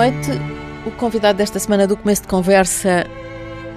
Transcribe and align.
Noite. 0.00 0.30
O 0.86 0.90
convidado 0.92 1.36
desta 1.36 1.58
semana 1.58 1.86
do 1.86 1.94
começo 1.94 2.22
de 2.22 2.28
conversa 2.28 3.06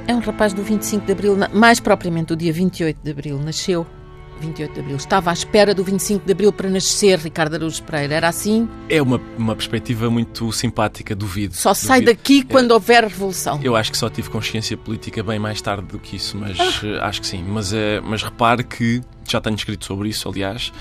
é 0.07 0.15
um 0.15 0.19
rapaz 0.19 0.53
do 0.53 0.63
25 0.63 1.05
de 1.05 1.11
Abril, 1.11 1.35
mais 1.53 1.81
propriamente 1.81 2.27
do 2.27 2.37
dia 2.37 2.53
28 2.53 2.97
de 3.03 3.11
Abril. 3.11 3.37
Nasceu 3.39 3.85
28 4.39 4.73
de 4.73 4.79
Abril. 4.79 4.95
Estava 4.95 5.31
à 5.31 5.33
espera 5.33 5.75
do 5.75 5.83
25 5.83 6.25
de 6.25 6.31
Abril 6.31 6.53
para 6.53 6.69
nascer 6.69 7.19
Ricardo 7.19 7.55
Araújo 7.55 7.83
Pereira. 7.83 8.15
Era 8.15 8.29
assim? 8.29 8.69
É 8.87 9.01
uma, 9.01 9.19
uma 9.37 9.53
perspectiva 9.53 10.09
muito 10.09 10.49
simpática, 10.53 11.13
duvido. 11.13 11.55
Só 11.57 11.73
sai 11.73 11.99
duvido. 11.99 12.17
daqui 12.17 12.43
quando 12.43 12.71
é, 12.71 12.73
houver 12.73 13.03
revolução. 13.03 13.59
Eu 13.61 13.75
acho 13.75 13.91
que 13.91 13.97
só 13.97 14.09
tive 14.09 14.29
consciência 14.29 14.77
política 14.77 15.21
bem 15.21 15.39
mais 15.39 15.61
tarde 15.61 15.87
do 15.87 15.99
que 15.99 16.15
isso, 16.15 16.37
mas 16.37 16.57
ah. 16.57 17.05
acho 17.05 17.19
que 17.19 17.27
sim. 17.27 17.43
Mas, 17.45 17.73
é, 17.73 17.99
mas 17.99 18.23
repare 18.23 18.63
que, 18.63 19.01
já 19.27 19.41
tenho 19.41 19.57
escrito 19.57 19.83
sobre 19.83 20.07
isso, 20.07 20.29
aliás, 20.29 20.71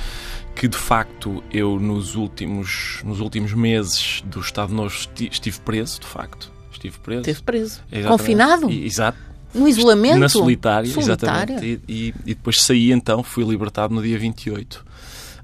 que 0.55 0.69
de 0.69 0.77
facto 0.77 1.43
eu 1.51 1.79
nos 1.79 2.15
últimos, 2.15 3.01
nos 3.05 3.21
últimos 3.21 3.53
meses 3.53 4.23
do 4.27 4.41
Estado 4.41 4.73
Novo 4.73 4.95
estive 5.31 5.59
preso, 5.61 6.01
de 6.01 6.07
facto. 6.07 6.53
Estive 6.71 6.99
preso. 6.99 7.21
Esteve 7.21 7.43
preso. 7.43 7.81
Exatamente. 7.91 8.09
Confinado? 8.09 8.71
E, 8.71 8.85
exato. 8.85 9.19
No 9.55 9.69
isolamento? 9.69 10.19
Na 10.19 10.29
solitária, 10.29 10.91
solitária. 10.91 11.55
exatamente. 11.55 11.83
E, 11.87 11.93
e, 11.93 12.15
e, 12.25 12.35
depois 12.35 12.63
saí 12.63 12.91
então, 12.91 13.23
fui 13.23 13.45
libertado 13.45 13.95
no 13.95 14.03
dia 14.03 14.19
28. 14.19 14.75
Uh, 14.75 14.83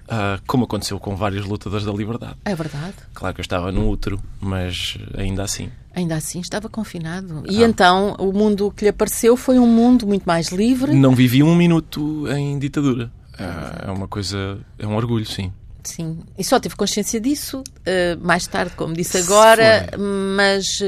ah, 0.08 0.40
como 0.46 0.64
aconteceu 0.64 0.98
com 0.98 1.14
vários 1.14 1.44
lutadores 1.44 1.84
da 1.84 1.92
liberdade. 1.92 2.36
É 2.44 2.54
verdade. 2.54 2.94
Claro 3.12 3.34
que 3.34 3.40
eu 3.40 3.42
estava 3.42 3.70
no 3.70 3.90
útero, 3.90 4.18
mas 4.40 4.96
ainda 5.16 5.42
assim. 5.42 5.70
Ainda 5.94 6.16
assim 6.16 6.40
estava 6.40 6.68
confinado. 6.68 7.42
E 7.46 7.62
ah. 7.62 7.68
então 7.68 8.14
o 8.18 8.32
mundo 8.32 8.72
que 8.74 8.84
lhe 8.84 8.88
apareceu 8.88 9.36
foi 9.36 9.58
um 9.58 9.66
mundo 9.66 10.06
muito 10.06 10.24
mais 10.24 10.48
livre. 10.48 10.94
Não 10.94 11.14
vivi 11.14 11.42
um 11.42 11.54
minuto 11.54 12.26
em 12.28 12.58
ditadura. 12.58 13.10
Uh, 13.38 13.88
é 13.88 13.90
uma 13.90 14.08
coisa, 14.08 14.58
é 14.78 14.86
um 14.86 14.96
orgulho, 14.96 15.26
sim. 15.26 15.52
Sim, 15.84 16.20
e 16.36 16.44
só 16.44 16.58
tive 16.58 16.76
consciência 16.76 17.20
disso 17.20 17.60
uh, 17.60 18.26
mais 18.26 18.46
tarde, 18.46 18.74
como 18.74 18.92
disse 18.92 19.18
agora, 19.18 19.88
mas 19.96 20.80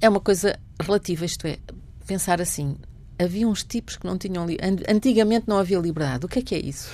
é 0.00 0.08
uma 0.08 0.20
coisa 0.20 0.58
relativa, 0.80 1.24
isto 1.24 1.46
é, 1.46 1.58
pensar 2.06 2.40
assim: 2.40 2.76
havia 3.18 3.46
uns 3.46 3.62
tipos 3.62 3.96
que 3.96 4.06
não 4.06 4.16
tinham. 4.16 4.46
Antigamente 4.88 5.46
não 5.48 5.58
havia 5.58 5.78
liberdade. 5.78 6.24
O 6.24 6.28
que 6.28 6.38
é 6.38 6.42
que 6.42 6.54
é 6.54 6.58
isso? 6.58 6.88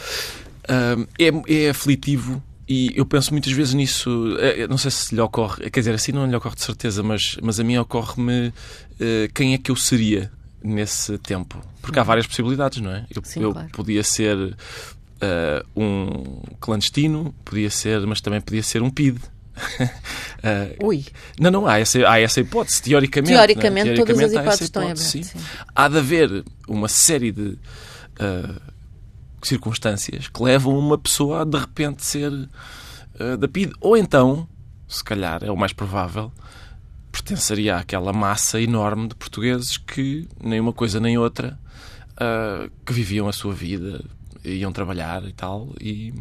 Uh, 0.64 1.06
é, 1.18 1.66
é 1.66 1.70
aflitivo 1.70 2.42
e 2.68 2.92
eu 2.94 3.04
penso 3.04 3.32
muitas 3.32 3.52
vezes 3.52 3.74
nisso. 3.74 4.36
É, 4.38 4.66
não 4.66 4.78
sei 4.78 4.90
se 4.90 5.14
lhe 5.14 5.20
ocorre, 5.20 5.68
quer 5.70 5.80
dizer, 5.80 5.94
assim 5.94 6.12
não 6.12 6.26
lhe 6.26 6.34
ocorre 6.34 6.54
de 6.54 6.62
certeza, 6.62 7.02
mas, 7.02 7.36
mas 7.42 7.58
a 7.58 7.64
mim 7.64 7.76
ocorre-me 7.76 8.48
uh, 8.48 9.32
quem 9.34 9.54
é 9.54 9.58
que 9.58 9.70
eu 9.70 9.76
seria 9.76 10.30
nesse 10.62 11.18
tempo. 11.18 11.60
Porque 11.80 11.98
há 11.98 12.02
várias 12.02 12.27
possibilidades, 12.27 12.80
não 12.80 12.91
é? 12.91 13.06
Eu, 13.14 13.22
Sim, 13.24 13.42
eu 13.42 13.52
claro. 13.52 13.68
podia 13.72 14.02
ser 14.02 14.36
uh, 14.36 14.56
um 15.77 16.42
clandestino, 16.60 17.34
podia 17.44 17.70
ser, 17.70 18.06
mas 18.06 18.20
também 18.20 18.41
podia 18.41 18.62
ser 18.62 18.83
um 18.83 18.90
PID. 18.90 19.18
uh, 19.18 19.27
Ui. 20.86 21.05
Não, 21.38 21.50
não, 21.50 21.66
há 21.66 21.78
essa, 21.78 22.08
há 22.08 22.20
essa 22.20 22.40
hipótese, 22.40 22.83
teoricamente. 22.83 23.33
Teoricamente, 23.33 23.90
é? 23.90 23.94
teoricamente 23.94 24.33
todas 24.33 24.36
as 24.36 24.42
hipóteses 24.42 24.62
estão 24.62 24.83
abertas. 24.83 25.05
Sim. 25.05 25.22
Sim. 25.22 25.38
Há 25.74 25.88
de 25.88 25.98
haver 25.98 26.44
uma 26.68 26.88
série 26.88 27.33
de 27.33 27.58
uh, 28.20 28.60
circunstâncias 29.42 30.28
que 30.28 30.42
levam 30.42 30.78
uma 30.78 30.98
pessoa 30.98 31.42
a 31.42 31.44
de 31.44 31.58
repente 31.58 32.05
ser 32.05 32.33
uh, 32.33 33.36
da 33.38 33.48
PID. 33.48 33.72
Ou 33.80 33.96
então, 33.96 34.48
se 34.88 35.02
calhar 35.02 35.42
é 35.42 35.50
o 35.50 35.56
mais 35.56 35.72
provável, 35.72 36.33
pertenceria 37.12 37.77
àquela 37.77 38.12
massa 38.12 38.60
enorme 38.60 39.08
de 39.08 39.14
portugueses 39.14 39.77
que 39.77 40.27
nem 40.42 40.58
uma 40.58 40.73
coisa 40.73 40.98
nem 40.98 41.18
outra 41.18 41.58
uh, 42.12 42.70
que 42.84 42.92
viviam 42.92 43.28
a 43.28 43.33
sua 43.33 43.55
vida, 43.55 44.02
iam 44.42 44.73
trabalhar 44.73 45.23
e 45.28 45.33
tal, 45.33 45.68
e, 45.78 46.14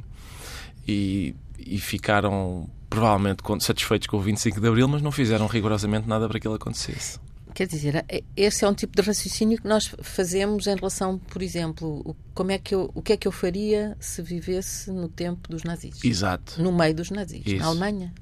e, 0.87 1.33
e 1.57 1.79
ficaram 1.79 2.69
provavelmente 2.89 3.41
satisfeitos 3.61 4.07
com 4.07 4.17
o 4.17 4.21
25 4.21 4.59
de 4.59 4.67
Abril, 4.67 4.87
mas 4.87 5.01
não 5.01 5.11
fizeram 5.11 5.47
rigorosamente 5.47 6.07
nada 6.07 6.27
para 6.27 6.39
que 6.39 6.47
ele 6.47 6.55
acontecesse. 6.55 7.17
Quer 7.53 7.67
dizer, 7.67 8.05
é, 8.07 8.23
esse 8.35 8.63
é 8.63 8.67
um 8.67 8.73
tipo 8.73 8.95
de 8.95 9.01
raciocínio 9.01 9.61
que 9.61 9.67
nós 9.67 9.93
fazemos 10.01 10.67
em 10.67 10.75
relação, 10.75 11.17
por 11.17 11.41
exemplo, 11.41 12.15
como 12.33 12.51
é 12.51 12.57
que 12.57 12.73
eu, 12.73 12.89
o 12.93 13.01
que 13.01 13.13
é 13.13 13.17
que 13.17 13.27
eu 13.27 13.31
faria 13.31 13.95
se 13.99 14.21
vivesse 14.21 14.91
no 14.91 15.09
tempo 15.09 15.49
dos 15.49 15.63
nazis? 15.63 16.03
Exato. 16.03 16.61
No 16.61 16.71
meio 16.71 16.95
dos 16.95 17.11
nazis, 17.11 17.43
isso. 17.45 17.57
na 17.57 17.65
Alemanha. 17.65 18.13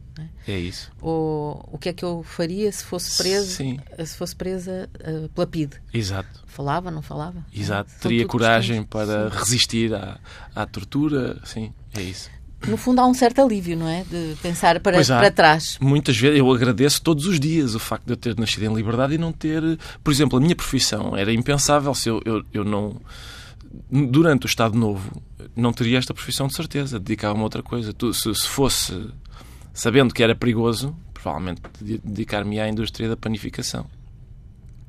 É? 0.47 0.51
é? 0.51 0.59
isso. 0.59 0.91
Ou 1.01 1.67
o 1.71 1.77
que 1.77 1.89
é 1.89 1.93
que 1.93 2.03
eu 2.03 2.23
faria 2.23 2.71
se 2.71 2.83
fosse 2.83 3.17
presa, 3.17 3.45
Sim. 3.45 3.79
se 4.05 4.17
fosse 4.17 4.35
presa 4.35 4.89
uh, 4.95 5.29
pela 5.29 5.47
PID? 5.47 5.73
Exato. 5.93 6.43
Falava, 6.45 6.91
não 6.91 7.01
falava? 7.01 7.45
Exato. 7.53 7.91
Teria 8.01 8.25
coragem 8.25 8.83
para 8.83 9.29
sim. 9.29 9.37
resistir 9.37 9.93
à, 9.93 10.19
à 10.55 10.65
tortura? 10.65 11.39
Sim, 11.45 11.73
é 11.95 12.01
isso 12.01 12.29
no 12.67 12.77
fundo 12.77 12.99
há 12.99 13.07
um 13.07 13.13
certo 13.13 13.41
alívio, 13.41 13.77
não 13.77 13.87
é? 13.87 14.03
De 14.03 14.35
pensar 14.41 14.79
para, 14.79 15.03
para 15.03 15.31
trás. 15.31 15.77
Muitas 15.79 16.17
vezes 16.17 16.39
eu 16.39 16.51
agradeço 16.51 17.01
todos 17.01 17.25
os 17.25 17.39
dias 17.39 17.73
o 17.73 17.79
facto 17.79 18.05
de 18.05 18.13
eu 18.13 18.17
ter 18.17 18.37
nascido 18.37 18.63
em 18.63 18.73
liberdade 18.73 19.15
e 19.15 19.17
não 19.17 19.31
ter. 19.31 19.61
Por 20.03 20.11
exemplo, 20.11 20.37
a 20.37 20.41
minha 20.41 20.55
profissão 20.55 21.15
era 21.15 21.31
impensável 21.31 21.93
se 21.95 22.09
eu, 22.09 22.21
eu, 22.25 22.43
eu 22.53 22.65
não. 22.65 22.99
Durante 23.89 24.45
o 24.45 24.47
Estado 24.47 24.77
Novo, 24.77 25.21
não 25.55 25.71
teria 25.71 25.97
esta 25.97 26.13
profissão 26.13 26.47
de 26.47 26.55
certeza, 26.55 26.99
dedicava-me 26.99 27.41
a 27.41 27.43
outra 27.43 27.63
coisa. 27.63 27.93
Se, 28.13 28.35
se 28.35 28.47
fosse 28.47 29.09
sabendo 29.79 30.13
que 30.13 30.21
era 30.21 30.35
perigoso, 30.35 30.95
provavelmente 31.13 31.61
dedicar-me 31.81 32.59
à 32.59 32.67
indústria 32.67 33.07
da 33.07 33.17
panificação 33.17 33.85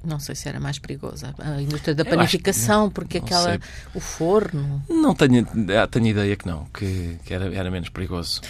não 0.05 0.19
sei 0.19 0.35
se 0.35 0.49
era 0.49 0.59
mais 0.59 0.79
perigosa 0.79 1.35
a 1.39 1.61
indústria 1.61 1.95
da 1.95 2.05
panificação, 2.05 2.89
que, 2.89 2.95
porque 2.95 3.19
aquela 3.19 3.51
sei. 3.51 3.61
o 3.95 4.01
forno. 4.01 4.83
Não 4.89 5.15
tenho, 5.15 5.47
ah, 5.79 5.87
tenho 5.87 6.07
ideia 6.07 6.35
que 6.37 6.47
não, 6.47 6.65
que, 6.73 7.19
que 7.25 7.35
era, 7.35 7.55
era 7.55 7.71
menos 7.71 7.91
perigoso. 7.91 8.41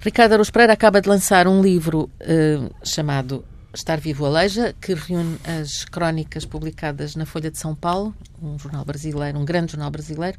Ricardo 0.00 0.34
Aruz 0.34 0.50
Pereira 0.50 0.72
acaba 0.72 1.00
de 1.00 1.08
lançar 1.08 1.46
um 1.48 1.60
livro 1.60 2.08
uh, 2.20 2.72
chamado 2.84 3.44
Estar 3.74 4.00
Vivo 4.00 4.24
Aleja, 4.24 4.74
que 4.80 4.94
reúne 4.94 5.38
as 5.44 5.84
crónicas 5.84 6.44
publicadas 6.44 7.16
na 7.16 7.26
Folha 7.26 7.50
de 7.50 7.58
São 7.58 7.74
Paulo, 7.74 8.14
um 8.40 8.58
jornal 8.58 8.84
brasileiro, 8.84 9.38
um 9.38 9.44
grande 9.44 9.72
jornal 9.72 9.90
brasileiro, 9.90 10.38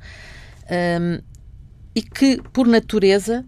ehm, 0.70 1.20
e 1.96 2.02
que, 2.02 2.42
por 2.52 2.68
natureza, 2.68 3.46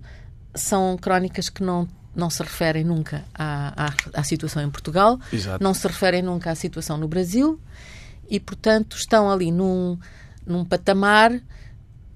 são 0.53 0.97
crónicas 0.97 1.49
que 1.49 1.63
não 1.63 1.87
não 2.15 2.29
se 2.29 2.41
referem 2.41 2.83
nunca 2.83 3.23
à, 3.33 3.87
à, 3.87 3.93
à 4.13 4.23
situação 4.23 4.63
em 4.63 4.69
Portugal, 4.69 5.19
Exato. 5.31 5.63
não 5.63 5.73
se 5.73 5.87
referem 5.87 6.21
nunca 6.21 6.51
à 6.51 6.55
situação 6.55 6.97
no 6.97 7.07
Brasil 7.07 7.59
e, 8.29 8.39
portanto, 8.39 8.97
estão 8.97 9.29
ali 9.29 9.51
num, 9.51 9.97
num 10.45 10.63
patamar 10.63 11.31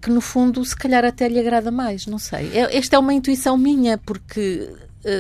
que, 0.02 0.10
no 0.10 0.22
fundo, 0.22 0.64
se 0.64 0.76
calhar 0.76 1.04
até 1.04 1.28
lhe 1.28 1.40
agrada 1.40 1.72
mais, 1.72 2.06
não 2.06 2.18
sei. 2.18 2.58
É, 2.58 2.78
esta 2.78 2.96
é 2.96 3.00
uma 3.00 3.14
intuição 3.14 3.58
minha, 3.58 3.98
porque 3.98 4.70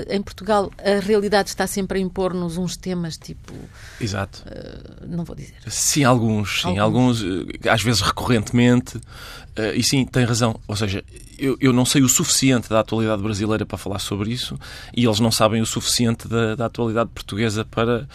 em 0.09 0.22
Portugal 0.22 0.72
a 0.78 1.00
realidade 1.00 1.50
está 1.50 1.66
sempre 1.66 2.00
a 2.00 2.01
impor-nos 2.01 2.57
uns 2.57 2.75
temas 2.75 3.17
tipo. 3.17 3.53
Exato. 4.00 4.44
Uh, 4.45 5.07
não 5.07 5.23
vou 5.23 5.35
dizer. 5.35 5.56
Sim, 5.67 6.03
alguns, 6.03 6.62
sim, 6.62 6.78
alguns, 6.78 7.22
alguns 7.22 7.47
eh, 7.63 7.69
às 7.69 7.81
vezes 7.81 8.01
recorrentemente. 8.01 8.97
Uh, 8.97 9.75
e 9.75 9.84
sim, 9.84 10.06
tem 10.06 10.25
razão. 10.25 10.59
Ou 10.67 10.75
seja, 10.75 11.03
eu, 11.38 11.57
eu 11.59 11.72
não 11.72 11.85
sei 11.85 12.01
o 12.01 12.09
suficiente 12.09 12.69
da 12.69 12.81
atualidade 12.81 13.22
brasileira 13.22 13.66
para 13.66 13.78
falar 13.78 14.00
sobre 14.00 14.31
isso 14.31 14.59
e 14.95 15.06
eles 15.06 15.19
não 15.19 15.31
sabem 15.31 15.62
o 15.62 15.66
suficiente 15.66 16.28
da, 16.28 16.56
da 16.56 16.66
atualidade 16.66 17.09
portuguesa 17.13 17.63
para. 17.63 18.07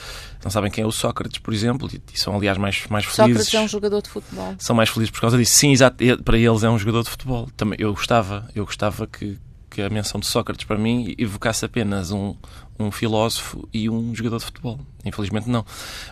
Não 0.43 0.51
sabem 0.51 0.71
quem 0.71 0.85
é 0.85 0.87
o 0.87 0.93
Sócrates, 0.93 1.39
por 1.39 1.55
exemplo, 1.55 1.89
e, 1.93 2.03
e 2.13 2.21
são, 2.21 2.37
aliás, 2.37 2.59
mais, 2.59 2.87
mais 2.89 3.07
felizes. 3.07 3.47
Sócrates 3.47 3.55
é 3.55 3.61
um 3.61 3.69
jogador 3.69 4.03
de 4.03 4.11
futebol. 4.11 4.55
São 4.59 4.77
mais 4.77 4.91
felizes 4.91 5.11
por 5.11 5.23
causa 5.23 5.39
disso. 5.39 5.55
Sim, 5.55 5.73
exato. 5.73 5.97
Para 6.23 6.39
eles 6.39 6.63
é 6.63 6.69
um 6.69 6.79
jogador 6.79 7.03
de 7.03 7.11
futebol. 7.11 7.49
Também, 7.57 7.79
eu 7.81 7.95
gostava, 7.95 8.47
eu 8.55 8.67
gostava 8.67 9.07
que, 9.07 9.39
que 9.75 9.83
a 9.83 9.91
menção 9.91 10.21
de 10.21 10.27
Sócrates 10.27 10.65
para 10.65 10.79
mim 10.79 11.17
evocasse 11.19 11.65
apenas 11.65 12.13
um, 12.13 12.37
um 12.79 12.93
filósofo 12.93 13.69
e 13.73 13.91
um 13.91 14.15
jogador 14.15 14.39
de 14.39 14.45
futebol. 14.45 14.79
Infelizmente 15.05 15.51
não. 15.51 15.67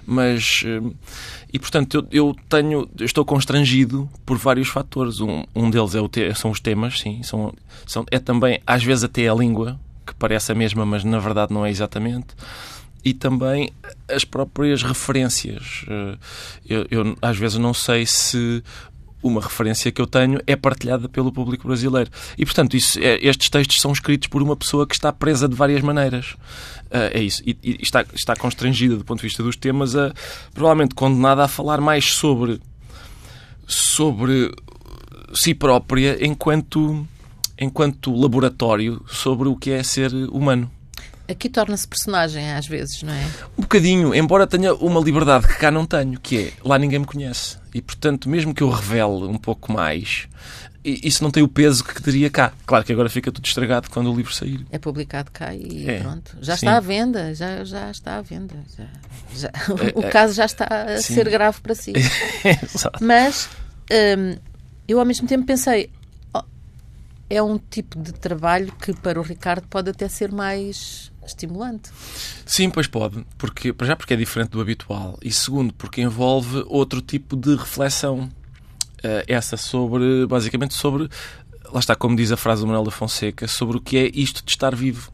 Mas 0.05 0.65
eh, 0.67 0.81
e 1.53 1.59
portanto 1.61 2.05
eu, 2.11 2.29
eu 2.29 2.37
tenho, 2.49 2.89
eu 2.99 3.07
estou 3.07 3.25
constrangido 3.25 4.11
por 4.27 4.37
vários 4.37 4.69
fatores. 4.69 5.21
Um, 5.21 5.45
um 5.55 5.71
deles 5.71 5.95
é 5.95 6.01
o 6.01 6.09
te, 6.09 6.35
são 6.35 6.51
os 6.51 6.59
temas, 6.59 6.99
sim, 6.99 7.23
são, 7.23 7.55
são 7.87 8.05
é 8.11 8.19
também 8.19 8.61
às 8.67 8.83
vezes 8.83 9.05
até 9.05 9.29
a 9.29 9.35
língua 9.35 9.79
que 10.05 10.15
parece 10.15 10.51
a 10.51 10.55
mesma, 10.57 10.85
mas 10.85 11.05
na 11.05 11.21
verdade 11.21 11.55
não 11.55 11.65
é 11.65 11.71
exatamente. 11.71 12.35
E 13.05 13.13
também 13.15 13.73
as 14.09 14.25
próprias 14.25 14.83
referências. 14.83 15.85
Eh, 15.89 16.19
eu, 16.69 16.87
eu 16.91 17.17
às 17.23 17.37
vezes 17.37 17.59
não 17.59 17.73
sei 17.73 18.07
se 18.07 18.63
uma 19.23 19.41
referência 19.41 19.93
que 19.93 20.01
eu 20.01 20.07
tenho 20.07 20.41
é 20.47 20.57
partilhada 20.57 21.09
pelo 21.09 21.33
público 21.33 21.67
brasileiro. 21.67 22.11
E, 22.37 22.45
portanto, 22.45 22.77
isso, 22.77 22.99
é, 23.01 23.19
estes 23.23 23.49
textos 23.49 23.81
são 23.81 23.93
escritos 23.93 24.29
por 24.29 24.43
uma 24.43 24.57
pessoa 24.57 24.87
que 24.87 24.95
está 24.95 25.13
presa 25.13 25.49
de 25.49 25.55
várias 25.55 25.81
maneiras. 25.81 26.33
Uh, 26.91 27.11
é 27.13 27.23
isso. 27.23 27.43
E, 27.47 27.57
e, 27.63 27.79
está, 27.81 28.05
está 28.15 28.35
constrangida 28.35 28.97
do 28.97 29.05
ponto 29.05 29.21
de 29.21 29.27
vista 29.27 29.43
dos 29.43 29.57
temas, 29.57 29.95
a, 29.95 30.13
provavelmente 30.53 30.95
condenada 30.95 31.45
a 31.45 31.49
falar 31.49 31.81
mais 31.81 32.05
sobre, 32.13 32.61
sobre 33.67 34.53
si 35.35 35.55
própria 35.55 36.25
enquanto, 36.25 37.07
enquanto 37.59 38.15
laboratório 38.15 39.03
sobre 39.07 39.49
o 39.49 39.57
que 39.57 39.71
é 39.71 39.83
ser 39.83 40.13
humano. 40.31 40.71
Aqui 41.33 41.49
torna-se 41.49 41.87
personagem 41.89 42.53
às 42.53 42.67
vezes, 42.67 43.03
não 43.03 43.13
é? 43.13 43.25
Um 43.59 43.63
bocadinho, 43.63 44.15
embora 44.15 44.47
tenha 44.47 44.75
uma 44.75 45.01
liberdade 45.01 45.47
que 45.49 45.55
cá 45.57 45.71
não 45.71 45.85
tenho, 45.87 46.19
que 46.21 46.39
é 46.39 46.53
lá 46.65 46.79
ninguém 46.79 46.99
me 47.01 47.07
conhece. 47.07 47.57
E 47.75 47.81
portanto, 47.83 48.29
mesmo 48.29 48.55
que 48.55 48.63
eu 48.63 48.71
revele 48.71 49.25
um 49.27 49.39
pouco 49.39 49.73
mais, 49.73 50.29
isso 50.85 51.23
não 51.23 51.31
tem 51.31 51.43
o 51.43 51.49
peso 51.49 51.83
que 51.85 52.03
teria 52.03 52.29
cá. 52.29 52.53
Claro 52.67 52.85
que 52.85 52.93
agora 52.93 53.09
fica 53.09 53.31
tudo 53.33 53.47
estragado 53.47 53.89
quando 53.89 54.13
o 54.13 54.17
livro 54.17 54.33
sair. 54.35 54.67
É 54.71 54.79
publicado 54.79 55.31
cá 55.31 55.55
e 55.55 55.89
É, 55.89 56.01
pronto. 56.01 56.37
Já 56.41 56.57
sim. 56.57 56.67
está 56.67 56.77
à 56.77 56.81
venda, 56.81 57.35
já, 57.35 57.65
já 57.65 57.91
está 57.91 58.17
à 58.19 58.21
venda. 58.23 58.57
Já, 58.77 58.85
já- 59.35 59.53
É, 59.95 59.99
o 59.99 60.03
é, 60.05 60.11
caso 60.11 60.35
já 60.35 60.45
está 60.45 60.67
a 60.67 60.97
sim. 60.99 61.15
ser 61.15 61.29
grave 61.31 61.61
para 61.61 61.75
si. 61.75 61.93
Mas 63.01 63.49
hum, 64.19 64.37
eu 64.89 64.99
ao 64.99 65.07
mesmo 65.07 65.27
tempo 65.29 65.47
pensei, 65.47 65.89
oh, 66.35 66.43
é 67.31 67.41
um 67.43 67.59
tipo 67.59 67.99
de 68.01 68.13
trabalho 68.13 68.73
que 68.83 68.93
para 68.93 69.19
o 69.21 69.23
Ricardo 69.23 69.67
pode 69.69 69.89
até 69.91 70.09
ser 70.09 70.33
mais 70.33 71.12
estimulante. 71.27 71.91
Sim, 72.45 72.71
pois 72.71 72.87
pode. 72.87 73.25
Porque, 73.39 73.73
para 73.73 73.87
já 73.87 73.97
porque 73.97 74.15
é 74.15 74.17
diferente 74.17 74.51
do 74.51 74.61
habitual. 74.61 75.19
E 75.23 75.33
segundo, 75.33 75.73
porque 75.75 76.01
envolve 76.03 76.63
outro 76.67 77.01
tipo 77.01 77.37
de 77.37 77.55
reflexão. 77.57 78.29
Eh, 79.03 79.25
essa 79.29 79.57
sobre, 79.57 80.27
basicamente 80.27 80.75
sobre, 80.75 81.09
lá 81.73 81.81
está, 81.81 81.95
como 81.97 82.15
diz 82.17 82.31
a 82.33 82.37
frase 82.37 82.61
do 82.63 82.67
Manuel 82.67 82.85
da 82.85 82.91
Fonseca, 82.91 83.49
sobre 83.49 83.77
o 83.77 83.81
que 83.81 83.97
é 83.97 84.11
isto 84.15 84.45
de 84.45 84.51
estar 84.53 84.75
vivo. 84.75 85.11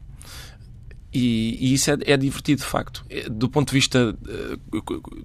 E, 1.11 1.57
e 1.59 1.73
isso 1.73 1.89
é, 1.89 1.97
é 2.05 2.15
divertido, 2.17 2.61
de 2.61 2.67
facto. 2.67 3.03
Eh, 3.09 3.27
Do 3.29 3.49
ponto 3.49 3.69
de 3.69 3.73
vista 3.73 4.15
eh, 4.27 4.57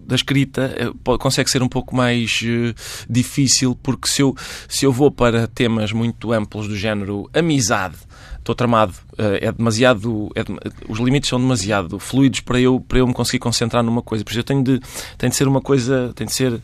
da 0.07 0.15
escrita, 0.15 0.75
pode- 1.05 1.21
consegue 1.23 1.51
ser 1.51 1.63
um 1.63 1.69
pouco 1.69 1.95
mais 1.95 2.41
eh, 2.43 2.75
difícil, 3.09 3.75
porque 3.83 4.09
se 4.09 4.23
eu, 4.23 4.35
se 4.67 4.87
eu 4.87 4.93
vou 4.93 5.11
para 5.11 5.47
temas 5.47 5.93
muito 5.93 6.33
amplos 6.33 6.67
do 6.69 6.75
género 6.77 7.29
amizade, 7.35 7.97
estou 8.45 8.55
tramado, 8.55 8.95
eh, 9.17 9.47
é 9.47 9.53
demasiado. 9.53 10.31
é 10.35 10.43
os 10.89 10.99
limites 10.99 11.31
são 11.31 11.41
demasiado 11.41 11.99
fluidos 11.99 12.41
para 12.41 12.61
eu, 12.61 12.79
para 12.79 12.99
eu 12.99 13.07
me 13.07 13.15
conseguir 13.15 13.39
concentrar 13.39 13.83
numa 13.83 14.03
coisa. 14.03 14.23
Por 14.23 14.31
isso 14.31 14.41
eu 14.41 14.45
tenho 14.45 14.63
de, 14.63 14.81
tem 15.17 15.31
de 15.31 15.35
ser 15.37 15.49
uma 15.49 15.63
coisa. 15.63 16.13
tem 16.15 16.27
de 16.27 16.33
ser 16.33 16.61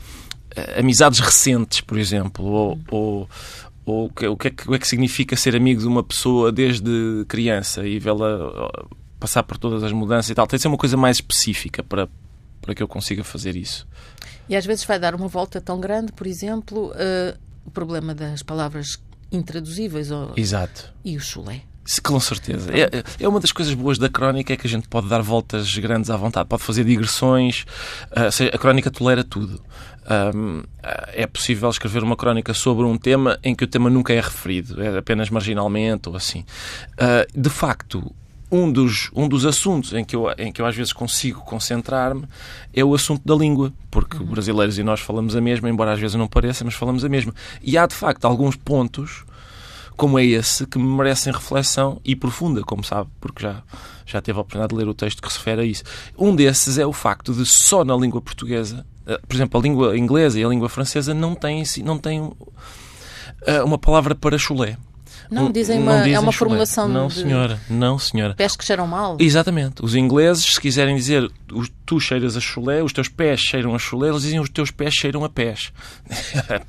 eh, 0.54 0.80
amizades 0.80 1.18
recentes, 1.18 1.80
por 1.80 1.98
exemplo, 1.98 2.44
ou. 2.44 2.78
ou 2.90 3.28
ou 3.86 4.04
o 4.04 4.10
que, 4.10 4.46
é 4.46 4.50
que, 4.50 4.62
o 4.62 4.68
que 4.68 4.74
é 4.74 4.78
que 4.78 4.86
significa 4.86 5.34
ser 5.34 5.56
amigo 5.56 5.80
de 5.80 5.86
uma 5.86 6.02
pessoa 6.04 6.52
desde 6.52 7.24
criança 7.26 7.84
e 7.84 7.98
vê-la 7.98 8.70
passar 9.18 9.42
por 9.42 9.58
todas 9.58 9.82
as 9.82 9.90
mudanças 9.90 10.30
e 10.30 10.34
tal. 10.34 10.46
Tem 10.46 10.58
de 10.58 10.62
ser 10.62 10.68
uma 10.68 10.76
coisa 10.76 10.96
mais 10.96 11.16
específica 11.16 11.82
para, 11.82 12.08
para 12.60 12.72
que 12.74 12.82
eu 12.82 12.86
consiga 12.86 13.24
fazer 13.24 13.56
isso. 13.56 13.88
E 14.48 14.54
às 14.54 14.64
vezes 14.64 14.84
vai 14.84 14.98
dar 14.98 15.14
uma 15.14 15.26
volta 15.26 15.60
tão 15.60 15.80
grande, 15.80 16.12
por 16.12 16.26
exemplo, 16.26 16.92
eh, 16.94 17.36
o 17.64 17.70
problema 17.70 18.14
das 18.14 18.44
palavras 18.44 19.00
intraduzíveis 19.32 20.10
ou, 20.10 20.34
Exato. 20.36 20.92
e 21.04 21.16
o 21.16 21.20
chulé. 21.20 21.62
Com 22.04 22.20
certeza. 22.20 22.70
É, 22.72 23.24
é 23.24 23.28
uma 23.28 23.40
das 23.40 23.52
coisas 23.52 23.74
boas 23.74 23.98
da 23.98 24.08
crónica 24.08 24.52
é 24.52 24.56
que 24.56 24.66
a 24.66 24.70
gente 24.70 24.86
pode 24.88 25.08
dar 25.08 25.22
voltas 25.22 25.76
grandes 25.76 26.10
à 26.10 26.16
vontade, 26.16 26.48
pode 26.48 26.62
fazer 26.62 26.84
digressões. 26.84 27.64
seja, 28.30 28.50
a 28.54 28.58
crónica 28.58 28.90
tolera 28.90 29.24
tudo. 29.24 29.60
É 31.12 31.26
possível 31.26 31.68
escrever 31.68 32.02
uma 32.02 32.16
crónica 32.16 32.54
sobre 32.54 32.84
um 32.84 32.96
tema 32.96 33.38
em 33.42 33.54
que 33.54 33.64
o 33.64 33.66
tema 33.66 33.90
nunca 33.90 34.12
é 34.12 34.20
referido, 34.20 34.82
é 34.82 34.98
apenas 34.98 35.30
marginalmente 35.30 36.08
ou 36.08 36.16
assim. 36.16 36.44
Ah, 36.98 37.26
de 37.34 37.50
facto, 37.50 38.14
um 38.50 38.70
dos, 38.70 39.10
um 39.14 39.28
dos 39.28 39.46
assuntos 39.46 39.92
em 39.92 40.04
que, 40.04 40.16
eu, 40.16 40.28
em 40.36 40.50
que 40.50 40.60
eu 40.60 40.66
às 40.66 40.74
vezes 40.74 40.92
consigo 40.92 41.40
concentrar-me 41.42 42.24
é 42.74 42.84
o 42.84 42.94
assunto 42.94 43.22
da 43.24 43.34
língua, 43.34 43.72
porque 43.90 44.18
brasileiros 44.18 44.78
e 44.78 44.82
nós 44.82 45.00
falamos 45.00 45.36
a 45.36 45.40
mesma, 45.40 45.70
embora 45.70 45.92
às 45.92 46.00
vezes 46.00 46.16
não 46.16 46.26
pareça, 46.26 46.64
mas 46.64 46.74
falamos 46.74 47.04
a 47.04 47.08
mesma. 47.08 47.32
E 47.62 47.78
há 47.78 47.86
de 47.86 47.94
facto 47.94 48.24
alguns 48.24 48.56
pontos 48.56 49.24
como 50.00 50.18
é 50.18 50.24
esse 50.24 50.66
que 50.66 50.78
me 50.78 50.96
merecem 50.96 51.30
reflexão 51.30 52.00
e 52.02 52.16
profunda, 52.16 52.62
como 52.62 52.82
sabe, 52.82 53.10
porque 53.20 53.42
já, 53.42 53.62
já 54.06 54.18
teve 54.22 54.38
a 54.38 54.40
oportunidade 54.40 54.70
de 54.74 54.78
ler 54.82 54.88
o 54.88 54.94
texto 54.94 55.20
que 55.20 55.30
se 55.30 55.36
refere 55.36 55.60
a 55.60 55.64
isso. 55.64 55.84
Um 56.16 56.34
desses 56.34 56.78
é 56.78 56.86
o 56.86 56.92
facto 56.92 57.34
de 57.34 57.44
só 57.44 57.84
na 57.84 57.94
língua 57.94 58.22
portuguesa, 58.22 58.86
eh, 59.06 59.20
por 59.28 59.34
exemplo, 59.36 59.60
a 59.60 59.62
língua 59.62 59.98
inglesa 59.98 60.40
e 60.40 60.44
a 60.44 60.48
língua 60.48 60.70
francesa 60.70 61.12
não 61.12 61.34
têm, 61.34 61.66
si- 61.66 61.82
não 61.82 61.98
têm 61.98 62.32
eh, 63.46 63.62
uma 63.62 63.76
palavra 63.76 64.14
para 64.14 64.38
chulé. 64.38 64.78
Não, 65.30 65.50
dizem 65.50 65.76
não 65.78 65.84
uma, 65.84 65.94
é 65.98 66.02
dizem 66.02 66.18
uma 66.18 66.32
chulé. 66.32 66.32
formulação 66.38 66.88
Não, 66.88 67.06
de 67.08 67.14
senhora. 67.14 67.60
Não, 67.70 67.98
senhora. 67.98 68.34
pés 68.34 68.56
que 68.56 68.64
cheiram 68.64 68.86
mal. 68.86 69.16
Exatamente. 69.20 69.84
Os 69.84 69.94
ingleses, 69.94 70.44
se 70.44 70.60
quiserem 70.60 70.96
dizer 70.96 71.30
os- 71.52 71.70
tu 71.86 72.00
cheiras 72.00 72.36
a 72.36 72.40
chulé, 72.40 72.82
os 72.82 72.92
teus 72.92 73.08
pés 73.08 73.40
cheiram 73.40 73.74
a 73.74 73.78
chulé, 73.78 74.08
eles 74.08 74.22
dizem 74.22 74.40
os 74.40 74.48
teus 74.48 74.70
pés 74.70 74.94
cheiram 74.94 75.24
a 75.24 75.28
pés. 75.28 75.72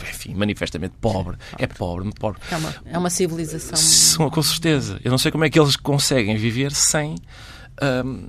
Enfim, 0.10 0.34
manifestamente 0.36 0.94
pobre. 1.02 1.38
É 1.58 1.66
pobre, 1.68 2.04
muito 2.04 2.20
pobre. 2.20 2.40
É 2.52 2.56
uma, 2.56 2.76
é 2.94 2.98
uma 2.98 3.10
civilização. 3.10 3.76
São, 3.76 4.30
com 4.30 4.44
certeza. 4.44 5.00
Eu 5.04 5.12
não 5.12 5.18
sei 5.18 5.32
como 5.32 5.44
é 5.46 5.50
que 5.50 5.60
eles 5.60 5.76
conseguem 5.76 6.38
viver 6.38 6.72
sem 6.72 7.16
ahm, 7.82 8.28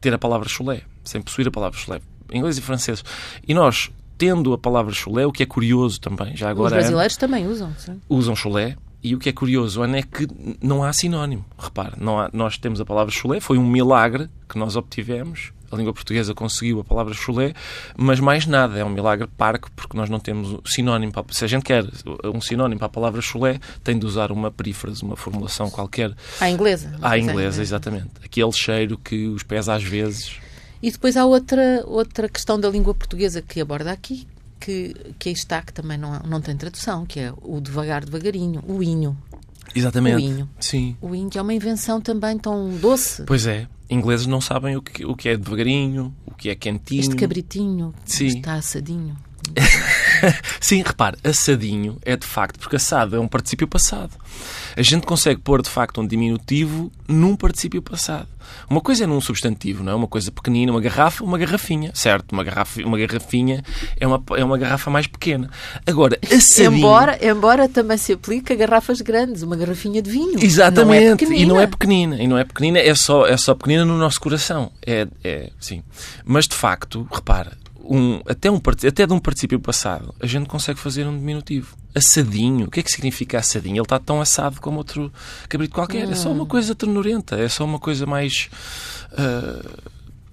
ter 0.00 0.12
a 0.12 0.18
palavra 0.18 0.48
chulé, 0.48 0.82
sem 1.04 1.20
possuir 1.22 1.48
a 1.48 1.50
palavra 1.50 1.78
chulé. 1.78 2.00
Inglês 2.32 2.58
e 2.58 2.60
francês. 2.60 3.02
E 3.46 3.52
nós, 3.54 3.90
tendo 4.16 4.52
a 4.52 4.58
palavra 4.58 4.92
chulé, 4.92 5.26
o 5.26 5.32
que 5.32 5.42
é 5.42 5.46
curioso 5.46 6.00
também, 6.00 6.36
já 6.36 6.46
Os 6.46 6.50
agora 6.52 6.76
brasileiros 6.76 7.16
também 7.16 7.46
usam. 7.46 7.74
Sim. 7.78 8.00
usam 8.08 8.36
chulé. 8.36 8.76
E 9.02 9.14
o 9.14 9.18
que 9.18 9.28
é 9.28 9.32
curioso, 9.32 9.82
Ana, 9.82 9.98
é 9.98 10.02
que 10.02 10.26
não 10.62 10.82
há 10.84 10.92
sinónimo. 10.92 11.44
Repare, 11.58 11.94
não 11.98 12.20
há- 12.20 12.30
nós 12.32 12.58
temos 12.58 12.80
a 12.80 12.84
palavra 12.84 13.12
chulé, 13.12 13.40
foi 13.40 13.56
um 13.56 13.66
milagre 13.66 14.28
que 14.48 14.58
nós 14.58 14.76
obtivemos. 14.76 15.52
A 15.72 15.76
língua 15.76 15.94
portuguesa 15.94 16.34
conseguiu 16.34 16.80
a 16.80 16.84
palavra 16.84 17.14
chulé, 17.14 17.54
mas 17.96 18.18
mais 18.18 18.44
nada. 18.44 18.76
É 18.76 18.84
um 18.84 18.90
milagre 18.90 19.28
parco, 19.38 19.70
porque 19.76 19.96
nós 19.96 20.10
não 20.10 20.18
temos 20.18 20.58
sinónimo. 20.66 21.12
Para, 21.12 21.24
se 21.30 21.44
a 21.44 21.48
gente 21.48 21.62
quer 21.62 21.84
um 22.24 22.40
sinónimo 22.40 22.78
para 22.80 22.86
a 22.86 22.90
palavra 22.90 23.20
chulé, 23.22 23.60
tem 23.84 23.96
de 23.96 24.04
usar 24.04 24.32
uma 24.32 24.50
perífrase, 24.50 25.02
uma 25.04 25.16
formulação 25.16 25.70
qualquer. 25.70 26.12
À 26.40 26.50
inglesa. 26.50 26.92
À 27.00 27.16
é, 27.16 27.20
inglesa, 27.20 27.60
é. 27.60 27.62
exatamente. 27.62 28.10
Aquele 28.22 28.50
cheiro 28.52 28.98
que 28.98 29.28
os 29.28 29.44
pés 29.44 29.68
às 29.68 29.84
vezes. 29.84 30.38
E 30.82 30.90
depois 30.90 31.16
há 31.16 31.24
outra, 31.24 31.84
outra 31.86 32.28
questão 32.28 32.58
da 32.58 32.68
língua 32.68 32.92
portuguesa 32.92 33.40
que 33.40 33.60
aborda 33.60 33.92
aqui, 33.92 34.26
que, 34.60 34.94
que 35.18 35.30
aí 35.30 35.34
está, 35.34 35.62
que 35.62 35.72
também 35.72 35.98
não, 35.98 36.20
não 36.20 36.40
tem 36.40 36.56
tradução, 36.56 37.06
que 37.06 37.18
é 37.18 37.32
o 37.42 37.60
devagar, 37.60 38.04
devagarinho, 38.04 38.62
o 38.66 38.82
inho. 38.82 39.16
Exatamente. 39.74 40.16
O 40.16 40.20
inho. 40.20 40.50
Sim. 40.60 40.96
O 41.00 41.14
inho 41.14 41.30
que 41.30 41.38
é 41.38 41.42
uma 41.42 41.54
invenção 41.54 42.00
também 42.00 42.38
tão 42.38 42.76
doce. 42.76 43.24
Pois 43.24 43.46
é. 43.46 43.66
Ingleses 43.88 44.26
não 44.26 44.40
sabem 44.40 44.76
o 44.76 44.82
que, 44.82 45.04
o 45.04 45.16
que 45.16 45.28
é 45.28 45.36
devagarinho, 45.36 46.14
o 46.24 46.32
que 46.34 46.48
é 46.48 46.54
quentinho. 46.54 47.00
Este 47.00 47.16
cabritinho 47.16 47.92
Sim. 48.04 48.26
está 48.26 48.54
assadinho. 48.54 49.16
Sim, 50.60 50.82
repare, 50.82 51.16
assadinho 51.24 51.98
é 52.04 52.16
de 52.16 52.26
facto, 52.26 52.58
porque 52.58 52.76
assado 52.76 53.16
é 53.16 53.20
um 53.20 53.28
particípio 53.28 53.66
passado. 53.66 54.12
A 54.76 54.82
gente 54.82 55.06
consegue 55.06 55.40
pôr 55.40 55.62
de 55.62 55.68
facto 55.68 56.00
um 56.00 56.06
diminutivo 56.06 56.90
num 57.08 57.36
particípio 57.36 57.82
passado. 57.82 58.28
Uma 58.68 58.80
coisa 58.80 59.04
é 59.04 59.06
num 59.06 59.20
substantivo, 59.20 59.82
não 59.82 59.92
é? 59.92 59.94
Uma 59.94 60.06
coisa 60.06 60.30
pequenina, 60.30 60.72
uma 60.72 60.80
garrafa, 60.80 61.24
uma 61.24 61.38
garrafinha, 61.38 61.90
certo? 61.94 62.32
Uma, 62.32 62.42
garrafa, 62.44 62.82
uma 62.82 62.98
garrafinha 62.98 63.62
é 63.98 64.06
uma, 64.06 64.22
é 64.36 64.44
uma 64.44 64.58
garrafa 64.58 64.90
mais 64.90 65.06
pequena. 65.06 65.50
Agora, 65.86 66.18
assadinho... 66.24 66.78
Embora, 66.78 67.18
embora 67.24 67.68
também 67.68 67.96
se 67.96 68.12
aplique 68.12 68.52
a 68.52 68.56
garrafas 68.56 69.00
grandes, 69.00 69.42
uma 69.42 69.56
garrafinha 69.56 70.02
de 70.02 70.10
vinho. 70.10 70.42
Exatamente, 70.42 71.24
Não 71.26 71.32
é 71.32 71.38
e 71.38 71.46
não 71.46 71.60
é 71.60 71.66
pequenina. 71.66 72.16
e 72.22 72.26
não 72.26 72.38
é 72.38 72.44
pequenina, 72.44 72.78
é 72.78 72.94
só, 72.94 73.26
é 73.26 73.36
só 73.36 73.54
pequenina 73.54 73.84
no 73.84 73.96
nosso 73.96 74.20
coração. 74.20 74.70
É, 74.84 75.06
é 75.22 75.50
sim. 75.60 75.82
Mas 76.24 76.46
de 76.46 76.54
facto, 76.54 77.06
repara, 77.10 77.52
um, 77.84 78.20
até, 78.26 78.50
um, 78.50 78.60
até 78.88 79.06
de 79.06 79.12
um 79.12 79.18
particípio 79.18 79.58
passado, 79.58 80.14
a 80.20 80.26
gente 80.26 80.48
consegue 80.48 80.78
fazer 80.78 81.06
um 81.06 81.16
diminutivo. 81.16 81.76
Assadinho. 81.94 82.66
O 82.66 82.70
que 82.70 82.80
é 82.80 82.82
que 82.82 82.90
significa 82.90 83.38
assadinho? 83.38 83.76
Ele 83.76 83.82
está 83.82 83.98
tão 83.98 84.20
assado 84.20 84.60
como 84.60 84.78
outro 84.78 85.12
cabrito 85.48 85.74
qualquer. 85.74 86.08
É 86.08 86.14
só 86.14 86.30
uma 86.30 86.46
coisa 86.46 86.74
ternurenta, 86.74 87.36
é 87.36 87.48
só 87.48 87.64
uma 87.64 87.78
coisa 87.78 88.06
mais. 88.06 88.48
ah, 89.12 89.90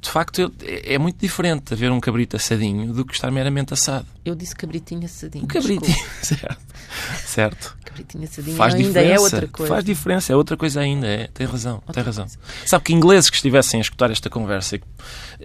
de 0.08 0.14
facto, 0.14 0.54
é, 0.64 0.94
é 0.94 0.98
muito 0.98 1.20
diferente 1.20 1.74
haver 1.74 1.92
um 1.92 2.00
cabrito 2.00 2.38
assadinho 2.38 2.94
do 2.94 3.06
que 3.06 3.14
estar 3.14 3.30
meramente 3.30 3.74
assado. 3.74 4.08
Eu 4.24 4.36
disse 4.36 4.56
cabritinho 4.56 5.04
assadinho. 5.04 5.44
Um 5.44 5.48
cabritinho, 5.48 5.98
certo. 6.24 6.58
certo. 7.26 7.78
Cabritinho 7.84 8.24
assadinho 8.24 8.56
Faz 8.56 8.74
ainda 8.74 8.88
diferença. 8.88 9.14
é 9.14 9.20
outra 9.20 9.48
coisa. 9.50 9.74
Faz 9.74 9.84
diferença, 9.84 10.32
é 10.32 10.36
outra 10.38 10.56
coisa 10.56 10.80
ainda. 10.80 11.06
É. 11.06 11.28
Tem 11.34 11.46
razão, 11.46 11.76
Outra 11.76 11.94
tem 11.96 12.04
razão. 12.04 12.26
coisa. 12.26 12.40
Sabe 12.66 12.86
que 12.86 12.94
ingleses 12.94 13.30
que 13.30 13.36
estivessem 13.36 13.80
a 13.80 13.82
escutar 13.82 14.10
esta 14.10 14.30
conversa, 14.30 14.78
e 14.78 14.82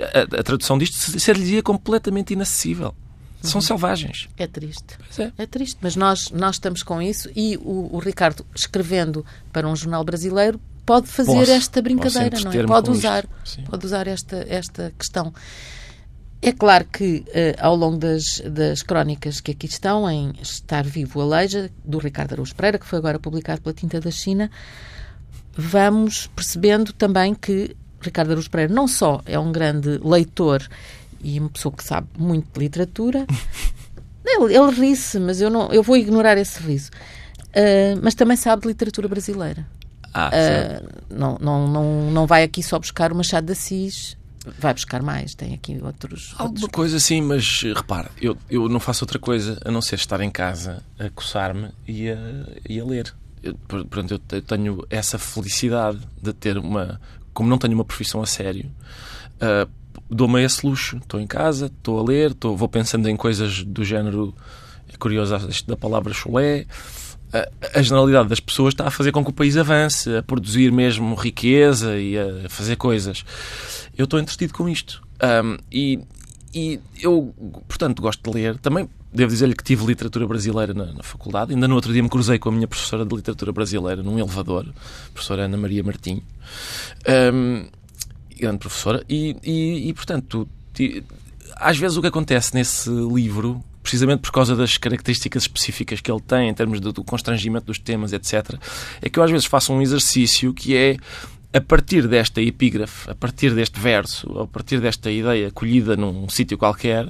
a, 0.01 0.39
a 0.39 0.43
tradução 0.45 0.79
disto 0.79 1.19
ser-lhes 1.19 1.61
completamente 1.63 2.33
inacessível. 2.33 2.95
São 3.43 3.61
selvagens. 3.61 4.29
É 4.37 4.47
triste. 4.47 4.97
É. 5.19 5.33
É 5.39 5.47
triste, 5.47 5.77
mas 5.81 5.97
nós, 5.97 6.31
nós 6.31 6.55
estamos 6.55 6.85
com 6.85 7.03
isso 7.03 7.29
e 7.35 7.57
o, 7.57 7.97
o 7.97 7.99
Ricardo, 7.99 8.47
escrevendo 8.55 9.27
para 9.53 9.67
um 9.67 9.75
jornal 9.75 10.05
brasileiro, 10.05 10.61
pode 10.85 11.07
fazer 11.09 11.33
Posso- 11.33 11.51
esta 11.53 11.81
brincadeira, 11.83 12.41
não 12.41 12.53
é? 12.53 12.67
Pode 12.67 12.91
usar, 12.91 13.27
pode 13.69 13.87
usar 13.87 14.07
esta, 14.07 14.45
esta 14.49 14.93
questão. 14.99 15.33
É 16.45 16.51
claro 16.51 16.85
que 16.87 17.25
eh, 17.29 17.55
ao 17.61 17.77
longo 17.77 17.99
das, 17.99 18.43
das 18.51 18.83
crónicas 18.83 19.41
que 19.41 19.53
aqui 19.53 19.67
estão, 19.67 20.11
em 20.11 20.33
Estar 20.43 20.85
Vivo 20.85 21.21
a 21.21 21.25
Leija, 21.25 21.71
do 21.85 21.99
Ricardo 21.99 22.33
Araújo 22.33 22.55
Pereira, 22.55 22.79
que 22.79 22.87
foi 22.87 22.99
agora 22.99 23.19
publicado 23.19 23.61
pela 23.63 23.73
Tinta 23.73 24.01
da 24.01 24.11
China, 24.11 24.51
vamos 25.57 26.27
percebendo 26.35 26.93
também 26.93 27.35
que 27.35 27.77
Ricardo 28.01 28.31
Araújo 28.33 28.51
Pereira 28.51 28.73
não 28.75 28.89
só 28.89 29.21
é 29.27 29.39
um 29.39 29.53
grande 29.53 30.01
leitor 30.03 30.67
e 31.23 31.39
uma 31.39 31.49
pessoa 31.51 31.73
que 31.73 31.85
sabe 31.85 32.09
muito 32.19 32.49
de 32.53 32.59
literatura, 32.59 33.25
ele, 34.27 34.53
ele 34.57 34.71
ri-se, 34.73 35.21
mas 35.21 35.41
eu, 35.41 35.49
não, 35.51 35.71
eu 35.73 35.83
vou 35.83 35.97
ignorar 35.97 36.37
esse 36.37 36.61
riso, 36.61 36.91
Ah, 37.55 37.97
mas 38.03 38.15
também 38.17 38.37
sabe 38.37 38.63
de 38.63 38.69
literatura 38.69 39.07
brasileira. 39.07 39.65
Ah, 40.13 40.31
Ah, 40.33 40.83
não, 41.11 41.39
não, 41.41 41.69
não, 41.69 42.11
não 42.11 42.27
vai 42.27 42.43
aqui 42.43 42.63
só 42.63 42.79
buscar 42.79 43.13
o 43.13 43.15
Machado 43.15 43.47
de 43.47 43.53
Assis 43.53 44.17
vai 44.59 44.75
buscar 44.75 45.03
mais, 45.03 45.35
tem 45.35 45.55
aqui 45.55 45.79
outros. 45.83 46.35
Alguma 46.37 46.63
outros... 46.63 46.71
coisa 46.73 46.97
assim, 46.97 47.21
mas 47.21 47.63
repara, 47.63 48.11
eu, 48.21 48.37
eu 48.51 48.69
não 48.69 48.81
faço 48.81 49.05
outra 49.05 49.19
coisa 49.19 49.61
a 49.65 49.71
não 49.71 49.81
ser 49.81 49.97
estar 49.97 50.21
em 50.21 50.31
casa 50.31 50.83
a 50.99 51.09
coçar-me 51.11 51.71
e 51.87 52.11
a, 52.11 52.19
e 52.69 52.81
a 52.81 52.85
ler. 52.85 53.15
Eu, 53.43 53.55
pronto, 53.55 54.13
eu 54.13 54.43
tenho 54.43 54.85
essa 54.89 55.19
felicidade 55.19 56.01
de 56.21 56.33
ter 56.33 56.59
uma. 56.59 57.01
Como 57.33 57.49
não 57.49 57.59
tenho 57.59 57.75
uma 57.75 57.85
profissão 57.85 58.23
a 58.23 58.27
sério, 58.27 58.71
uh, 59.37 59.71
dou-me 60.11 60.43
esse 60.43 60.65
luxo. 60.67 60.97
Estou 60.97 61.21
em 61.21 61.27
casa, 61.27 61.67
estou 61.67 61.99
a 61.99 62.03
ler, 62.03 62.33
estou, 62.33 62.57
vou 62.57 62.69
pensando 62.69 63.09
em 63.09 63.17
coisas 63.17 63.65
do 63.65 63.85
género. 63.85 64.35
É 64.93 64.97
curioso 64.97 65.35
da 65.67 65.77
palavra 65.77 66.13
chulé 66.13 66.67
a, 67.75 67.83
generalidade 67.83 68.29
das 68.29 68.41
pessoas 68.41 68.75
está 68.75 68.87
a 68.87 68.91
fazer 68.91 69.13
com 69.13 69.25
que 69.25 69.31
o 69.31 69.33
país 69.33 69.57
avance, 69.57 70.15
a 70.15 70.23
produzir 70.23 70.71
mesmo 70.71 71.15
riqueza 71.15 71.99
e 71.99 72.19
a 72.19 72.49
fazer 72.49 72.77
coisas. 72.77 73.25
Eu 73.97 74.05
estou 74.05 74.21
entretido 74.21 74.53
com 74.53 74.69
isto. 74.69 75.03
Um, 75.23 75.57
e, 75.71 76.01
e 76.55 76.81
eu, 77.01 77.35
portanto, 77.67 78.03
gosto 78.03 78.31
de 78.31 78.37
ler. 78.37 78.59
Também 78.59 78.89
devo 79.13 79.31
dizer-lhe 79.31 79.55
que 79.55 79.65
tive 79.65 79.85
literatura 79.87 80.27
brasileira 80.27 80.75
na, 80.75 80.87
na, 80.93 81.03
faculdade. 81.03 81.55
Ainda 81.55 81.67
no 81.67 81.75
outro 81.75 81.93
dia 81.93 82.03
me 82.03 82.09
cruzei 82.09 82.39
com 82.39 82.49
a 82.49 82.53
minha 82.53 82.69
professora 82.69 83.05
de 83.05 83.15
literatura 83.15 83.53
brasileira 83.53 84.03
num 84.03 84.19
elevador, 84.19 84.67
a 84.69 85.11
professora 85.13 85.45
Ana 85.45 85.57
Maria 85.57 85.83
Martim. 85.83 86.23
Um, 87.33 87.67
grande 88.39 88.59
professora. 88.59 89.05
E, 89.09 89.37
e, 89.43 89.89
e 89.89 89.95
portanto, 89.95 90.49
às 91.57 91.79
vezes 91.79 91.97
o 91.97 92.01
que 92.01 92.09
acontece 92.09 92.55
nesse 92.55 92.91
livro 92.91 93.63
precisamente 93.93 94.21
por 94.21 94.33
causa 94.33 94.57
das 94.57 94.79
características 94.79 95.43
específicas 95.43 96.01
que 96.01 96.11
ele 96.11 96.21
tem 96.23 96.49
em 96.49 96.55
termos 96.55 96.81
do, 96.81 96.95
do 96.95 97.05
constrangimento 97.05 97.67
dos 97.67 97.79
temas, 97.79 98.15
etc., 98.15 98.55
é 99.03 99.11
que 99.11 99.19
eu 99.19 99.23
às 99.23 99.31
vezes 99.31 99.45
faço 99.45 99.71
um 99.71 99.83
exercício 99.83 100.55
que 100.55 100.75
é 100.75 100.97
a 101.53 101.61
partir 101.61 102.09
desta 102.09 102.41
epígrafe, 102.41 103.11
a 103.11 103.15
partir 103.15 103.55
deste 103.55 103.79
verso, 103.79 104.27
a 104.39 104.47
partir 104.47 104.81
desta 104.81 105.11
ideia 105.11 105.51
colhida 105.51 105.95
num 105.95 106.27
sítio 106.31 106.57
qualquer, 106.57 107.07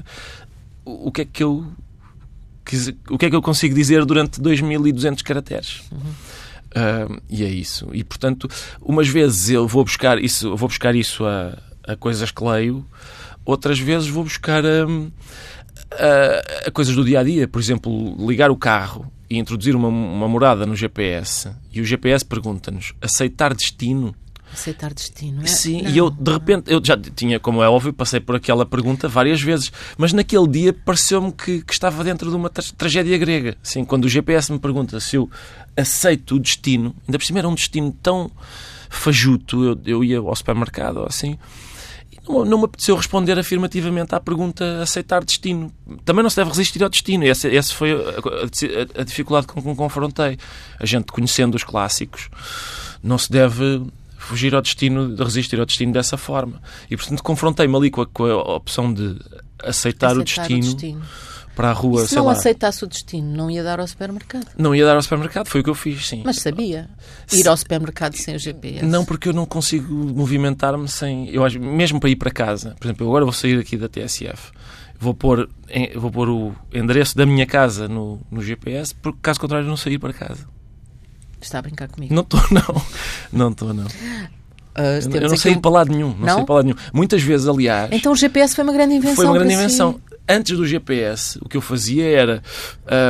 o, 0.85 1.07
o 1.07 1.13
que 1.13 1.21
é 1.21 1.25
que 1.25 1.45
eu 1.45 1.73
o 3.09 3.17
que 3.17 3.27
é 3.27 3.31
que 3.31 3.37
eu 3.37 3.43
consigo 3.43 3.75
dizer 3.77 4.05
durante 4.05 4.41
2.200 4.41 5.23
caracteres? 5.23 5.83
Uhum. 5.93 5.99
Uh, 6.01 7.23
e 7.31 7.45
é 7.45 7.49
isso. 7.49 7.91
E 7.93 8.03
portanto, 8.03 8.49
umas 8.81 9.07
vezes 9.07 9.51
eu 9.51 9.69
vou 9.69 9.85
buscar 9.85 10.19
isso, 10.19 10.57
vou 10.57 10.69
buscar 10.69 10.97
isso 10.97 11.25
a, 11.25 11.57
a 11.87 11.95
coisas 11.95 12.33
que 12.33 12.43
leio, 12.43 12.85
outras 13.45 13.79
vezes 13.79 14.09
vou 14.09 14.25
buscar 14.25 14.65
a, 14.65 14.87
a, 15.99 16.69
a 16.69 16.71
coisas 16.71 16.95
do 16.95 17.05
dia 17.05 17.21
a 17.21 17.23
dia. 17.23 17.49
Por 17.49 17.61
exemplo, 17.61 18.17
ligar 18.27 18.51
o 18.51 18.57
carro 18.57 19.11
e 19.29 19.39
introduzir 19.39 19.75
uma, 19.75 19.89
uma 19.89 20.29
morada 20.29 20.67
no 20.67 20.77
GPS 20.77 21.51
e 21.73 21.81
o 21.81 21.85
GPS 21.85 22.25
pergunta-nos 22.25 22.93
aceitar 23.01 23.55
destino. 23.55 24.15
Aceitar 24.53 24.93
destino. 24.93 25.43
É? 25.43 25.47
Sim, 25.47 25.83
não, 25.83 25.91
e 25.91 25.97
eu 25.97 26.11
de 26.11 26.31
repente, 26.31 26.71
eu 26.71 26.85
já 26.85 26.95
tinha, 26.97 27.41
como 27.41 27.63
é 27.63 27.69
óbvio, 27.69 27.93
passei 27.93 28.21
por 28.21 28.37
aquela 28.37 28.67
pergunta 28.67 29.09
várias 29.09 29.41
vezes, 29.41 29.73
mas 29.97 30.13
naquele 30.13 30.47
dia 30.47 30.73
pareceu-me 30.75 31.33
que, 31.33 31.63
que, 31.63 31.73
estava 31.73 32.05
dentro 32.05 32.29
de 32.29 32.37
uma 32.37 32.51
tra 32.51 32.63
tragédia 32.77 33.17
grega. 33.17 33.57
Assim, 33.65 33.83
quando 33.85 34.05
o 34.05 34.09
GPS 34.09 34.53
me 34.53 34.59
pergunta 34.59 35.01
se 35.01 35.17
eu 35.17 35.31
aceito 35.75 36.35
o 36.35 36.39
destino, 36.39 36.95
ainda 37.09 37.19
por 37.19 37.25
cima 37.25 37.39
era 37.39 37.49
um 37.49 37.55
destino 37.55 37.97
tão 38.03 38.31
fajuto, 38.91 39.65
eu, 39.65 39.81
eu 39.87 40.05
ia 40.05 40.19
ao 40.19 40.37
supermercado 40.37 41.07
assim 41.09 41.39
não, 42.29 42.45
não 42.45 42.59
me 42.59 42.65
apeteceu 42.65 42.97
responder 42.97 43.39
afirmativamente 43.39 44.15
à 44.15 44.21
pergunta 44.21 44.83
aceitar 44.83 45.25
destino. 45.25 45.73
Também 46.05 46.23
não 46.23 46.31
se 46.31 46.37
deve 46.37 46.51
resistir 46.51 46.83
ao 46.83 46.89
destino. 46.89 47.25
Essa, 47.25 47.49
essa 47.49 47.75
foi 47.75 47.93
a, 47.93 47.97
a, 47.97 49.01
a 49.01 49.05
dificuldade 49.05 49.47
com 49.47 49.61
que 49.61 49.69
me 49.69 49.75
confrontei. 49.75 50.39
A 50.79 50.87
gente, 50.87 51.07
conhecendo 51.07 51.55
os 51.55 51.65
clássicos, 51.65 52.29
não 53.03 53.19
se 53.19 53.31
deve 53.31 53.83
fugir 54.17 54.55
ao 54.55 54.63
destino, 54.63 55.15
de 55.15 55.23
resistir 55.23 55.59
ao 55.59 55.67
destino 55.67 55.93
dessa 55.93 56.17
forma. 56.17 56.63
E, 56.91 56.97
portanto, 56.97 57.23
confrontei-me 57.23 57.77
ali 57.77 57.91
com 57.91 58.03
a, 58.03 58.07
com 58.07 58.25
a, 58.25 58.57
opção 58.57 58.93
de 58.93 59.17
aceitar, 59.63 60.13
aceitar 60.13 60.17
o, 60.17 60.25
destino, 60.25 60.59
o 60.59 60.75
destino 60.75 61.03
para 61.55 61.71
a 61.71 61.73
rua. 61.73 62.05
E 62.05 62.09
se 62.09 62.17
não 62.17 62.27
lá. 62.27 62.33
aceitasse 62.33 62.85
o 62.85 62.87
destino, 62.87 63.37
não 63.37 63.51
ia 63.51 63.63
dar 63.63 63.81
ao 63.81 63.87
supermercado? 63.87 64.47
Não 64.57 64.75
ia 64.75 64.85
dar 64.85 64.97
ao 64.97 65.03
supermercado, 65.03 65.47
foi 65.47 65.61
o 65.61 65.65
que 65.65 65.71
eu 65.71 65.75
fiz, 65.75 66.07
sim. 66.07 66.23
Mas 66.25 66.39
sabia 66.39 66.89
ir 67.33 67.47
ao 67.47 67.57
supermercado 67.57 68.17
sem 68.17 68.35
o 68.35 68.39
GPS? 68.39 68.85
Não, 68.85 69.05
porque 69.05 69.29
eu 69.29 69.33
não 69.33 69.47
consigo 69.47 69.93
movimentar-me 69.95 70.89
sem. 70.89 71.29
Eu 71.31 71.45
acho, 71.45 71.61
mesmo 71.61 72.01
para 72.01 72.11
ir 72.11 72.17
para 72.17 72.31
casa, 72.31 72.75
por 72.79 72.87
exemplo, 72.87 73.05
eu 73.05 73.11
agora 73.11 73.25
vou 73.25 73.33
sair 73.33 73.59
aqui 73.59 73.77
da 73.77 73.89
TSF. 73.89 74.53
Vou 74.99 75.15
pôr, 75.15 75.49
vou 75.97 76.11
pôr 76.13 76.29
o 76.29 76.55
endereço 76.73 77.17
da 77.17 77.27
minha 77.27 77.45
casa 77.45 77.89
no, 77.89 78.21
no 78.31 78.41
GPS, 78.41 78.95
porque 78.95 79.19
caso 79.21 79.41
contrário 79.41 79.67
não 79.67 79.77
sair 79.77 79.99
para 79.99 80.13
casa. 80.13 80.47
Está 81.41 81.59
a 81.59 81.63
brincar 81.63 81.89
comigo? 81.89 82.15
Não 82.15 82.23
estou, 82.23 82.41
não. 82.53 82.83
Não 83.33 83.51
estou, 83.51 83.75
não. 83.75 83.85
Uh, 83.85 85.17
eu 85.17 85.29
não 85.29 85.37
saí 85.37 85.57
um... 85.57 85.61
para 85.61 85.71
lado 85.71 85.93
nenhum. 85.93 86.15
Não, 86.19 86.39
não? 86.39 86.45
para 86.45 86.55
lado 86.55 86.65
nenhum. 86.67 86.79
Muitas 86.95 87.21
vezes, 87.21 87.49
aliás. 87.49 87.91
Então 87.93 88.13
o 88.13 88.17
GPS 88.17 88.55
foi 88.55 88.65
uma 88.65 88.73
grande 88.73 88.95
invenção. 88.95 89.17
Foi 89.17 89.27
uma 89.27 89.35
grande 89.35 89.55
invenção. 89.55 89.95
Si 90.09 90.12
antes 90.29 90.57
do 90.57 90.67
GPS, 90.67 91.39
o 91.43 91.49
que 91.49 91.57
eu 91.57 91.61
fazia 91.61 92.05
era, 92.05 92.43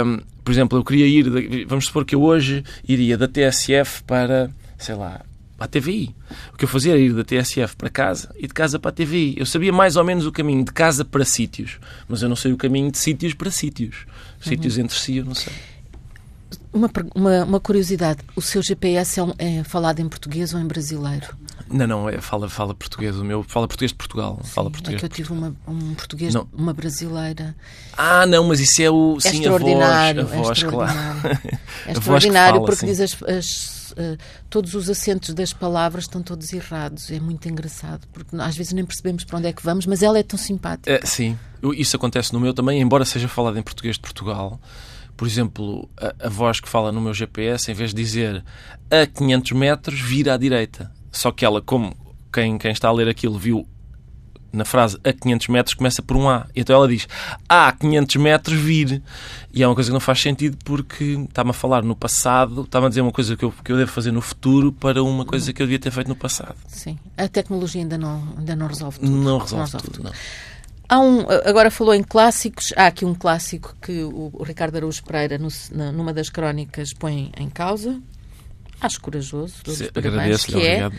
um, 0.05 0.21
por 0.45 0.51
exemplo, 0.51 0.79
eu 0.79 0.85
queria 0.85 1.07
ir, 1.07 1.67
vamos 1.67 1.87
supor 1.87 2.05
que 2.05 2.15
eu 2.15 2.23
hoje 2.23 2.65
iria 2.87 3.17
da 3.17 3.29
TSF 3.29 4.03
para, 4.05 4.51
sei 4.79 4.95
lá, 4.95 5.23
para 5.57 5.67
a 5.67 5.69
TVI. 5.69 6.15
O 6.53 6.57
que 6.57 6.65
eu 6.65 6.69
fazia 6.69 6.93
era 6.93 7.01
ir 7.01 7.13
da 7.13 7.23
TSF 7.23 7.77
para 7.77 7.89
casa 7.89 8.35
e 8.37 8.47
de 8.47 8.55
casa 8.55 8.79
para 8.79 8.91
a 8.91 8.93
TVI. 8.93 9.37
Eu 9.39 9.47
sabia 9.47 9.73
mais 9.73 9.97
ou 9.97 10.05
menos 10.05 10.27
o 10.27 10.33
caminho 10.33 10.65
de 10.65 10.73
casa 10.73 11.05
para 11.05 11.25
sítios, 11.25 11.79
mas 12.09 12.23
eu 12.23 12.29
não 12.29 12.37
sei 12.37 12.53
o 12.53 12.57
caminho 12.57 12.91
de 12.91 12.99
sítios 12.99 13.35
para 13.35 13.51
sítios. 13.51 14.07
Sítios 14.41 14.77
entre 14.77 14.99
si 14.99 15.19
eu 15.19 15.25
não 15.25 15.35
sei. 15.35 15.53
Uma, 16.73 16.91
uma, 17.15 17.45
uma, 17.45 17.61
curiosidade: 17.61 18.21
o 18.35 18.41
seu 18.41 18.63
GPS 18.63 19.21
é, 19.21 19.23
um, 19.23 19.35
é, 19.39 19.63
falado 19.63 20.01
em 20.01 20.09
português 20.09 20.53
ou 20.55 20.61
em 20.61 20.67
brasileiro? 20.67 21.37
Não, 21.73 21.87
não, 21.87 22.09
é, 22.09 22.21
fala, 22.21 22.49
fala 22.49 22.75
português. 22.75 23.17
O 23.17 23.25
meu 23.25 23.43
fala 23.43 23.67
português 23.67 23.91
de 23.91 23.97
Portugal. 23.97 24.39
Sim, 24.43 24.51
fala 24.51 24.71
português 24.71 24.97
é 24.97 24.99
que 25.01 25.05
eu 25.05 25.09
tive 25.09 25.33
uma, 25.33 25.55
um 25.67 25.95
português, 25.95 26.35
não. 26.35 26.49
uma 26.53 26.75
brasileira. 26.75 27.55
Ah, 27.97 28.27
não, 28.27 28.49
mas 28.49 28.61
isso 28.61 28.83
é 28.83 28.91
o. 28.91 29.17
É 29.19 29.31
sim, 29.31 29.39
extraordinário. 29.39 30.23
A 30.23 30.25
voz, 30.25 30.35
a 30.35 30.37
voz 30.37 30.49
é 30.49 30.53
extraordinário. 30.53 31.21
Claro. 31.23 31.41
É 31.87 31.93
extraordinário 31.93 32.55
fala, 32.55 32.67
porque 32.67 32.81
sim. 32.81 32.87
diz 32.87 33.01
as, 33.01 33.23
as 33.23 33.93
uh, 33.93 34.19
todos 34.51 34.75
os 34.75 34.91
acentos 34.91 35.35
das 35.35 35.53
palavras 35.53 36.05
estão 36.05 36.23
todos 36.23 36.53
errados. 36.53 37.11
É 37.11 37.19
muito 37.19 37.49
engraçado, 37.49 38.07
porque 38.13 38.37
às 38.37 38.57
vezes 38.57 38.73
nem 38.73 38.85
percebemos 38.85 39.25
para 39.25 39.39
onde 39.39 39.49
é 39.49 39.53
que 39.53 39.63
vamos, 39.63 39.87
mas 39.87 40.03
ela 40.03 40.19
é 40.19 40.23
tão 40.23 40.39
simpática. 40.39 40.91
É, 40.91 41.05
sim, 41.05 41.39
isso 41.75 41.97
acontece 41.97 42.33
no 42.33 42.41
meu 42.41 42.53
também, 42.53 42.81
embora 42.81 43.05
seja 43.05 43.29
falado 43.29 43.59
em 43.59 43.63
português 43.63 43.97
de 43.97 44.03
Portugal 44.03 44.61
por 45.17 45.29
exemplo, 45.29 45.89
a, 45.97 46.27
a, 46.27 46.29
voz 46.29 46.59
que 46.59 46.69
fala 46.69 46.91
no 46.91 47.01
meu 47.01 47.15
GPS, 47.15 47.71
em 47.71 47.75
vez 47.75 47.95
de 47.95 48.03
dizer 48.03 48.45
a 48.91 49.07
500 49.07 49.53
metros, 49.53 50.01
vira 50.01 50.35
à 50.35 50.37
direita. 50.37 50.91
Só 51.13 51.31
que 51.31 51.45
ela, 51.45 51.61
como 51.61 51.95
quem, 52.33 52.59
quem 52.59 52.73
está 52.73 52.89
a 52.89 52.93
ler 52.93 53.09
aquilo 53.09 53.39
viu 53.39 53.67
na 54.53 54.65
frase 54.65 54.99
a 55.03 55.13
500 55.13 55.49
metros, 55.49 55.75
começa 55.75 56.03
por 56.03 56.17
um 56.17 56.29
A. 56.29 56.47
E 56.55 56.61
então 56.61 56.77
ela 56.77 56.87
diz 56.87 57.09
a 57.49 57.73
500 57.73 58.17
metros, 58.17 58.59
vir. 58.59 59.03
E 59.53 59.63
é 59.63 59.67
uma 59.67 59.75
coisa 59.75 59.89
que 59.89 59.95
não 59.95 60.01
faz 60.01 60.21
sentido 60.21 60.59
porque 60.65 61.05
está-me 61.29 61.51
a 61.51 61.55
falar 61.55 61.83
no 61.83 61.97
passado, 61.97 62.63
está-me 62.63 62.87
a 62.87 62.89
dizer 62.89 63.01
uma 63.01 63.13
coisa 63.13 63.37
que 63.37 63.45
eu, 63.45 63.53
que 63.53 63.73
eu 63.73 63.77
devo 63.77 63.91
fazer 63.91 64.13
no 64.13 64.21
futuro 64.21 64.73
para 64.73 65.03
uma 65.03 65.25
coisa 65.25 65.53
que 65.53 65.63
eu 65.63 65.67
devia 65.67 65.79
ter 65.79 65.91
feito 65.91 66.09
no 66.09 66.17
passado. 66.17 66.57
Sim. 66.69 66.99
A 67.17 67.27
tecnologia 67.29 67.81
ainda 67.81 67.97
não, 67.97 68.23
ainda 68.39 68.55
não 68.55 68.67
resolve 68.67 68.99
tudo. 68.99 69.11
Não 69.11 69.39
resolve, 69.39 69.55
não 69.55 69.65
resolve 69.65 69.87
tudo, 69.87 69.95
tudo. 69.97 70.05
Não. 70.05 70.13
Há 70.89 71.01
um, 71.01 71.21
agora 71.47 71.71
falou 71.71 71.95
em 71.95 72.03
clássicos, 72.03 72.75
há 72.77 72.87
aqui 72.87 73.07
um 73.07 73.15
clássico 73.15 73.75
que 73.81 74.03
o, 74.03 74.43
Ricardo 74.43 74.77
Araújo 74.77 75.03
Pereira, 75.03 75.39
no, 75.39 75.49
numa 75.93 76.13
das 76.13 76.29
crónicas, 76.29 76.93
põe 76.93 77.33
em 77.39 77.49
causa. 77.49 77.99
Acho 78.83 79.01
corajoso. 79.01 79.55
Agradeço-lhe, 79.95 80.61
que 80.61 80.67
é 80.67 80.91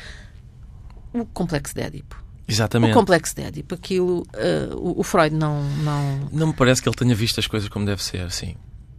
o 1.13 1.25
complexo 1.25 1.75
de 1.75 1.81
Édipo. 1.81 2.23
Exatamente. 2.47 2.91
O 2.91 2.93
complexo 2.93 3.35
de 3.35 3.43
Édipo, 3.43 3.75
aquilo, 3.75 4.21
uh, 4.21 4.75
o, 4.75 4.99
o, 4.99 5.03
Freud 5.03 5.35
não, 5.35 5.63
não... 5.83 6.29
Não 6.31 6.47
me 6.47 6.53
parece 6.53 6.81
que 6.81 6.89
ele 6.89 6.95
tenha 6.95 7.15
visto 7.15 7.39
as 7.39 7.47
coisas 7.47 7.69
como 7.69 7.85
deve 7.85 8.03
ser, 8.03 8.29
sim. 8.31 8.55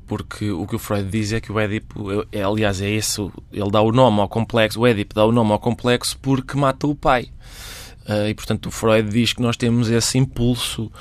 Porque 0.06 0.50
o 0.50 0.66
que 0.66 0.76
o 0.76 0.78
Freud 0.78 1.08
diz 1.08 1.32
é 1.32 1.40
que 1.40 1.50
o 1.50 1.58
Édipo, 1.58 2.26
é, 2.30 2.42
aliás, 2.42 2.80
é 2.80 2.90
isso, 2.90 3.32
ele 3.52 3.70
dá 3.70 3.80
o 3.80 3.90
nome 3.90 4.20
ao 4.20 4.28
complexo, 4.28 4.80
o 4.80 4.86
Édipo 4.86 5.14
dá 5.14 5.24
o 5.24 5.32
nome 5.32 5.52
ao 5.52 5.58
complexo 5.58 6.18
porque 6.20 6.56
mata 6.56 6.86
o 6.86 6.94
pai. 6.94 7.28
Uh, 8.08 8.28
e, 8.28 8.34
portanto, 8.34 8.66
o 8.66 8.70
Freud 8.70 9.08
diz 9.10 9.32
que 9.32 9.40
nós 9.40 9.56
temos 9.56 9.88
esse 9.88 10.18
impulso. 10.18 10.92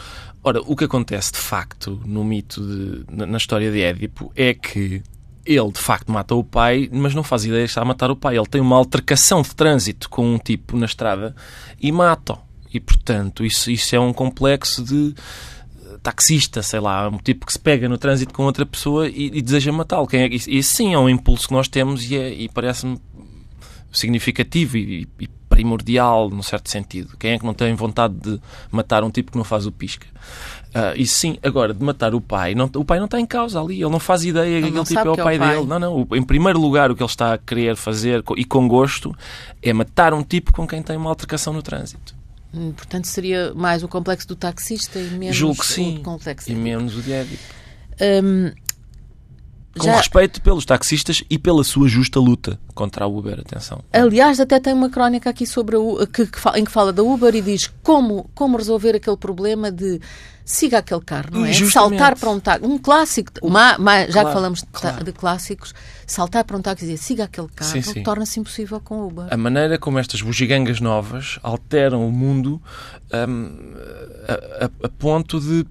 Ora, 0.41 0.61
o 0.61 0.75
que 0.75 0.85
acontece 0.85 1.33
de 1.33 1.37
facto 1.37 2.01
no 2.05 2.23
mito, 2.23 2.61
de, 2.61 3.05
na, 3.13 3.25
na, 3.25 3.37
história 3.37 3.71
de 3.71 3.81
Édipo, 3.81 4.31
é 4.35 4.53
que 4.53 5.01
ele 5.45 5.71
de 5.71 5.79
facto 5.79 6.11
mata 6.11 6.33
o 6.35 6.43
pai, 6.43 6.89
mas 6.91 7.13
não 7.13 7.23
faz 7.23 7.45
ideia 7.45 7.65
que 7.65 7.69
está 7.69 7.81
a 7.81 7.85
matar 7.85 8.09
o 8.11 8.15
pai. 8.15 8.37
Ele 8.37 8.47
tem 8.47 8.61
uma 8.61 8.75
altercação 8.75 9.41
de 9.41 9.53
trânsito 9.55 10.09
com 10.09 10.33
um 10.33 10.37
tipo 10.37 10.77
na 10.77 10.85
estrada 10.85 11.35
e 11.81 11.91
mata-o. 11.91 12.39
E, 12.73 12.79
portanto, 12.79 13.45
isso, 13.45 13.69
isso 13.69 13.95
é 13.95 13.99
um 13.99 14.11
complexo 14.11 14.83
de 14.83 15.13
taxista, 16.01 16.61
sei 16.61 16.79
lá, 16.79 17.07
um 17.07 17.17
tipo 17.17 17.45
que 17.45 17.53
se 17.53 17.59
pega 17.59 17.87
no 17.87 17.97
trânsito 17.97 18.33
com 18.33 18.43
outra 18.43 18.65
pessoa 18.65 19.07
e, 19.07 19.27
e 19.33 19.41
deseja 19.41 19.71
matá-lo. 19.71 20.07
É, 20.11 20.27
e 20.27 20.63
sim 20.63 20.93
é 20.93 20.99
um 20.99 21.07
impulso 21.07 21.47
que 21.47 21.53
nós 21.53 21.67
temos 21.67 22.09
e, 22.09 22.17
é, 22.17 22.33
e 22.33 22.49
parece-me 22.49 22.99
significativo 23.91 24.75
e, 24.75 25.07
e, 25.19 25.29
primordial, 25.53 26.29
num 26.29 26.41
certo 26.41 26.69
sentido. 26.69 27.15
Quem 27.17 27.33
é 27.33 27.39
que 27.39 27.45
não 27.45 27.53
tem 27.53 27.73
vontade 27.75 28.15
de 28.15 28.39
matar 28.71 29.03
um 29.03 29.09
tipo 29.09 29.31
que 29.31 29.37
não 29.37 29.45
faz 29.45 29.65
o 29.65 29.71
pisca? 29.71 30.07
Uh, 30.73 30.97
e 30.97 31.05
sim, 31.05 31.37
agora, 31.43 31.73
de 31.73 31.83
matar 31.83 32.15
o 32.15 32.21
pai, 32.21 32.55
não, 32.55 32.69
o 32.75 32.83
pai 32.83 32.97
não 32.97 33.05
está 33.05 33.19
em 33.19 33.25
causa 33.27 33.61
ali, 33.61 33.75
ele 33.75 33.91
não 33.91 33.99
faz 33.99 34.23
ideia 34.25 34.59
que 34.59 34.69
aquele 34.69 34.83
tipo 34.83 34.99
é 34.99 35.11
o 35.11 35.15
pai, 35.15 35.35
é 35.35 35.37
o 35.37 35.39
pai 35.39 35.55
dele. 35.55 35.67
Não, 35.67 35.79
não. 35.79 36.07
Em 36.13 36.23
primeiro 36.23 36.59
lugar, 36.59 36.89
o 36.89 36.95
que 36.95 37.03
ele 37.03 37.09
está 37.09 37.33
a 37.33 37.37
querer 37.37 37.75
fazer, 37.75 38.23
e 38.35 38.43
com 38.43 38.67
gosto, 38.67 39.15
é 39.61 39.71
matar 39.71 40.13
um 40.13 40.23
tipo 40.23 40.51
com 40.51 40.67
quem 40.67 40.81
tem 40.81 40.97
uma 40.97 41.09
altercação 41.09 41.53
no 41.53 41.61
trânsito. 41.61 42.15
Hum, 42.53 42.71
Portanto, 42.71 43.05
seria 43.05 43.53
mais 43.53 43.83
o 43.83 43.87
complexo 43.87 44.27
do 44.27 44.35
taxista 44.35 44.99
e 44.99 45.09
menos 45.11 45.35
Julgo 45.35 45.59
que 45.59 45.65
sim. 45.65 45.97
o 45.97 46.01
complexo 46.01 46.51
E 46.51 46.55
menos 46.55 46.97
o 46.97 47.01
de 47.01 47.11
Édipo. 47.11 47.43
Hum, 48.01 48.51
Com 49.77 49.85
já- 49.85 49.97
respeito 49.97 50.39
pelos 50.41 50.65
taxistas 50.65 51.23
e 51.29 51.39
pela 51.39 51.63
sua 51.63 51.87
justa 51.87 52.19
luta 52.19 52.59
contra 52.75 53.05
a 53.05 53.07
Uber, 53.07 53.39
atenção. 53.39 53.81
Aliás, 53.91 54.39
até 54.39 54.59
tem 54.59 54.71
uma 54.73 54.89
crónica 54.89 55.29
aqui 55.31 55.47
sobre 55.47 55.75
a 55.75 56.05
que, 56.05 56.27
que 56.27 56.39
em 56.55 56.63
que 56.63 56.71
fala 56.71 56.93
da 56.93 57.01
Uber 57.01 57.33
e 57.33 57.41
diz 57.41 57.71
como, 57.81 58.29
como 58.35 58.55
resolver 58.57 58.95
aquele 58.95 59.17
problema 59.17 59.71
de 59.71 59.99
siga 60.45 60.79
aquele 60.79 60.99
carro, 61.01 61.29
não 61.31 61.45
é? 61.45 61.53
Saltar 61.53 62.19
para 62.19 62.29
um 62.29 62.39
táxi. 62.39 62.65
Um 62.65 62.77
clássico, 62.77 63.31
uma, 63.41 63.77
uma- 63.77 63.99
já 64.01 64.05
que 64.05 64.11
Claro, 64.11 64.29
falamos 64.33 64.59
de, 64.59 64.65
claro. 64.73 65.03
de 65.05 65.11
clássicos, 65.13 65.73
saltar 66.05 66.43
para 66.43 66.57
um 66.57 66.61
táxi 66.61 66.83
e 66.85 66.87
dizer 66.89 67.01
siga 67.03 67.23
aquele 67.23 67.47
carro 67.55 68.03
torna-se 68.03 68.39
impossível 68.41 68.79
com 68.81 68.95
o 68.99 69.07
Uber. 69.07 69.27
A 69.31 69.37
maneira 69.37 69.79
como 69.79 69.97
estas 69.97 70.21
bugigangas 70.21 70.79
novas 70.81 71.39
alteram 71.41 72.05
o 72.07 72.11
mundo 72.11 72.61
hum, 73.27 73.73
a, 74.27 74.65
a- 74.65 74.69
a 74.85 74.89
ponto 74.89 75.39
de, 75.39 75.65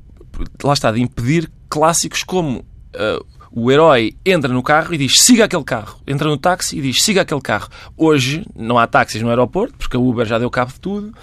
lá 0.65 0.73
está, 0.73 0.91
de 0.91 1.01
impedir 1.01 1.51
clássicos 1.69 2.23
como 2.23 2.61
uh, 2.61 3.27
o 3.55 3.71
herói 3.71 4.15
entra 4.25 4.53
no 4.53 4.63
carro 4.63 4.95
e 4.95 4.99
diz 4.99 5.21
siga 5.21 5.45
aquele 5.45 5.65
carro. 5.65 6.01
Entra 6.07 6.29
no 6.29 6.39
táxi 6.39 6.79
e 6.79 6.81
diz 6.81 7.03
siga 7.03 7.21
aquele 7.21 7.41
carro. 7.41 7.69
Hoje 7.97 8.47
não 8.57 8.79
há 8.79 8.87
táxis 8.87 9.21
no 9.21 9.29
aeroporto, 9.29 9.75
porque 9.77 9.97
a 9.97 10.01
Uber 10.01 10.27
já 10.27 10.39
deu 10.39 10.51
cabo 10.51 10.73
de 10.73 10.81
tudo, 10.81 11.15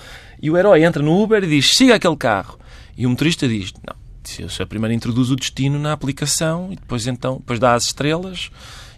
e 0.42 0.50
o 0.50 0.58
herói 0.58 0.84
entra 0.84 1.02
no 1.02 1.22
Uber 1.22 1.44
e 1.44 1.48
diz 1.48 1.76
siga 1.76 1.96
aquele 1.96 2.16
carro. 2.16 2.60
E 2.96 3.06
o 3.06 3.10
motorista 3.10 3.48
diz, 3.48 3.74
não, 3.86 3.96
se 4.24 4.44
eu 4.44 4.50
só 4.50 4.66
primeiro 4.66 4.94
introduz 4.94 5.32
o 5.32 5.36
destino 5.36 5.80
na 5.80 5.92
aplicação 5.92 6.70
e 6.72 6.76
depois 6.76 7.08
então 7.08 7.38
depois 7.38 7.60
dá 7.60 7.74
as 7.74 7.86
estrelas 7.86 8.52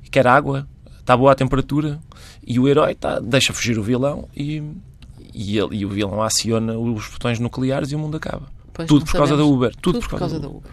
e 0.03 0.09
quer 0.09 0.27
água, 0.27 0.67
está 0.99 1.15
boa 1.15 1.31
a 1.31 1.35
temperatura 1.35 1.99
e 2.45 2.59
o 2.59 2.67
herói 2.67 2.95
tá, 2.95 3.19
deixa 3.19 3.53
fugir 3.53 3.79
o 3.79 3.83
vilão 3.83 4.27
e, 4.35 4.61
e, 5.33 5.57
ele, 5.57 5.77
e 5.77 5.85
o 5.85 5.89
vilão 5.89 6.21
aciona 6.21 6.77
os 6.77 7.07
botões 7.07 7.39
nucleares 7.39 7.91
e 7.91 7.95
o 7.95 7.99
mundo 7.99 8.17
acaba. 8.17 8.47
Pois, 8.73 8.87
tudo 8.87 9.05
por 9.05 9.13
causa 9.13 9.35
da 9.35 9.43
sabemos. 9.43 9.57
Uber. 9.57 9.75
Tudo, 9.81 9.99
por 9.99 10.19
causa, 10.19 10.39
da 10.39 10.47
Uber. 10.47 10.71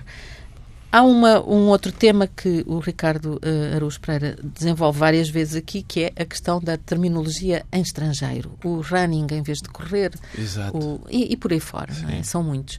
Há 0.90 1.02
uma, 1.02 1.40
um 1.46 1.68
outro 1.68 1.92
tema 1.92 2.26
que 2.26 2.64
o 2.66 2.78
Ricardo 2.78 3.34
uh, 3.44 3.76
Araújo 3.76 4.00
Pereira 4.00 4.38
desenvolve 4.42 4.98
várias 4.98 5.28
vezes 5.28 5.54
aqui, 5.56 5.82
que 5.82 6.04
é 6.04 6.12
a 6.16 6.24
questão 6.24 6.58
da 6.60 6.78
terminologia 6.78 7.64
em 7.70 7.82
estrangeiro. 7.82 8.58
O 8.64 8.80
running 8.80 9.26
em 9.32 9.42
vez 9.42 9.58
de 9.58 9.68
correr, 9.68 10.12
Exato. 10.36 10.78
o- 10.78 11.00
e, 11.10 11.32
e 11.32 11.36
por 11.36 11.52
aí 11.52 11.60
fora, 11.60 11.92
é? 12.10 12.22
São 12.22 12.42
muitos. 12.42 12.78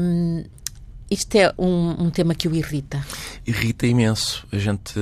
Hum, 0.00 0.44
isto 1.08 1.34
é 1.36 1.54
um, 1.56 2.04
um 2.06 2.10
tema 2.10 2.34
que 2.34 2.48
o 2.48 2.54
irrita. 2.54 3.04
Irrita 3.46 3.86
imenso. 3.86 4.44
A 4.50 4.58
gente 4.58 4.92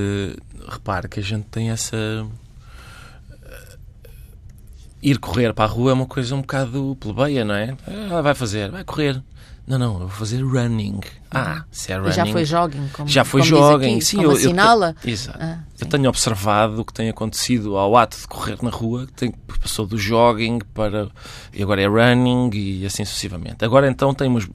repara 0.69 1.09
que 1.09 1.21
a 1.21 1.23
gente 1.23 1.45
tem 1.47 1.71
essa. 1.71 1.97
Ir 5.03 5.19
correr 5.19 5.55
para 5.55 5.65
a 5.65 5.69
rua 5.69 5.93
é 5.93 5.95
uma 5.95 6.07
coisa 6.07 6.35
um 6.35 6.41
bocado 6.41 6.97
plebeia, 7.01 7.45
não 7.45 7.55
é? 7.55 7.77
Ah, 8.11 8.21
vai 8.21 8.35
fazer, 8.35 8.69
vai 8.71 8.83
correr. 8.85 9.23
Não, 9.69 9.79
não, 9.79 9.93
eu 9.95 9.99
vou 10.01 10.09
fazer 10.09 10.43
running. 10.43 11.01
Ah, 11.31 11.63
se 11.71 11.93
é 11.93 11.99
running. 11.99 12.13
Já 12.13 12.25
foi 12.25 12.45
jogging, 12.47 12.89
como, 12.91 13.09
Já 13.09 13.23
foi 13.23 13.43
como 13.43 13.51
jogging, 13.51 13.97
aqui, 13.97 14.05
sim. 14.05 14.17
como 14.17 14.29
eu, 14.29 14.33
eu 14.33 14.37
assinala. 14.39 14.97
Exato. 15.05 15.39
Ah, 15.39 15.59
eu 15.79 15.87
tenho 15.87 16.09
observado 16.09 16.81
o 16.81 16.85
que 16.87 16.93
tem 16.95 17.11
acontecido 17.11 17.77
ao 17.77 17.95
ato 17.95 18.19
de 18.19 18.27
correr 18.27 18.57
na 18.63 18.71
rua, 18.71 19.07
que 19.07 19.13
tem, 19.13 19.35
passou 19.61 19.85
do 19.87 19.99
jogging 19.99 20.61
para. 20.73 21.11
e 21.53 21.63
agora 21.63 21.83
é 21.83 21.87
running 21.87 22.49
e 22.55 22.87
assim 22.87 23.05
sucessivamente. 23.05 23.63
Agora 23.63 23.87
então 23.87 24.15
tem 24.15 24.27
umas, 24.27 24.49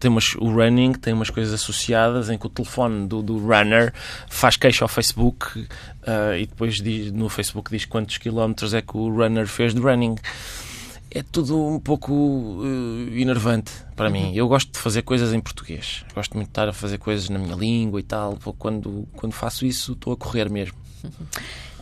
tem 0.00 0.10
umas, 0.10 0.34
o 0.34 0.50
running 0.50 0.94
tem 0.94 1.14
umas 1.14 1.30
coisas 1.30 1.54
associadas 1.54 2.28
em 2.28 2.36
que 2.36 2.46
o 2.46 2.50
telefone 2.50 3.06
do, 3.06 3.22
do 3.22 3.38
runner 3.38 3.94
faz 4.28 4.56
queixa 4.56 4.84
ao 4.84 4.88
Facebook 4.88 5.64
ah, 6.04 6.36
e 6.36 6.44
depois 6.44 6.74
diz, 6.74 7.12
no 7.12 7.28
Facebook 7.28 7.70
diz 7.70 7.84
quantos 7.84 8.18
quilómetros 8.18 8.74
é 8.74 8.82
que 8.82 8.96
o 8.96 9.08
runner 9.08 9.46
fez 9.46 9.72
de 9.72 9.80
running. 9.80 10.16
É 11.10 11.22
tudo 11.22 11.58
um 11.66 11.78
pouco 11.78 12.60
eh, 12.64 13.20
enervante 13.20 13.72
para 13.94 14.10
mim. 14.10 14.34
Eu 14.34 14.48
gosto 14.48 14.72
de 14.72 14.78
fazer 14.78 15.02
coisas 15.02 15.32
em 15.32 15.40
português. 15.40 16.04
Gosto 16.14 16.34
muito 16.34 16.48
de 16.48 16.50
estar 16.50 16.68
a 16.68 16.72
fazer 16.72 16.98
coisas 16.98 17.28
na 17.28 17.38
minha 17.38 17.54
língua 17.54 18.00
e 18.00 18.02
tal. 18.02 18.36
Quando, 18.58 19.06
quando 19.14 19.32
faço 19.32 19.64
isso, 19.64 19.92
estou 19.92 20.12
a 20.12 20.16
correr 20.16 20.50
mesmo. 20.50 20.76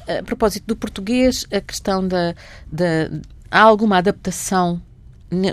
A 0.07 0.23
propósito 0.23 0.67
do 0.67 0.77
português, 0.77 1.47
a 1.51 1.63
questão 1.63 2.07
da, 2.07 2.35
da 2.71 3.11
há 3.51 3.63
alguma 3.63 3.97
adaptação 3.97 4.79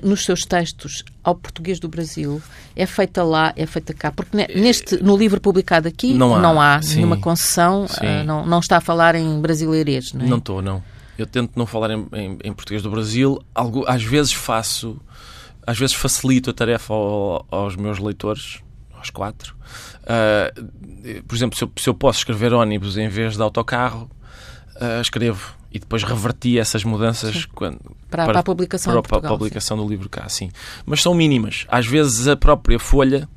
nos 0.04 0.26
seus 0.26 0.44
textos 0.46 1.06
ao 1.24 1.34
português 1.36 1.80
do 1.80 1.88
Brasil? 1.88 2.42
É 2.76 2.86
feita 2.86 3.24
lá, 3.24 3.54
é 3.56 3.66
feita 3.66 3.94
cá? 3.94 4.12
Porque 4.12 4.36
ne- 4.36 4.50
neste, 4.54 5.02
no 5.02 5.16
livro 5.16 5.40
publicado 5.40 5.88
aqui 5.88 6.14
Não 6.14 6.60
há, 6.60 6.82
sim. 6.82 6.96
nenhuma 6.98 7.16
concessão, 7.16 7.86
ah, 8.02 8.24
não, 8.26 8.46
não 8.46 8.60
está 8.60 8.76
a 8.76 8.82
falar 8.82 9.16
em 9.16 9.40
brasileirês, 9.40 10.12
não 10.12 10.26
é? 10.26 10.28
Não 10.28 10.38
estou, 10.40 10.62
não. 10.62 10.84
Eu 11.22 11.28
tento 11.28 11.52
não 11.56 11.66
falar 11.66 11.92
em, 11.92 12.08
em- 12.14 12.38
em 12.44 12.54
português 12.54 12.82
do 12.84 12.90
Brasil. 12.90 13.40
Algo, 13.54 13.84
às 13.88 14.04
vezes 14.04 14.34
faço, 14.34 15.00
às 15.66 15.78
vezes 15.78 15.96
facilito 15.96 16.50
a 16.50 16.54
tarefa 16.54 16.94
ao- 16.94 17.46
aos 17.52 17.76
meus 17.76 18.00
leitores, 18.00 18.60
aos 18.94 19.10
quatro. 19.10 19.56
Ah, 20.06 20.52
por 21.28 21.36
exemplo, 21.36 21.58
se 21.58 21.64
eu, 21.64 21.72
se 21.78 21.88
eu 21.90 21.94
posso 21.94 22.20
escrever 22.20 22.54
ónibus 22.54 22.98
em 22.98 23.08
vez 23.08 23.36
de 23.36 23.42
autocarro, 23.42 24.10
ah, 24.80 25.00
escrevo. 25.02 25.54
E 25.74 25.80
depois 25.80 26.04
reverti 26.04 26.60
essas 26.60 26.84
mudanças 26.84 27.46
quando, 27.46 27.80
Para, 28.10 28.26
para 28.26 28.40
a 28.40 28.44
publicação 28.44 28.92
para 28.92 29.02
Portugal, 29.04 29.34
a 29.34 29.38
publicação 29.38 29.78
do 29.78 29.88
livro 29.88 30.10
cá, 30.10 30.28
sim. 30.28 30.52
Mas 30.86 31.02
são 31.02 31.14
mínimas. 31.14 31.66
Às 31.70 31.88
vezes 31.88 32.28
a 32.28 32.36
própria 32.36 32.78
folha 32.78 33.30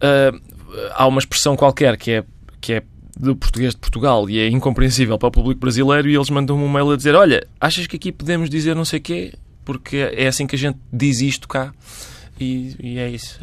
ah, 0.00 0.32
há 0.94 1.06
uma 1.06 1.18
expressão 1.18 1.56
qualquer 1.56 1.96
que 1.98 2.10
é, 2.12 2.24
que 2.60 2.72
é 2.74 2.82
do 3.18 3.36
português 3.36 3.74
de 3.74 3.80
Portugal 3.80 4.28
e 4.30 4.38
é 4.38 4.48
incompreensível 4.48 5.18
para 5.18 5.28
o 5.28 5.32
público 5.32 5.60
brasileiro 5.60 6.08
e 6.08 6.14
eles 6.16 6.30
mandam-me 6.30 6.62
um 6.64 6.68
mail 6.68 6.90
a 6.92 6.96
dizer 6.96 7.14
olha, 7.14 7.46
achas 7.60 7.86
que 7.86 7.96
aqui 7.96 8.10
podemos 8.12 8.48
dizer 8.48 8.74
não 8.74 8.84
sei 8.84 9.00
quê? 9.00 9.34
Porque 9.64 9.96
é 10.14 10.26
assim 10.26 10.46
que 10.46 10.56
a 10.56 10.58
gente 10.58 10.78
diz 10.92 11.20
isto 11.20 11.46
cá. 11.46 11.72
E, 12.40 12.74
e 12.80 12.98
é 12.98 13.08
isso. 13.08 13.38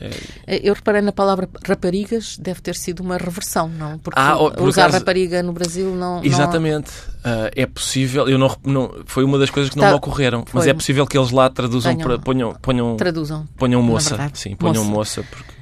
É-. 0.45 0.59
Eu 0.67 0.73
reparei 0.73 0.99
na 1.01 1.13
palavra 1.13 1.47
raparigas, 1.65 2.37
deve 2.37 2.59
ter 2.59 2.75
sido 2.75 2.99
uma 3.01 3.15
reversão, 3.17 3.69
não? 3.69 3.97
Porque 3.99 4.19
Ah, 4.19 4.35
oh, 4.37 4.51
por 4.51 4.67
usar 4.67 4.83
acaso- 4.85 4.97
rapariga 4.97 5.41
no 5.41 5.53
Brasil 5.53 5.91
não. 5.95 6.17
não- 6.17 6.23
Exatamente. 6.25 6.91
Ah, 7.23 7.49
é 7.55 7.65
possível. 7.65 8.27
Eu 8.27 8.37
não, 8.37 8.53
não- 8.65 8.91
foi 9.05 9.23
uma 9.23 9.37
das 9.37 9.49
coisas 9.49 9.69
que 9.69 9.77
não 9.77 9.83
Tá. 9.85 9.91
me 9.91 9.95
ocorreram. 9.95 10.43
Mas 10.51 10.63
Foi. 10.63 10.71
é 10.71 10.73
possível 10.73 11.05
que 11.07 11.17
eles 11.17 11.31
lá 11.31 11.49
traduzam 11.49 11.93
Tenham- 11.95 12.07
para. 12.09 12.19
Ponham, 12.19 12.53
ponham, 12.61 12.97
Traduzam. 12.97 13.47
ponham 13.55 13.81
moça. 13.81 14.29
Sim, 14.33 14.55
ponham 14.55 14.83
Moça. 14.83 15.21
moça. 15.21 15.23
porque 15.31 15.53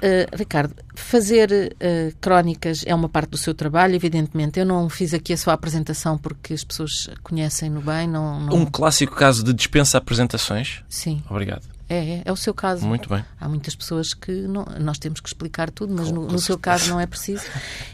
Uh, 0.00 0.36
Ricardo, 0.36 0.74
fazer 0.94 1.50
uh, 1.52 2.14
crónicas 2.20 2.84
é 2.86 2.94
uma 2.94 3.08
parte 3.08 3.30
do 3.30 3.36
seu 3.36 3.52
trabalho, 3.52 3.94
evidentemente. 3.96 4.58
Eu 4.60 4.64
não 4.64 4.88
fiz 4.88 5.12
aqui 5.12 5.32
a 5.32 5.36
sua 5.36 5.54
apresentação 5.54 6.16
porque 6.16 6.54
as 6.54 6.62
pessoas 6.62 7.10
conhecem-no 7.22 7.80
bem. 7.80 8.06
Não, 8.06 8.38
não- 8.40 8.56
Um 8.56 8.64
clássico 8.64 9.16
caso 9.16 9.42
de 9.42 9.52
dispensa 9.52 9.98
apresentações. 9.98 10.82
Sim, 10.88 11.20
Obrigado. 11.28 11.62
é, 11.88 11.96
é, 12.18 12.22
é 12.26 12.30
o 12.32 12.36
seu 12.36 12.54
caso. 12.54 12.86
Muito 12.86 13.08
bem. 13.08 13.24
Há 13.40 13.48
muitas 13.48 13.74
pessoas 13.74 14.14
que 14.14 14.30
não- 14.30 14.66
nós 14.78 14.98
temos 14.98 15.18
que 15.18 15.28
explicar 15.28 15.68
tudo, 15.68 15.92
mas 15.92 16.12
no, 16.12 16.28
no 16.28 16.38
seu 16.38 16.56
caso 16.56 16.90
não 16.90 17.00
é 17.00 17.06
preciso. 17.06 17.42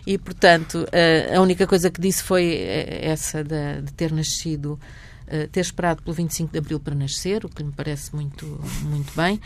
E, 0.06 0.18
portanto, 0.18 0.86
uh, 0.86 1.36
a 1.38 1.40
única 1.40 1.66
coisa 1.66 1.90
que 1.90 2.00
disse 2.02 2.22
foi 2.22 2.54
essa 3.00 3.42
de, 3.42 3.80
de 3.82 3.92
ter 3.94 4.12
nascido, 4.12 4.78
uh, 5.28 5.48
ter 5.48 5.60
esperado 5.60 6.02
pelo 6.02 6.14
25 6.14 6.52
de 6.52 6.58
Abril 6.58 6.78
para 6.80 6.94
nascer, 6.94 7.44
o 7.44 7.48
que 7.48 7.62
me 7.62 7.72
parece 7.72 8.14
muito, 8.14 8.44
muito 8.82 9.12
bem. 9.16 9.36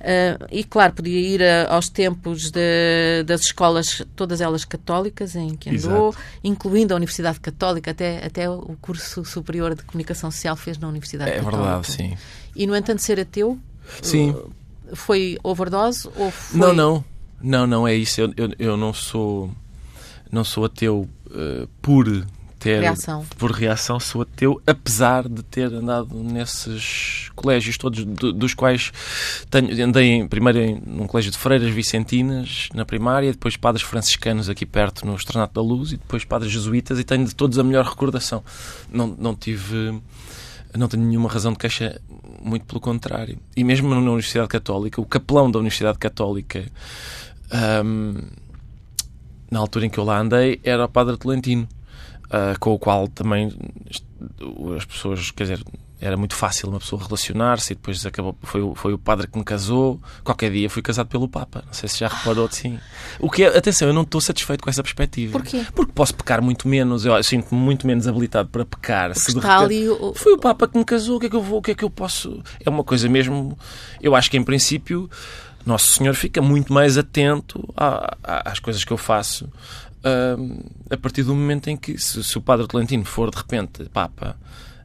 Uh, 0.00 0.46
e, 0.50 0.64
claro, 0.64 0.92
podia 0.94 1.18
ir 1.20 1.42
a- 1.42 1.72
aos 1.74 1.88
tempos 1.88 2.50
de- 2.50 3.22
das 3.26 3.42
escolas, 3.42 4.02
todas 4.16 4.40
elas 4.40 4.64
católicas, 4.64 5.34
em 5.36 5.54
que 5.56 5.70
andou, 5.70 6.10
Exato. 6.10 6.24
incluindo 6.42 6.92
a 6.92 6.96
Universidade 6.96 7.40
Católica, 7.40 7.90
até, 7.92 8.24
até 8.24 8.48
o 8.50 8.76
curso 8.80 9.24
superior 9.24 9.74
de 9.74 9.82
comunicação 9.82 10.30
social 10.30 10.56
fez 10.56 10.76
na 10.78 10.88
Universidade 10.88 11.30
É 11.30 11.36
Católica. 11.36 11.62
verdade, 11.62 11.90
sim. 11.90 12.16
E, 12.56 12.66
no 12.66 12.76
entanto, 12.76 13.00
ser 13.00 13.18
ateu 13.20 13.58
Sim. 14.02 14.34
foi 14.92 15.38
overdose 15.42 16.08
ou 16.16 16.30
foi... 16.30 16.60
Não, 16.60 16.72
não. 16.72 17.04
Não, 17.42 17.66
não 17.66 17.86
é 17.88 17.94
isso. 17.94 18.20
Eu, 18.20 18.32
eu, 18.36 18.50
eu 18.58 18.76
não 18.76 18.92
sou 18.94 19.50
não 20.32 20.42
sou 20.42 20.64
ateu 20.64 21.08
eh, 21.30 21.66
por 21.82 22.06
ter 22.64 22.80
Reação. 22.80 23.26
por 23.38 23.50
reação, 23.50 24.00
sou 24.00 24.22
ateu 24.22 24.60
apesar 24.66 25.28
de 25.28 25.42
ter 25.42 25.72
andado 25.72 26.14
nesses 26.14 27.30
colégios 27.36 27.76
todos 27.76 28.04
do- 28.04 28.32
dos 28.32 28.54
quais 28.54 28.90
tenho, 29.50 29.84
andei 29.86 30.10
em- 30.12 30.26
primeiro 30.26 30.58
em, 30.58 30.80
num 30.86 31.06
colégio 31.06 31.30
de 31.30 31.36
freiras 31.38 31.70
vicentinas 31.70 32.68
na 32.74 32.84
primária, 32.84 33.30
depois 33.32 33.56
padres 33.56 33.84
franciscanos 33.84 34.48
aqui 34.48 34.64
perto 34.64 35.04
no 35.06 35.14
Estrenato 35.14 35.54
da 35.54 35.60
Luz 35.60 35.92
e 35.92 35.96
depois 35.98 36.24
padres 36.24 36.50
jesuítas 36.50 36.98
e 36.98 37.04
tenho 37.04 37.24
de 37.26 37.34
todos 37.34 37.58
a 37.58 37.62
melhor 37.62 37.84
recordação. 37.84 38.42
Não, 38.90 39.06
não 39.18 39.34
tive 39.34 40.00
não 40.76 40.88
tenho 40.88 41.04
nenhuma 41.04 41.28
razão 41.28 41.52
de 41.52 41.58
queixa, 41.58 42.00
muito 42.42 42.64
pelo 42.64 42.80
contrário. 42.80 43.38
E 43.56 43.62
mesmo 43.62 43.88
na 43.88 43.96
Universidade 43.96 44.48
Católica, 44.48 45.00
o 45.00 45.06
capelão 45.06 45.48
da 45.48 45.58
Universidade 45.60 45.98
Católica, 45.98 46.64
ahm, 47.52 48.22
na 49.50 49.60
altura 49.60 49.86
em 49.86 49.90
que 49.90 49.98
eu 49.98 50.04
lá 50.04 50.18
andei, 50.18 50.58
era 50.64 50.84
o 50.84 50.88
Padre 50.88 51.16
Tolentino, 51.16 51.68
ah, 52.30 52.54
com 52.58 52.72
o 52.72 52.78
qual 52.78 53.08
também 53.08 53.52
as 54.76 54.84
pessoas, 54.84 55.30
quer 55.30 55.44
dizer, 55.44 55.62
era 56.00 56.16
muito 56.16 56.34
fácil 56.34 56.68
uma 56.68 56.78
pessoa 56.78 57.02
relacionar-se 57.02 57.72
e 57.72 57.76
depois 57.76 58.04
acabou, 58.04 58.36
foi, 58.42 58.60
o- 58.60 58.74
foi 58.74 58.92
o 58.92 58.98
padre 58.98 59.26
que 59.26 59.38
me 59.38 59.44
casou. 59.44 59.98
Qualquer 60.22 60.50
dia 60.50 60.68
fui 60.68 60.82
casado 60.82 61.06
pelo 61.06 61.26
Papa. 61.28 61.62
Não 61.66 61.72
sei 61.72 61.88
se 61.88 61.98
já 62.00 62.08
reparou, 62.08 62.46
sim. 62.50 62.78
O 63.18 63.30
que 63.30 63.42
é, 63.44 63.56
atenção, 63.56 63.88
eu 63.88 63.94
não 63.94 64.02
estou 64.02 64.20
satisfeito 64.20 64.62
com 64.62 64.68
essa 64.68 64.82
perspectiva. 64.82 65.32
Porquê? 65.32 65.64
Porque 65.74 65.92
posso 65.92 66.14
pecar 66.14 66.42
muito 66.42 66.68
menos, 66.68 67.06
eu 67.06 67.22
sinto-me 67.22 67.58
muito 67.58 67.86
menos 67.86 68.06
habilitado 68.06 68.48
para 68.50 68.64
pecar. 68.66 69.14
se 69.14 69.20
repente- 69.40 69.64
ali 69.64 69.88
o- 69.88 70.12
Foi 70.14 70.32
o 70.34 70.38
Papa 70.38 70.68
que 70.68 70.76
me 70.76 70.84
casou, 70.84 71.16
o 71.16 71.20
que 71.20 71.26
é 71.26 71.30
que 71.30 71.36
eu 71.36 71.42
vou, 71.42 71.58
o 71.58 71.62
que 71.62 71.70
é 71.70 71.74
que 71.74 71.84
eu 71.84 71.90
posso. 71.90 72.42
É 72.64 72.68
uma 72.68 72.84
coisa 72.84 73.08
mesmo. 73.08 73.56
Eu 74.00 74.14
acho 74.14 74.30
que 74.30 74.36
em 74.36 74.42
princípio 74.44 75.08
Nosso 75.64 75.86
Senhor 75.92 76.12
fica 76.14 76.42
muito 76.42 76.70
mais 76.72 76.98
atento 76.98 77.66
às 78.22 78.58
coisas 78.58 78.84
que 78.84 78.92
eu 78.92 78.98
faço. 78.98 79.48
A 80.90 80.96
partir 80.96 81.22
do 81.22 81.34
momento 81.34 81.68
em 81.68 81.76
que, 81.76 81.96
se, 81.98 82.22
se 82.22 82.38
o 82.38 82.40
Padre 82.40 82.66
Tolentino 82.66 83.04
for 83.04 83.30
de 83.30 83.36
repente 83.36 83.84
Papa, 83.90 84.36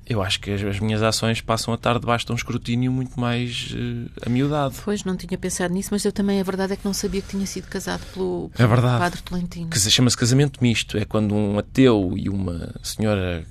eu 0.07 0.23
acho 0.23 0.39
que 0.39 0.49
as, 0.51 0.63
as 0.63 0.79
minhas 0.79 1.03
ações 1.03 1.39
passam 1.39 1.71
a 1.71 1.75
estar 1.75 1.99
debaixo 1.99 2.25
de 2.25 2.31
um 2.31 2.35
escrutínio 2.35 2.91
muito 2.91 3.19
mais 3.19 3.75
eh, 3.77 4.09
amiudado. 4.25 4.73
Pois, 4.83 5.03
não 5.03 5.15
tinha 5.15 5.37
pensado 5.37 5.71
nisso, 5.73 5.89
mas 5.91 6.03
eu 6.03 6.11
também, 6.11 6.39
a 6.39 6.43
verdade 6.43 6.73
é 6.73 6.75
que 6.75 6.83
não 6.85 6.93
sabia 6.95 7.21
que 7.21 7.27
tinha 7.29 7.45
sido 7.45 7.67
casado 7.67 8.01
pelo, 8.13 8.49
É 8.57 8.65
verdade. 8.65 8.97
Padre 8.97 9.21
Tolentino. 9.21 9.69
que 9.69 9.79
se 9.79 9.91
chama-se 9.91 10.17
casamento 10.17 10.63
misto. 10.63 10.97
É 10.97 11.05
quando 11.05 11.35
um 11.35 11.59
ateu 11.59 12.13
e 12.17 12.27
uma 12.27 12.73
senhora 12.81 13.45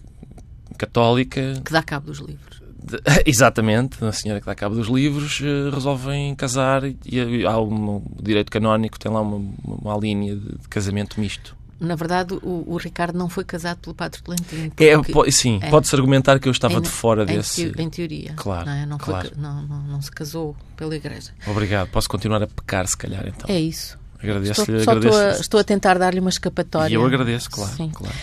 católica, 0.77 1.61
Que 1.65 1.73
dá 1.73 1.83
cabo 1.83 2.07
dos 2.07 2.19
livros. 2.19 2.61
de- 2.85 3.01
exatamente, 3.27 4.05
a 4.05 4.13
senhora 4.13 4.41
que 4.41 4.47
dá 4.47 4.55
cabo 4.55 4.75
dos 4.75 4.89
livros, 4.89 5.41
eh, 5.43 5.71
resolvem 5.73 6.35
casar 6.35 6.85
e, 6.85 6.97
e 7.07 7.47
há 7.47 7.59
um, 7.61 7.97
o 7.99 8.23
direito 8.23 8.51
canónico 8.51 8.99
tem 8.99 9.11
lá 9.13 9.21
uma, 9.21 9.37
uma 9.65 9.97
linha 9.97 10.35
de, 10.37 10.59
de 10.59 10.69
casamento 10.69 11.21
misto. 11.21 11.57
Na 11.81 11.95
verdade, 11.95 12.35
o, 12.35 12.65
o 12.67 12.77
Ricardo 12.77 13.17
não 13.17 13.29
foi 13.29 13.45
casado 13.45 13.79
pelo 13.79 13.95
Padre 13.95 14.21
Tolentino. 14.21 14.73
É, 14.77 15.31
sim, 15.31 15.61
é. 15.63 15.71
pode-se 15.71 15.95
argumentar 15.95 16.39
que 16.41 16.49
eu 16.49 16.53
estava 16.53 16.81
de 16.81 16.89
fora 16.89 17.23
em 17.23 17.27
desse. 17.27 17.71
teo- 17.71 17.81
Em 17.83 17.89
teoria. 17.89 18.33
Claro, 18.35 18.67
Não, 18.67 18.73
é? 18.73 18.87
não, 18.87 18.99
foi 18.99 19.07
claro. 19.15 19.31
ca- 19.31 19.37
não, 19.41 19.63
não, 19.63 19.83
não 19.85 20.03
se 20.03 20.11
casou 20.11 20.57
pela 20.77 20.97
Igreja. 20.97 21.31
Obrigado, 21.47 21.89
posso 21.91 22.09
continuar 22.09 22.43
a 22.43 22.47
pecar 22.49 22.87
se 22.89 22.97
calhar 22.97 23.25
então. 23.29 23.49
É 23.49 23.61
isso. 23.61 23.97
Agradeço-lhe, 24.21 24.79
Estou, 24.79 24.85
só 24.85 24.93
estou 24.99 25.13
a, 25.13 25.17
agradeço. 25.21 25.41
estou 25.43 25.61
a 25.61 25.65
tentar 25.65 25.99
dar-lhe 25.99 26.19
uma 26.19 26.31
escapatória. 26.31 26.93
E 26.93 26.95
eu 26.97 27.07
agradeço, 27.07 27.49
claro. 27.49 27.73
Sim. 27.77 27.91
claro. 27.95 28.15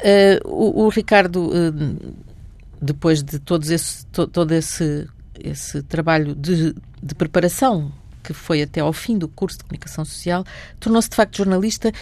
Eh, 0.00 0.40
o, 0.44 0.84
o 0.84 0.88
Ricardo, 0.88 1.50
eh, 1.54 2.12
depois 2.80 3.22
de 3.22 3.38
todos 3.38 3.70
esse, 3.70 4.06
to- 4.06 4.26
todo 4.26 4.52
esse, 4.52 5.06
esse 5.38 5.82
trabalho 5.82 6.34
de, 6.34 6.74
de 7.02 7.14
preparação 7.14 7.92
que 8.24 8.32
foi 8.32 8.62
até 8.62 8.80
ao 8.80 8.92
fim 8.92 9.18
do 9.18 9.28
curso 9.28 9.58
de 9.58 9.64
comunicação 9.64 10.04
social, 10.04 10.44
tornou-se 10.80 11.10
de 11.10 11.16
facto 11.16 11.36
jornalista. 11.36 11.92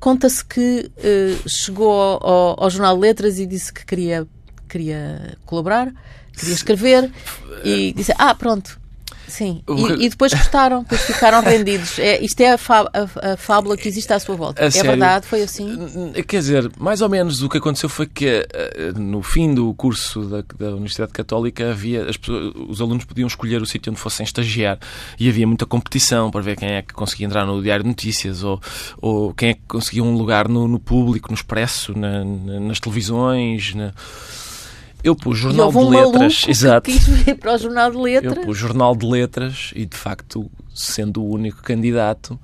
Conta-se 0.00 0.44
que 0.44 0.90
eh, 0.98 1.36
chegou 1.46 1.92
ao, 1.92 2.64
ao- 2.64 2.70
Jornal 2.70 2.96
de 2.96 3.00
Letras 3.02 3.38
e 3.38 3.46
disse 3.46 3.72
que 3.72 3.86
queria, 3.86 4.26
queria 4.68 5.36
colaborar, 5.46 5.92
queria 6.36 6.54
escrever 6.54 7.10
e 7.64 7.92
disse: 7.92 8.12
Ah, 8.18 8.34
pronto. 8.34 8.79
Sim, 9.30 9.62
e, 9.68 10.06
e 10.06 10.08
depois 10.10 10.32
gostaram, 10.34 10.82
depois 10.82 11.02
ficaram 11.02 11.40
rendidos. 11.42 11.98
É, 11.98 12.20
isto 12.22 12.40
é 12.40 12.52
a, 12.52 12.58
fá- 12.58 12.90
a- 12.92 13.32
a 13.32 13.36
fábula 13.36 13.76
que 13.76 13.88
existe 13.88 14.12
à 14.12 14.18
sua 14.18 14.34
volta. 14.36 14.62
A 14.62 14.66
é 14.66 14.70
sério? 14.70 14.90
verdade, 14.90 15.26
foi 15.26 15.42
assim. 15.42 16.12
Quer 16.26 16.38
dizer, 16.40 16.70
mais 16.78 17.00
ou 17.00 17.08
menos 17.08 17.42
o 17.42 17.48
que 17.48 17.58
aconteceu 17.58 17.88
foi 17.88 18.06
que 18.06 18.26
eh, 18.52 18.92
no 18.96 19.22
fim 19.22 19.54
do 19.54 19.72
curso 19.74 20.22
da, 20.24 20.42
da 20.58 20.72
Universidade 20.72 21.12
Católica 21.12 21.70
havia 21.70 22.04
pessoas- 22.06 22.52
os 22.68 22.80
alunos 22.80 23.04
podiam 23.04 23.26
escolher 23.26 23.62
o 23.62 23.66
sítio 23.66 23.90
onde 23.92 24.00
fossem 24.00 24.24
estagiar 24.24 24.78
e 25.18 25.28
havia 25.28 25.46
muita 25.46 25.64
competição 25.64 26.30
para 26.30 26.40
ver 26.40 26.56
quem 26.56 26.68
é 26.70 26.82
que 26.82 26.92
conseguia 26.92 27.26
entrar 27.26 27.46
no 27.46 27.62
Diário 27.62 27.82
de 27.84 27.88
Notícias 27.88 28.42
ou, 28.42 28.60
ou 29.00 29.32
quem 29.32 29.50
é 29.50 29.54
que 29.54 29.60
conseguia 29.68 30.02
um 30.02 30.14
lugar 30.16 30.48
no, 30.48 30.66
no 30.66 30.78
público, 30.80 31.28
no 31.30 31.34
Expresso, 31.34 31.96
na- 31.96 32.24
na- 32.24 32.60
nas 32.60 32.80
televisões. 32.80 33.74
na- 33.74 33.92
Eu 35.02 35.16
pus 35.16 35.38
Jornal 35.38 35.70
de 35.70 35.78
um 35.78 35.88
Letras, 35.88 36.44
exato. 36.48 36.90
quis 36.90 37.06
vir 37.06 37.36
para 37.36 37.54
o 37.54 37.58
Jornal 37.58 37.90
de 37.90 37.96
Eu 37.96 38.02
Letras. 38.02 38.44
pus 38.44 38.58
Jornal 38.58 38.94
de 38.94 39.06
Letras 39.06 39.72
e, 39.74 39.86
de 39.86 39.96
facto, 39.96 40.50
sendo 40.74 41.22
o 41.22 41.30
único 41.30 41.62
candidato, 41.62 42.38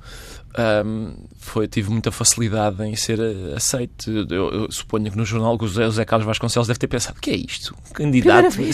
hum, 0.85 1.14
foi, 1.38 1.69
tive 1.69 1.90
muita 1.90 2.11
facilidade 2.11 2.83
em 2.83 2.97
ser 2.97 3.21
aceito. 3.55 4.11
Eu, 4.11 4.51
eu 4.51 4.73
suponho 4.73 5.11
que 5.11 5.16
no 5.16 5.25
jornal 5.25 5.57
o 5.61 5.66
José, 5.69 6.05
Carlos 6.05 6.27
Vasconcelos 6.27 6.66
deve 6.66 6.79
ter 6.79 6.88
pensado: 6.88 7.19
o 7.19 7.21
que 7.21 7.31
é 7.31 7.37
isto? 7.37 7.75
Um 7.90 7.92
candidato? 7.92 8.57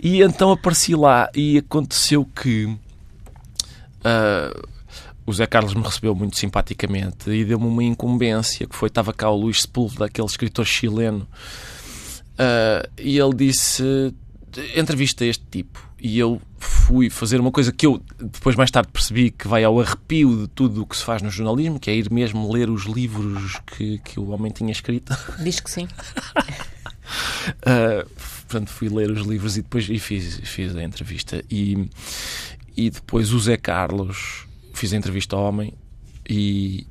E 0.00 0.20
então 0.20 0.52
apareci 0.52 0.94
lá 0.94 1.30
e 1.34 1.56
aconteceu 1.58 2.26
que. 2.26 2.76
ah, 4.04 4.52
o 5.26 5.32
Zé 5.32 5.46
Carlos 5.46 5.72
me 5.72 5.82
recebeu 5.82 6.14
muito 6.14 6.36
simpaticamente 6.36 7.30
e 7.30 7.44
deu-me 7.44 7.66
uma 7.66 7.82
incumbência 7.82 8.66
que 8.66 8.76
foi, 8.76 8.88
estava 8.88 9.12
cá 9.12 9.30
o 9.30 9.36
Luís 9.36 9.62
Sepúlveda, 9.62 10.04
aquele 10.04 10.26
escritor 10.26 10.66
chileno, 10.66 11.26
ah, 12.38 12.88
e 12.98 13.18
ele 13.18 13.34
disse 13.34 14.14
entrevista 14.76 15.24
este 15.24 15.44
tipo 15.50 15.84
e 16.00 16.18
eu 16.18 16.40
fui 16.58 17.08
fazer 17.08 17.40
uma 17.40 17.50
coisa 17.50 17.72
que 17.72 17.86
eu 17.86 18.00
depois 18.18 18.54
mais 18.56 18.70
tarde 18.70 18.90
percebi 18.92 19.30
que 19.30 19.48
vai 19.48 19.64
ao 19.64 19.80
arrepio 19.80 20.42
de 20.42 20.48
tudo 20.48 20.82
o 20.82 20.86
que 20.86 20.96
se 20.96 21.02
faz 21.02 21.22
no 21.22 21.30
jornalismo, 21.30 21.80
que 21.80 21.90
é 21.90 21.96
ir 21.96 22.10
mesmo 22.10 22.52
ler 22.52 22.68
os 22.68 22.84
livros 22.84 23.58
que, 23.66 23.98
que 23.98 24.20
o 24.20 24.28
homem 24.28 24.52
tinha 24.52 24.70
escrito. 24.70 25.16
Diz 25.42 25.60
que 25.60 25.70
sim. 25.70 25.88
Uh, 27.64 28.06
portanto, 28.46 28.68
fui 28.68 28.90
ler 28.90 29.10
os 29.10 29.26
livros 29.26 29.56
e 29.56 29.62
depois 29.62 29.88
e 29.88 29.98
fiz, 29.98 30.40
fiz 30.44 30.76
a 30.76 30.82
entrevista. 30.82 31.42
E, 31.50 31.88
e 32.76 32.90
depois 32.90 33.32
o 33.32 33.40
Zé 33.40 33.56
Carlos, 33.56 34.46
fiz 34.74 34.92
a 34.92 34.96
entrevista 34.96 35.36
ao 35.36 35.44
homem 35.44 35.72
e, 36.28 36.86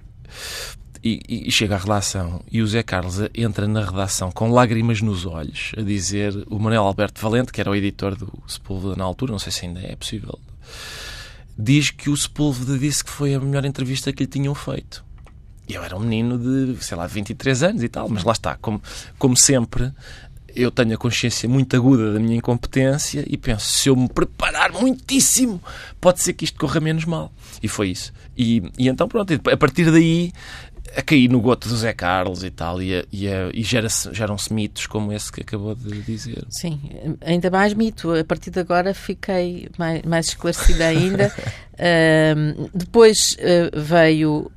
e, 1.03 1.47
e 1.47 1.51
chega 1.51 1.75
à 1.75 1.77
redação. 1.77 2.41
E 2.49 2.61
o 2.61 2.67
Zé 2.67 2.81
Carlos 2.81 3.17
entra 3.33 3.67
na 3.67 3.83
redação 3.83 4.31
com 4.31 4.49
lágrimas 4.49 5.01
nos 5.01 5.25
olhos 5.25 5.73
a 5.77 5.81
dizer: 5.81 6.33
o 6.49 6.57
Manuel 6.57 6.83
Alberto 6.83 7.21
Valente, 7.21 7.51
que 7.51 7.59
era 7.59 7.69
o 7.69 7.75
editor 7.75 8.15
do 8.15 8.31
Sepúlveda 8.47 8.95
na 8.95 9.03
altura, 9.03 9.31
não 9.31 9.39
sei 9.39 9.51
se 9.51 9.65
ainda 9.65 9.81
é 9.81 9.95
possível, 9.95 10.39
diz 11.57 11.91
que 11.91 12.09
o 12.09 12.15
Sepúlveda 12.15 12.77
disse 12.77 13.03
que 13.03 13.09
foi 13.09 13.33
a 13.33 13.39
melhor 13.39 13.65
entrevista 13.65 14.13
que 14.13 14.23
lhe 14.23 14.29
tinham 14.29 14.55
feito. 14.55 15.03
Eu 15.67 15.83
era 15.83 15.95
um 15.95 15.99
menino 15.99 16.37
de, 16.37 16.83
sei 16.83 16.97
lá, 16.97 17.07
de 17.07 17.13
23 17.13 17.63
anos 17.63 17.83
e 17.83 17.89
tal, 17.89 18.09
mas 18.09 18.23
lá 18.23 18.33
está, 18.33 18.55
como, 18.55 18.81
como 19.17 19.37
sempre, 19.37 19.93
eu 20.55 20.69
tenho 20.69 20.93
a 20.93 20.97
consciência 20.97 21.47
muito 21.47 21.75
aguda 21.75 22.13
da 22.13 22.19
minha 22.19 22.35
incompetência 22.35 23.23
e 23.27 23.37
penso, 23.37 23.65
se 23.65 23.89
eu 23.89 23.95
me 23.95 24.07
preparar 24.07 24.71
muitíssimo, 24.71 25.61
pode 25.99 26.21
ser 26.21 26.33
que 26.33 26.45
isto 26.45 26.59
corra 26.59 26.79
menos 26.79 27.05
mal. 27.05 27.31
E 27.61 27.67
foi 27.67 27.89
isso. 27.89 28.13
E, 28.37 28.61
e 28.77 28.87
então, 28.87 29.07
pronto, 29.07 29.33
a 29.33 29.57
partir 29.57 29.89
daí, 29.89 30.31
a 30.95 31.01
cair 31.01 31.27
no 31.29 31.39
goto 31.41 31.67
do 31.67 31.75
Zé 31.75 31.91
Carlos 31.93 32.43
e 32.43 32.51
tal, 32.51 32.81
e, 32.81 32.95
a- 32.95 33.05
e, 33.11 33.27
a- 33.27 33.49
e 33.53 33.63
geram-se 33.63 34.53
mitos 34.53 34.85
como 34.85 35.11
esse 35.11 35.31
que 35.31 35.41
acabou 35.41 35.73
de 35.75 36.01
dizer. 36.03 36.45
Sim, 36.49 36.79
ainda 37.21 37.49
mais 37.49 37.73
mito. 37.73 38.11
A 38.13 38.23
partir 38.23 38.51
de 38.51 38.59
agora 38.59 38.93
fiquei 38.93 39.67
mais, 39.77 40.01
mais 40.03 40.27
esclarecida 40.27 40.85
ainda. 40.87 41.33
Depois 42.73 43.37
ah, 43.39 43.71
veio 43.79 44.51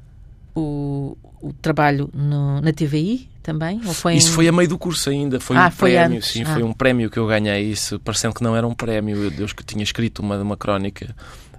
o, 0.55 1.17
o 1.41 1.53
trabalho 1.55 2.11
no- 2.13 2.61
na 2.61 2.73
TVI 2.73 3.29
também? 3.43 3.81
Foi 3.81 4.15
Isso 4.17 4.29
em- 4.31 4.33
foi 4.33 4.49
a 4.49 4.53
meio 4.53 4.69
do 4.69 4.79
curso 4.79 5.11
ainda, 5.11 5.39
foi 5.41 5.57
Ah, 5.57 5.69
um 5.69 5.71
foi 5.71 5.93
prémio, 5.93 6.17
antes. 6.19 6.31
sim, 6.33 6.43
Ah. 6.43 6.53
foi 6.55 6.63
um 6.63 6.73
prémio 6.73 7.11
que 7.11 7.19
eu 7.19 7.27
ganhei, 7.27 7.63
isso 7.71 7.99
parecendo 8.01 8.35
que 8.35 8.43
não 8.43 8.57
era 8.57 8.67
um 8.67 8.75
prémio, 8.75 9.25
eu 9.25 9.31
Deus 9.31 9.53
que 9.53 9.65
tinha 9.65 9.83
escrito 9.83 10.21
uma, 10.21 10.37
uma 10.39 10.57
crónica, 10.57 11.15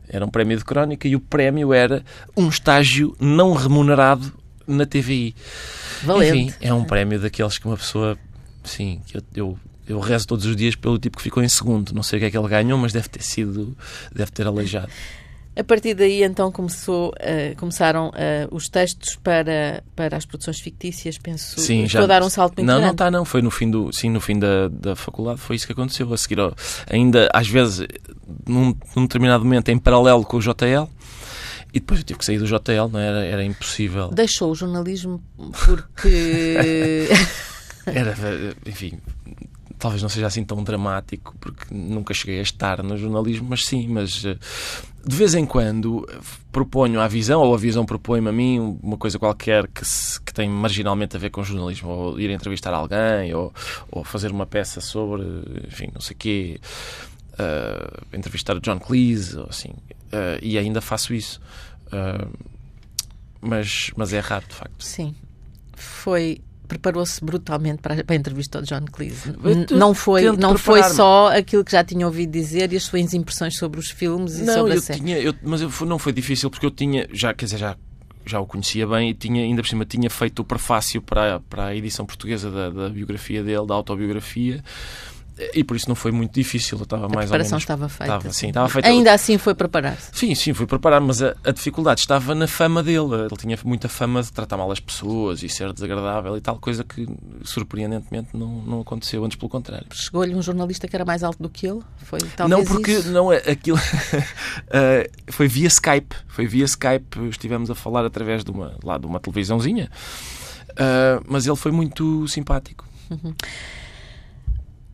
era 0.10 0.26
um 0.26 0.30
prémio 0.30 0.58
de 0.58 0.64
crónica 0.66 1.08
e 1.08 1.16
o 1.16 1.20
prémio 1.20 1.74
era 1.74 2.04
um 2.36 2.48
estágio 2.50 3.16
não 3.20 3.54
remunerado 3.54 4.32
na 4.68 4.86
TVI. 4.86 5.34
Valente. 6.04 6.38
Enfim, 6.38 6.54
é 6.62 6.74
um 6.74 6.84
prémio 6.84 7.20
daqueles 7.20 7.58
que 7.58 7.66
uma 7.66 7.78
pessoa, 7.78 8.18
sim, 8.64 9.02
que 9.08 9.18
eu, 9.18 9.22
eu, 9.36 9.60
eu 9.88 10.00
rezo 10.00 10.28
todos 10.28 10.46
os 10.46 10.56
dias 10.56 10.76
pelo 10.76 11.00
tipo 11.00 11.18
que 11.18 11.24
ficou 11.24 11.42
em 11.42 11.50
segundo, 11.50 11.94
não 11.94 12.04
sei 12.04 12.18
o 12.18 12.20
que 12.20 12.26
é 12.26 12.32
que 12.32 12.38
ele 12.38 12.48
ganhou, 12.48 12.78
mas 12.78 12.92
deve 12.94 13.10
ter 13.10 13.24
sido, 13.24 13.76
deve 14.14 14.32
ter 14.32 14.46
aleijado. 14.46 14.90
A 15.60 15.64
partir 15.64 15.96
daí, 15.96 16.24
então, 16.24 16.52
começou, 16.52 17.12
ah, 17.20 17.56
começaram 17.58 18.12
ah, 18.14 18.48
os 18.52 18.70
textos 18.70 19.16
para, 19.16 19.84
para 19.96 20.16
as 20.16 20.24
produções 20.24 20.60
fictícias, 20.60 21.18
penso. 21.18 21.60
Sim, 21.60 21.84
Estou 21.86 22.04
a 22.04 22.06
dar 22.06 22.22
um 22.22 22.30
salto 22.30 22.58
muito 22.58 22.68
Não, 22.68 22.76
não 22.76 22.82
grande. 22.82 22.94
está, 22.94 23.10
não. 23.10 23.26
Foi 23.26 23.42
no 23.42 23.50
fim 23.50 23.72
do, 23.72 23.92
sim, 23.92 24.12
no 24.12 24.22
fim 24.22 24.38
da, 24.38 24.68
da 24.68 24.96
faculdade, 24.96 25.40
foi 25.40 25.56
isso 25.56 25.66
que 25.66 25.74
aconteceu. 25.74 26.14
A 26.14 26.18
seguir, 26.18 26.38
ainda 26.88 27.28
às 27.34 27.48
vezes, 27.48 27.88
num, 28.48 28.76
num 28.96 29.02
determinado 29.04 29.44
momento, 29.44 29.70
em 29.70 29.80
paralelo 29.80 30.24
com 30.24 30.38
o 30.38 30.40
JL, 30.40 30.88
e 31.74 31.80
depois 31.80 32.00
eu 32.00 32.06
tive 32.06 32.20
que 32.20 32.26
sair 32.26 32.38
do 32.40 32.46
JL, 32.46 32.88
não 32.92 33.00
é? 33.00 33.08
era, 33.08 33.26
era 33.26 33.44
impossível. 33.44 34.10
Deixou 34.10 34.52
o 34.52 34.56
jornalismo 34.56 35.22
porque. 35.66 37.08
Era, 37.86 38.14
enfim, 38.66 39.00
talvez 39.80 40.02
não 40.04 40.10
seja 40.10 40.28
assim 40.28 40.44
tão 40.44 40.62
dramático, 40.62 41.34
porque 41.40 41.74
nunca 41.74 42.14
cheguei 42.14 42.40
a 42.40 42.42
estar 42.42 42.84
no 42.84 42.98
jornalismo, 42.98 43.48
mas 43.50 43.64
sim, 43.66 43.88
mas 43.88 44.26
eh, 44.26 44.36
de 45.06 45.16
vez 45.16 45.34
em 45.36 45.46
quando 45.46 46.06
proponho 46.52 47.00
à 47.00 47.08
visão, 47.08 47.40
ou 47.42 47.54
a 47.54 47.58
visão 47.58 47.86
propõe-me 47.86 48.28
a 48.28 48.32
mim 48.34 48.78
uma 48.84 48.98
coisa 48.98 49.18
qualquer 49.18 49.68
que, 49.68 49.88
se- 49.88 50.20
que 50.20 50.34
tem 50.34 50.50
marginalmente 50.50 51.16
a 51.16 51.20
ver 51.20 51.30
com 51.30 51.42
jornalismo, 51.46 51.88
ou 51.90 52.20
ir 52.20 52.30
entrevistar 52.30 52.74
alguém, 52.74 53.34
ou, 53.34 53.54
ou 53.90 54.04
fazer 54.04 54.32
uma 54.32 54.46
peça 54.46 54.82
sobre, 54.82 55.24
enfim, 55.66 55.88
não 55.94 56.02
sei 56.02 56.14
o 56.14 56.18
quê, 56.20 56.60
eh, 57.40 57.90
entrevistar 58.12 58.54
o 58.58 58.60
John 58.60 58.80
Cleese, 58.80 59.38
ou 59.38 59.46
assim, 59.50 59.72
eh, 60.12 60.40
e 60.42 60.58
ainda 60.58 60.82
faço 60.82 61.14
isso. 61.14 61.42
Eh, 61.92 62.28
mas, 63.42 63.92
mas 63.96 64.14
é 64.14 64.20
raro, 64.20 64.46
de 64.48 64.56
facto. 64.56 64.84
Sim. 64.84 65.16
Foi 65.76 66.42
preparou-se 66.68 67.24
brutalmente 67.24 67.82
para, 67.82 67.96
a 68.06 68.16
entrevista 68.16 68.58
ao 68.58 68.64
John 68.64 68.86
Cleese. 68.92 69.34
Não 69.72 69.94
foi, 69.94 70.30
não 70.36 70.58
foi 70.58 70.84
só 70.84 71.36
aquilo 71.36 71.64
que 71.64 71.72
já 71.72 71.84
tinha 71.84 72.06
ouvido 72.06 72.32
dizer 72.32 72.74
e 72.74 72.76
as 72.76 72.84
suas 72.84 73.14
impressões 73.14 73.58
sobre 73.58 73.80
os 73.80 73.90
filmes 73.90 74.38
e 74.40 74.44
não, 74.44 74.54
sobre 74.54 74.74
eu 74.74 74.78
a 74.78 74.82
série. 74.82 75.00
Tinha, 75.00 75.20
eu, 75.20 75.34
mas 75.42 75.62
eu, 75.62 75.72
não 75.86 75.98
foi 75.98 76.12
difícil 76.12 76.50
porque 76.50 76.66
eu 76.66 76.72
tinha, 76.72 77.08
já, 77.14 77.34
quer 77.34 77.46
dizer, 77.46 77.58
já 77.58 77.78
já 78.26 78.42
o 78.42 78.46
conhecia 78.46 78.86
bem 78.86 79.12
e 79.12 79.14
tinha, 79.14 79.42
ainda 79.42 79.62
por 79.62 79.70
cima 79.70 79.86
tinha 79.86 80.10
feito 80.10 80.40
o 80.40 80.44
prefácio 80.44 81.02
para, 81.02 81.36
a, 81.36 81.40
para 81.40 81.68
a 81.68 81.76
edição 81.76 82.06
portuguesa 82.06 82.52
da, 82.52 82.70
da 82.70 82.90
biografia 82.90 83.42
dele, 83.42 83.66
da 83.66 83.74
autobiografia 83.74 84.62
e 85.54 85.64
por 85.64 85.78
isso 85.78 85.88
não 85.88 85.96
foi 85.96 86.12
muito 86.12 86.34
difícil. 86.34 86.78
Eu 86.78 86.84
estava 86.84 87.06
a 87.06 87.10
mais 87.10 87.32
ou 87.32 87.38
menos. 87.38 87.52
estava 87.54 87.88
feita. 87.88 88.16
Estava, 88.16 88.34
sim, 88.34 88.48
estava 88.48 88.70
feita. 88.70 88.88
Ainda 88.88 89.14
assim 89.14 89.38
foi 89.38 89.54
preparar-se. 89.54 90.10
Sim, 90.14 90.34
sim, 90.34 90.54
foi 90.54 90.66
preparar, 90.66 91.00
mas 91.00 91.22
a, 91.22 91.36
a, 91.44 91.52
dificuldade 91.52 92.00
estava 92.00 92.34
na 92.34 92.48
fama 92.48 92.82
dele. 92.82 93.26
Ele 93.30 93.38
tinha 93.38 93.58
muita 93.64 93.88
fama 93.88 94.22
de 94.22 94.32
tratar 94.32 94.58
mal 94.58 94.72
as 94.72 94.80
pessoas 94.80 95.44
e 95.44 95.50
ser 95.50 95.72
desagradável 95.74 96.36
e 96.38 96.42
tal, 96.42 96.58
coisa 96.58 96.84
que 96.84 97.08
surpreendentemente 97.44 98.30
não, 98.36 98.62
não 98.62 98.82
aconteceu, 98.82 99.24
antes 99.24 99.38
pelo 99.38 99.50
contrário. 99.50 99.88
Chegou-lhe 99.94 100.34
um 100.34 100.42
jornalista 100.42 100.88
que 100.88 100.96
era 100.96 101.06
mais 101.06 101.24
alto 101.24 101.42
do 101.42 101.50
que 101.50 101.68
ele? 101.68 101.82
Foi 101.98 102.20
talvez 102.36 102.60
Não, 102.60 102.66
porque 102.66 102.92
isso? 102.92 103.12
não 103.12 103.32
é 103.32 103.38
aquilo. 103.38 103.78
uh, 103.78 105.10
foi 105.32 105.48
via 105.48 105.68
Skype. 105.68 106.16
Foi 106.28 106.48
via 106.48 106.66
Skype. 106.66 107.28
Estivemos 107.30 107.70
a 107.70 107.76
falar 107.76 108.06
através 108.06 108.44
de 108.44 108.52
uma, 108.52 108.76
lá, 108.84 108.98
de 108.98 109.06
uma 109.06 109.20
televisãozinha. 109.20 109.90
Uh, 110.72 111.24
mas 111.28 111.46
ele 111.46 111.56
foi 111.56 111.72
muito 111.72 112.28
simpático. 112.28 112.88
Uhum. 113.10 113.34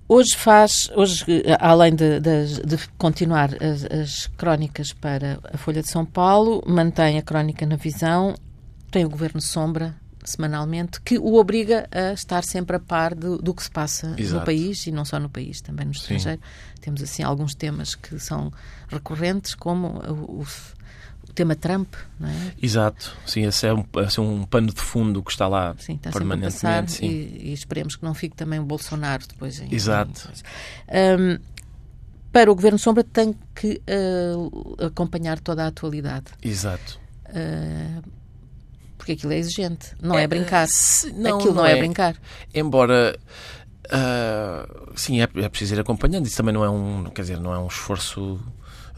Hoje 0.08 0.36
faz, 0.36 0.90
hoje, 0.96 1.26
além 1.60 1.96
de, 1.96 2.20
de, 2.20 2.62
de 2.66 2.78
continuar 2.98 3.52
as, 3.64 3.86
as, 3.86 4.28
crónicas 4.38 4.92
para 4.92 5.40
a 5.52 5.58
Folha 5.58 5.82
de 5.82 5.90
São 5.90 6.06
Paulo, 6.06 6.62
mantém 6.68 7.18
a 7.18 7.22
crónica 7.22 7.66
na 7.66 7.78
visão, 7.78 8.36
tem 8.92 9.06
o 9.06 9.10
Governo 9.10 9.42
Sombra 9.42 9.96
semanalmente, 10.26 11.02
que 11.02 11.18
o 11.18 11.36
obriga 11.36 11.88
a 11.92 12.14
estar 12.14 12.44
sempre 12.44 12.76
a 12.76 12.80
par 12.80 13.14
do, 13.14 13.38
do 13.38 13.54
que 13.54 13.64
se 13.64 13.72
passa 13.72 14.16
Exato. 14.18 14.40
no 14.40 14.46
país 14.46 14.88
e 14.88 14.92
não 14.92 15.06
só 15.06 15.20
no 15.20 15.30
país, 15.30 15.62
também 15.62 15.86
no 15.86 15.92
estrangeiro. 15.92 16.42
Sim. 16.42 16.82
Temos 16.82 17.04
assim 17.04 17.24
alguns 17.24 17.56
temas 17.56 17.96
que 17.96 18.20
são 18.20 18.52
recorrentes, 18.88 19.56
como 19.56 19.88
o, 19.88 20.42
o 20.42 20.46
tema 21.34 21.56
Trump, 21.56 21.94
não 22.20 22.30
é? 22.30 22.54
Exato, 22.62 23.16
sim, 23.26 23.46
esse 23.46 23.66
é 23.66 23.74
um, 23.74 23.84
esse 24.06 24.20
é 24.20 24.22
um 24.22 24.44
pano 24.44 24.74
de 24.74 24.82
fundo 24.82 25.22
que 25.24 25.32
está 25.32 25.48
lá 25.48 25.76
sim, 25.80 25.96
está 25.96 26.12
permanentemente. 26.12 26.62
Passar, 26.62 26.90
sim. 26.90 27.06
E, 27.06 27.50
e, 27.50 27.54
esperemos 27.54 27.96
que 27.96 28.04
não 28.04 28.14
fique 28.14 28.36
também 28.36 28.60
o 28.60 28.64
Bolsonaro 28.64 29.26
depois 29.28 29.60
em. 29.60 29.74
Exato. 29.74 30.30
Em, 30.90 31.16
um, 31.16 31.40
para 32.32 32.52
o 32.52 32.56
Governo 32.56 32.80
Sombra 32.80 33.04
tem 33.04 33.36
que 33.54 33.80
uh, 33.88 34.86
acompanhar 34.86 35.40
toda 35.40 35.64
a 35.64 35.68
atualidade. 35.68 36.26
Exato. 36.42 37.00
Uh, 37.30 38.02
porque 38.98 39.12
aquilo 39.14 39.34
é 39.34 39.38
exigente, 39.38 39.94
não 40.02 40.18
é, 40.18 40.24
é 40.24 40.28
brincar. 40.28 40.68
Se, 40.68 41.12
não, 41.12 41.38
aquilo 41.38 41.54
não, 41.54 41.62
não 41.62 41.68
é, 41.68 41.74
é, 41.74 41.80
brincar. 41.80 42.16
Embora 42.54 43.20
uh, 43.88 44.92
sim, 44.96 45.22
é, 45.22 45.24
é 45.24 45.50
preciso 45.50 45.76
ir 45.76 45.80
acompanhando. 45.80 46.26
Isso 46.26 46.38
também 46.38 46.54
não 46.54 46.64
é 46.64 46.70
um, 46.70 47.04
quer 47.06 47.22
dizer, 47.24 47.40
não 47.40 47.54
é 47.54 47.60
um 47.60 47.68
esforço 47.68 48.40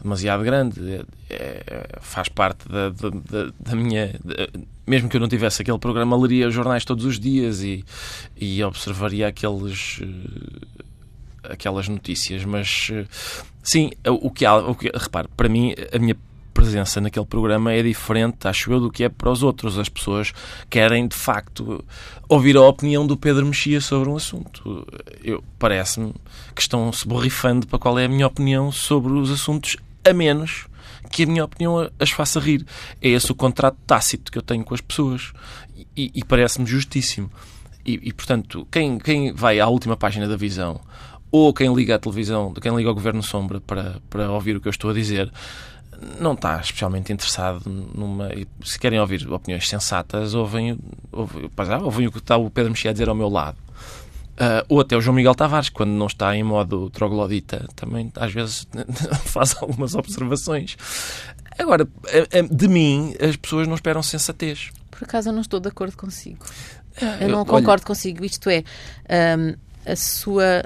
demasiado 0.02 0.42
grande. 0.42 1.04
É, 1.28 1.64
é, 1.66 1.88
faz 2.00 2.28
parte 2.28 2.68
da, 2.68 2.90
da, 2.90 3.52
da 3.58 3.76
minha. 3.76 4.14
mesmo 4.86 5.08
que 5.08 5.16
eu 5.16 5.20
não 5.20 5.28
tivesse 5.28 5.62
aquele 5.62 5.78
programa, 5.78 6.16
leria 6.16 6.50
jornais 6.50 6.84
todos 6.84 7.04
os 7.04 7.18
dias 7.18 7.62
e, 7.62 7.84
e 8.36 8.62
observaria 8.62 9.28
aqueles. 9.28 10.00
aquelas 11.44 11.88
notícias. 11.88 12.44
Mas 12.44 12.90
sim, 13.62 13.90
o 14.06 14.30
que 14.30 14.44
há. 14.44 14.56
O 14.56 14.74
que, 14.74 14.90
repare, 14.94 15.28
para 15.36 15.48
mim, 15.48 15.74
a 15.92 15.98
minha 15.98 16.16
presença 16.56 17.02
naquele 17.02 17.26
programa 17.26 17.70
é 17.70 17.82
diferente, 17.82 18.48
acho 18.48 18.72
eu, 18.72 18.80
do 18.80 18.90
que 18.90 19.04
é 19.04 19.10
para 19.10 19.30
os 19.30 19.42
outros. 19.42 19.78
As 19.78 19.90
pessoas 19.90 20.32
querem, 20.70 21.06
de 21.06 21.14
facto, 21.14 21.84
ouvir 22.26 22.56
a 22.56 22.62
opinião 22.62 23.06
do 23.06 23.14
Pedro 23.14 23.44
Mexia 23.44 23.78
sobre 23.78 24.08
um 24.08 24.16
assunto. 24.16 24.86
Parece-me 25.58 26.14
que 26.54 26.62
estão 26.62 26.90
se 26.94 27.06
borrifando 27.06 27.66
para 27.66 27.78
qual 27.78 27.98
é 27.98 28.06
a 28.06 28.08
minha 28.08 28.26
opinião 28.26 28.72
sobre 28.72 29.12
os 29.12 29.30
assuntos, 29.30 29.76
a 30.08 30.14
menos 30.14 30.66
que 31.10 31.22
a 31.22 31.26
minha 31.26 31.44
opinião 31.44 31.90
as 31.98 32.10
faça 32.10 32.40
rir. 32.40 32.64
É 33.00 33.08
esse 33.08 33.30
o 33.30 33.34
contrato 33.34 33.76
tácito 33.86 34.30
que 34.30 34.38
eu 34.38 34.42
tenho 34.42 34.64
com 34.64 34.74
as 34.74 34.80
pessoas. 34.80 35.32
E, 35.96 36.10
e 36.14 36.24
parece-me 36.24 36.66
justíssimo. 36.66 37.30
E, 37.84 38.00
e, 38.02 38.12
portanto, 38.12 38.66
quem, 38.70 38.98
quem 38.98 39.32
vai 39.32 39.60
à 39.60 39.68
última 39.68 39.96
página 39.96 40.26
da 40.26 40.36
visão 40.36 40.80
ou 41.30 41.52
quem 41.52 41.72
liga 41.74 41.96
à 41.96 41.98
televisão, 41.98 42.52
quem 42.54 42.74
liga 42.74 42.88
ao 42.88 42.94
Governo 42.94 43.22
Sombra 43.22 43.60
para, 43.60 44.00
para 44.08 44.30
ouvir 44.30 44.56
o 44.56 44.60
que 44.60 44.68
eu 44.68 44.70
estou 44.70 44.90
a 44.90 44.94
dizer, 44.94 45.30
não 46.20 46.32
está 46.32 46.60
especialmente 46.60 47.12
interessado 47.12 47.62
numa. 47.66 48.28
Se 48.62 48.78
querem 48.78 49.00
ouvir 49.00 49.30
opiniões 49.30 49.68
sensatas, 49.68 50.34
ouvem, 50.34 50.78
ouvem, 51.12 51.50
ouvem 51.82 52.06
o 52.06 52.12
que 52.12 52.18
está 52.18 52.36
o 52.36 52.50
Pedro 52.50 52.70
Mexia 52.70 52.90
a 52.90 52.92
dizer 52.92 53.08
ao 53.08 53.14
meu 53.14 53.28
lado. 53.28 53.58
Uh, 54.36 54.62
ou 54.68 54.80
até 54.80 54.94
o 54.94 55.00
João 55.00 55.14
Miguel 55.14 55.34
Tavares, 55.34 55.70
quando 55.70 55.90
não 55.90 56.06
está 56.06 56.36
em 56.36 56.42
modo 56.42 56.90
troglodita, 56.90 57.66
também 57.74 58.12
às 58.16 58.32
vezes 58.32 58.68
faz 59.24 59.56
algumas 59.60 59.94
observações. 59.94 60.76
Agora, 61.58 61.88
de 62.50 62.68
mim, 62.68 63.14
as 63.18 63.34
pessoas 63.36 63.66
não 63.66 63.74
esperam 63.74 64.02
sensatez. 64.02 64.70
Por 64.90 65.04
acaso 65.04 65.30
eu 65.30 65.32
não 65.32 65.40
estou 65.40 65.58
de 65.58 65.68
acordo 65.68 65.96
consigo. 65.96 66.44
Eu 67.20 67.28
não 67.28 67.40
eu, 67.40 67.46
concordo 67.46 67.70
olha... 67.70 67.80
consigo. 67.80 68.24
Isto 68.24 68.50
é, 68.50 68.62
um, 69.38 69.54
a 69.90 69.96
sua. 69.96 70.64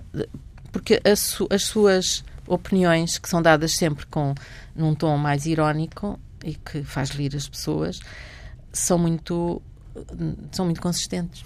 Porque 0.72 1.00
su, 1.16 1.48
as 1.50 1.64
suas 1.64 2.24
opiniões, 2.46 3.18
que 3.18 3.28
são 3.28 3.42
dadas 3.42 3.76
sempre 3.76 4.06
com 4.06 4.34
num 4.74 4.94
tom 4.94 5.16
mais 5.16 5.46
irónico 5.46 6.18
e 6.44 6.54
que 6.54 6.82
faz 6.82 7.10
rir 7.10 7.34
as 7.36 7.48
pessoas, 7.48 8.00
são 8.72 8.98
muito 8.98 9.60
são 10.52 10.64
muito 10.64 10.80
consistentes. 10.80 11.42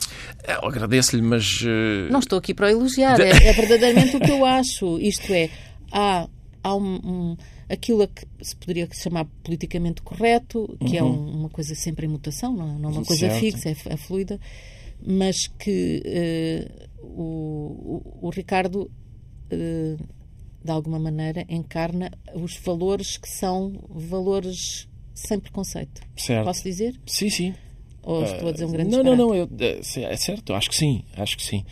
Eu 0.47 0.69
agradeço-lhe, 0.69 1.23
mas. 1.23 1.63
Uh... 1.63 2.11
Não 2.11 2.21
estou 2.21 2.39
aqui 2.39 2.55
para 2.55 2.67
o 2.67 2.71
elogiar, 2.71 3.21
é, 3.21 3.31
é, 3.31 3.53
verdadeiramente 3.53 4.17
o 4.17 4.21
que 4.21 4.31
eu 4.31 4.45
acho. 4.45 4.99
Isto 4.99 5.33
é, 5.33 5.51
há, 5.91 6.29
há 6.63 6.77
um, 6.77 6.95
um, 6.97 7.37
aquilo 7.69 8.07
que 8.09 8.27
se 8.43 8.57
poderia 8.57 8.89
chamar 8.93 9.27
politicamente 9.43 10.03
correto, 10.03 10.77
que 10.87 10.97
é 10.97 11.03
uhum. 11.03 11.09
é 11.09 11.13
um, 11.13 11.41
uma 11.41 11.49
coisa 11.49 11.75
sempre 11.75 12.07
em 12.07 12.09
mutação, 12.09 12.55
não, 12.55 12.79
não 12.79 12.91
é 12.91 12.93
uma 12.93 13.05
coisa 13.05 13.29
certo. 13.29 13.41
fixa, 13.41 13.69
é, 13.69 13.77
é, 13.87 13.97
fluida, 13.97 14.41
mas 15.07 15.47
que 15.59 16.03
uh, 17.03 17.07
o, 17.07 18.21
o, 18.23 18.29
o, 18.29 18.31
Ricardo. 18.31 18.91
Uh, 19.53 20.25
de 20.65 20.71
alguma 20.71 20.99
maneira, 20.99 21.45
encarna 21.47 22.11
os 22.35 22.57
valores 22.57 23.19
que 23.19 23.29
são 23.29 23.85
valores 23.91 24.89
sem 25.15 25.39
preconceito. 25.39 26.01
Certo. 26.17 26.45
Posso 26.45 26.63
dizer? 26.65 26.99
Sim, 27.07 27.29
sim. 27.29 27.55
Ou 28.05 28.25
estou 28.25 28.49
a 28.49 28.53
dizer 28.53 28.67
um 28.67 28.73
grande 28.73 28.91
Não, 28.91 29.03
não, 29.03 29.17
não. 29.17 29.35
Eu, 29.35 29.49
é, 29.59 29.81
é 29.81 30.17
certo, 30.17 30.53
acho 30.53 30.69
que 30.69 30.77
sim. 30.77 31.03
Acho 31.17 31.37
que 31.37 31.43
sim. 31.43 31.65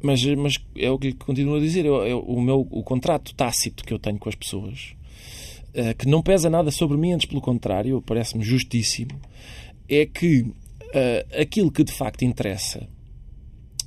Mas, 0.00 0.24
mas 0.24 0.58
é 0.76 0.90
o 0.90 0.98
que 0.98 1.12
continuo 1.12 1.56
a 1.56 1.60
dizer. 1.60 1.84
Eu, 1.84 2.06
eu, 2.06 2.20
o 2.20 2.40
meu 2.40 2.66
o 2.70 2.82
contrato 2.82 3.34
tácito 3.34 3.84
que 3.84 3.92
eu 3.92 3.98
tenho 3.98 4.18
com 4.18 4.28
as 4.28 4.34
pessoas, 4.34 4.94
uh, 5.74 5.96
que 5.96 6.06
não 6.06 6.22
pesa 6.22 6.48
nada 6.48 6.70
sobre 6.70 6.96
mim, 6.96 7.12
antes 7.12 7.26
pelo 7.26 7.40
contrário, 7.40 8.02
parece-me 8.02 8.44
justíssimo, 8.44 9.20
é 9.88 10.06
que 10.06 10.42
uh, 10.42 11.40
aquilo 11.40 11.70
que 11.72 11.82
de 11.82 11.92
facto 11.92 12.22
interessa 12.22 12.88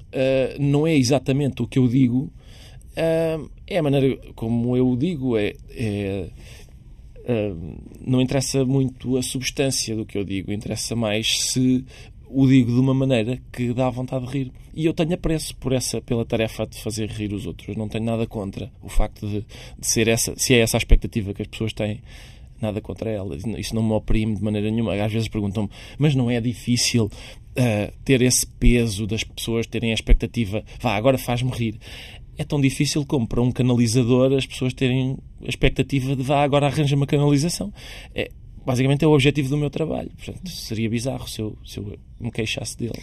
uh, 0.07 0.61
não 0.61 0.85
é 0.85 0.95
exatamente 0.95 1.61
o 1.61 1.67
que 1.67 1.79
eu 1.79 1.87
digo, 1.87 2.31
é 2.93 3.77
a 3.77 3.81
maneira 3.81 4.17
como 4.35 4.75
eu 4.75 4.97
digo, 4.97 5.37
é, 5.37 5.53
é 5.69 6.29
não 7.99 8.21
interessa 8.21 8.65
muito 8.65 9.17
a 9.17 9.21
substância 9.21 9.95
do 9.95 10.05
que 10.05 10.17
eu 10.17 10.23
digo, 10.23 10.51
interessa 10.51 10.95
mais 10.95 11.41
se 11.41 11.85
o 12.33 12.47
digo 12.47 12.71
de 12.71 12.79
uma 12.79 12.93
maneira 12.93 13.39
que 13.51 13.73
dá 13.73 13.89
vontade 13.89 14.25
de 14.25 14.31
rir. 14.31 14.51
E 14.73 14.85
eu 14.85 14.93
tenho 14.93 15.13
apreço 15.13 15.55
por 15.57 15.73
essa, 15.73 16.01
pela 16.01 16.25
tarefa 16.25 16.65
de 16.65 16.79
fazer 16.81 17.09
rir 17.09 17.33
os 17.33 17.45
outros. 17.45 17.75
Não 17.75 17.89
tenho 17.89 18.05
nada 18.05 18.25
contra 18.25 18.71
o 18.81 18.87
facto 18.87 19.27
de, 19.27 19.45
de 19.77 19.87
ser 19.87 20.07
essa, 20.07 20.33
se 20.37 20.53
é 20.53 20.59
essa 20.59 20.77
a 20.77 20.79
expectativa 20.79 21.33
que 21.33 21.41
as 21.41 21.47
pessoas 21.47 21.73
têm, 21.73 22.01
nada 22.61 22.79
contra 22.79 23.09
elas. 23.09 23.43
Isso 23.57 23.75
não 23.75 23.83
me 23.83 23.91
oprime 23.93 24.35
de 24.35 24.43
maneira 24.43 24.71
nenhuma. 24.71 24.93
Às 24.95 25.11
vezes 25.11 25.27
perguntam-me, 25.27 25.69
mas 25.97 26.15
não 26.15 26.31
é 26.31 26.39
difícil 26.39 27.05
uh, 27.05 27.93
ter 28.05 28.21
esse 28.21 28.47
peso 28.47 29.05
das 29.05 29.23
pessoas 29.23 29.67
terem 29.67 29.91
a 29.91 29.93
expectativa, 29.93 30.63
vá, 30.79 30.95
agora 30.95 31.17
faz-me 31.17 31.51
rir 31.51 31.79
é 32.41 32.43
tão 32.43 32.59
difícil 32.59 33.05
como 33.05 33.27
para 33.27 33.41
um 33.41 33.51
canalizador 33.51 34.33
as 34.33 34.45
pessoas 34.45 34.73
terem 34.73 35.17
a 35.43 35.47
expectativa 35.47 36.15
de 36.15 36.23
vá, 36.23 36.43
agora 36.43 36.67
arranja 36.67 36.95
uma 36.95 37.07
canalização. 37.07 37.73
É, 38.13 38.31
basicamente 38.65 39.03
é 39.05 39.07
o 39.07 39.11
objetivo 39.11 39.49
do 39.49 39.57
meu 39.57 39.69
trabalho. 39.69 40.11
Portanto, 40.15 40.49
seria 40.49 40.89
bizarro 40.89 41.27
se 41.27 41.41
eu, 41.41 41.57
se 41.65 41.79
eu 41.79 41.97
me 42.19 42.31
queixasse 42.31 42.77
dele. 42.77 42.99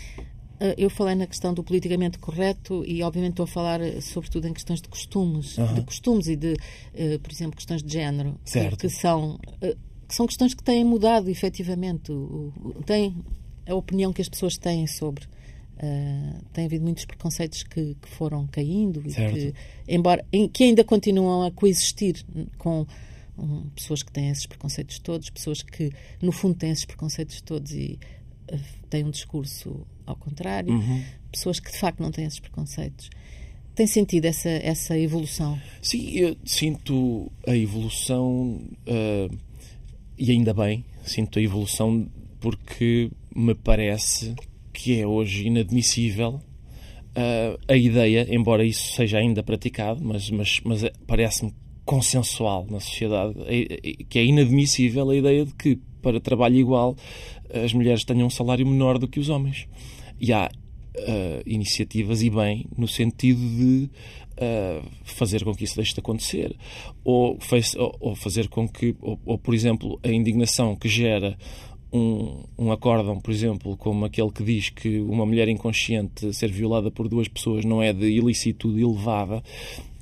Ah, 0.60 0.74
eu 0.76 0.90
falei 0.90 1.14
na 1.14 1.26
questão 1.26 1.54
do 1.54 1.62
politicamente 1.62 2.18
correto 2.18 2.84
e, 2.86 3.02
obviamente, 3.02 3.32
estou 3.32 3.44
a 3.44 3.46
falar 3.46 3.80
eh, 3.80 4.00
sobretudo 4.00 4.48
em 4.48 4.52
questões 4.52 4.80
de 4.80 4.88
costumes, 4.88 5.56
uhum. 5.56 5.74
de 5.74 5.82
costumes 5.82 6.26
e 6.26 6.36
de, 6.36 6.52
uh, 6.52 7.18
por 7.20 7.32
exemplo, 7.32 7.56
questões 7.56 7.82
de 7.82 7.92
género, 7.92 8.38
certo. 8.44 8.78
que 8.78 8.88
são 8.88 9.38
que 10.08 10.14
são 10.14 10.26
questões 10.26 10.54
que 10.54 10.62
têm 10.62 10.82
mudado, 10.84 11.28
efetivamente, 11.28 12.10
o, 12.10 12.50
o, 12.64 12.82
têm 12.84 13.14
a 13.68 13.74
opinião 13.74 14.10
que 14.10 14.22
as 14.22 14.28
pessoas 14.28 14.56
têm 14.56 14.86
sobre. 14.86 15.26
Uh, 15.80 16.42
tem 16.52 16.64
havido 16.64 16.84
muitos 16.84 17.04
preconceitos 17.04 17.62
que, 17.62 17.94
que 18.02 18.08
foram 18.08 18.48
caindo 18.48 19.00
e 19.06 19.12
que, 19.14 19.54
embora, 19.86 20.24
em, 20.32 20.48
que 20.48 20.64
ainda 20.64 20.82
continuam 20.82 21.46
a 21.46 21.52
coexistir 21.52 22.24
com 22.58 22.84
um, 23.38 23.68
pessoas 23.70 24.02
que 24.02 24.10
têm 24.10 24.28
esses 24.28 24.44
preconceitos 24.44 24.98
todos, 24.98 25.30
pessoas 25.30 25.62
que, 25.62 25.92
no 26.20 26.32
fundo, 26.32 26.56
têm 26.56 26.70
esses 26.70 26.84
preconceitos 26.84 27.40
todos 27.42 27.70
e 27.72 27.96
uh, 28.52 28.58
têm 28.90 29.04
um 29.04 29.10
discurso 29.10 29.86
ao 30.04 30.16
contrário, 30.16 30.72
Uhum. 30.72 31.04
pessoas 31.30 31.60
que 31.60 31.70
de 31.70 31.78
facto 31.78 32.00
não 32.00 32.10
têm 32.10 32.24
esses 32.24 32.40
preconceitos. 32.40 33.08
Tem 33.74 33.86
sentido 33.86 34.24
essa, 34.24 34.48
essa 34.48 34.98
evolução? 34.98 35.56
Sim, 35.80 36.10
eu 36.10 36.36
sinto 36.44 37.30
a 37.46 37.56
evolução 37.56 38.60
uh, 38.88 39.38
e 40.18 40.32
ainda 40.32 40.52
bem, 40.52 40.84
sinto 41.04 41.38
a 41.38 41.42
evolução 41.42 42.08
porque 42.40 43.10
me 43.36 43.54
parece 43.54 44.34
que 44.78 45.00
é 45.00 45.04
hoje 45.04 45.48
inadmissível 45.48 46.34
uh, 47.16 47.58
a 47.66 47.76
ideia, 47.76 48.28
embora 48.30 48.64
isso 48.64 48.92
seja 48.92 49.18
ainda 49.18 49.42
praticado, 49.42 50.00
mas, 50.04 50.30
mas, 50.30 50.60
mas 50.64 50.84
parece-me 51.04 51.52
consensual 51.84 52.64
na 52.70 52.78
sociedade, 52.78 53.34
que 54.08 54.20
é 54.20 54.24
inadmissível 54.24 55.10
a 55.10 55.16
ideia 55.16 55.44
de 55.44 55.52
que 55.54 55.80
para 56.00 56.20
trabalho 56.20 56.54
igual 56.54 56.96
as 57.52 57.72
mulheres 57.72 58.04
tenham 58.04 58.28
um 58.28 58.30
salário 58.30 58.64
menor 58.64 58.98
do 58.98 59.08
que 59.08 59.18
os 59.18 59.28
homens. 59.28 59.66
E 60.20 60.32
há 60.32 60.48
uh, 60.48 61.42
iniciativas, 61.44 62.22
e 62.22 62.30
bem, 62.30 62.66
no 62.76 62.86
sentido 62.86 63.40
de 63.40 63.90
uh, 64.38 64.86
fazer 65.02 65.42
com 65.42 65.54
que 65.54 65.64
isso 65.64 65.74
deixe 65.74 65.92
de 65.92 66.00
acontecer. 66.00 66.54
Ou, 67.02 67.36
faz, 67.40 67.74
ou, 67.74 67.96
ou 67.98 68.14
fazer 68.14 68.48
com 68.48 68.68
que, 68.68 68.94
ou, 69.00 69.18
ou, 69.26 69.38
por 69.38 69.54
exemplo, 69.54 69.98
a 70.04 70.08
indignação 70.08 70.76
que 70.76 70.88
gera 70.88 71.36
um, 71.92 72.44
um 72.58 72.72
acórdão, 72.72 73.20
por 73.20 73.30
exemplo, 73.30 73.76
como 73.76 74.04
aquele 74.04 74.30
que 74.30 74.42
diz 74.42 74.70
que 74.70 75.00
uma 75.00 75.24
mulher 75.24 75.48
inconsciente 75.48 76.32
ser 76.34 76.50
violada 76.50 76.90
por 76.90 77.08
duas 77.08 77.28
pessoas 77.28 77.64
não 77.64 77.82
é 77.82 77.92
de 77.92 78.06
ilicitude 78.06 78.82
elevada, 78.82 79.42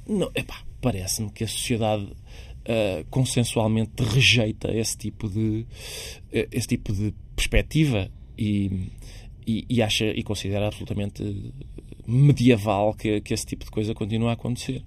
não, 0.06 0.30
epá, 0.34 0.62
parece-me 0.80 1.30
que 1.30 1.44
a 1.44 1.48
sociedade 1.48 2.04
uh, 2.04 3.04
consensualmente 3.10 4.02
rejeita 4.02 4.72
esse 4.76 4.96
tipo 4.96 5.28
de, 5.28 5.66
uh, 6.32 6.48
esse 6.50 6.68
tipo 6.68 6.92
de 6.92 7.14
perspectiva 7.34 8.10
e, 8.36 8.90
e, 9.46 9.64
e, 9.68 9.82
acha 9.82 10.06
e 10.06 10.22
considera 10.22 10.66
absolutamente 10.66 11.52
medieval 12.06 12.94
que, 12.94 13.20
que 13.20 13.32
esse 13.32 13.46
tipo 13.46 13.64
de 13.64 13.70
coisa 13.70 13.94
continua 13.94 14.30
a 14.30 14.34
acontecer. 14.34 14.84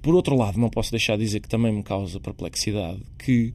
Por 0.00 0.14
outro 0.14 0.36
lado, 0.36 0.58
não 0.58 0.70
posso 0.70 0.92
deixar 0.92 1.16
de 1.16 1.24
dizer 1.24 1.40
que 1.40 1.48
também 1.48 1.72
me 1.72 1.82
causa 1.82 2.20
perplexidade 2.20 3.00
que 3.18 3.52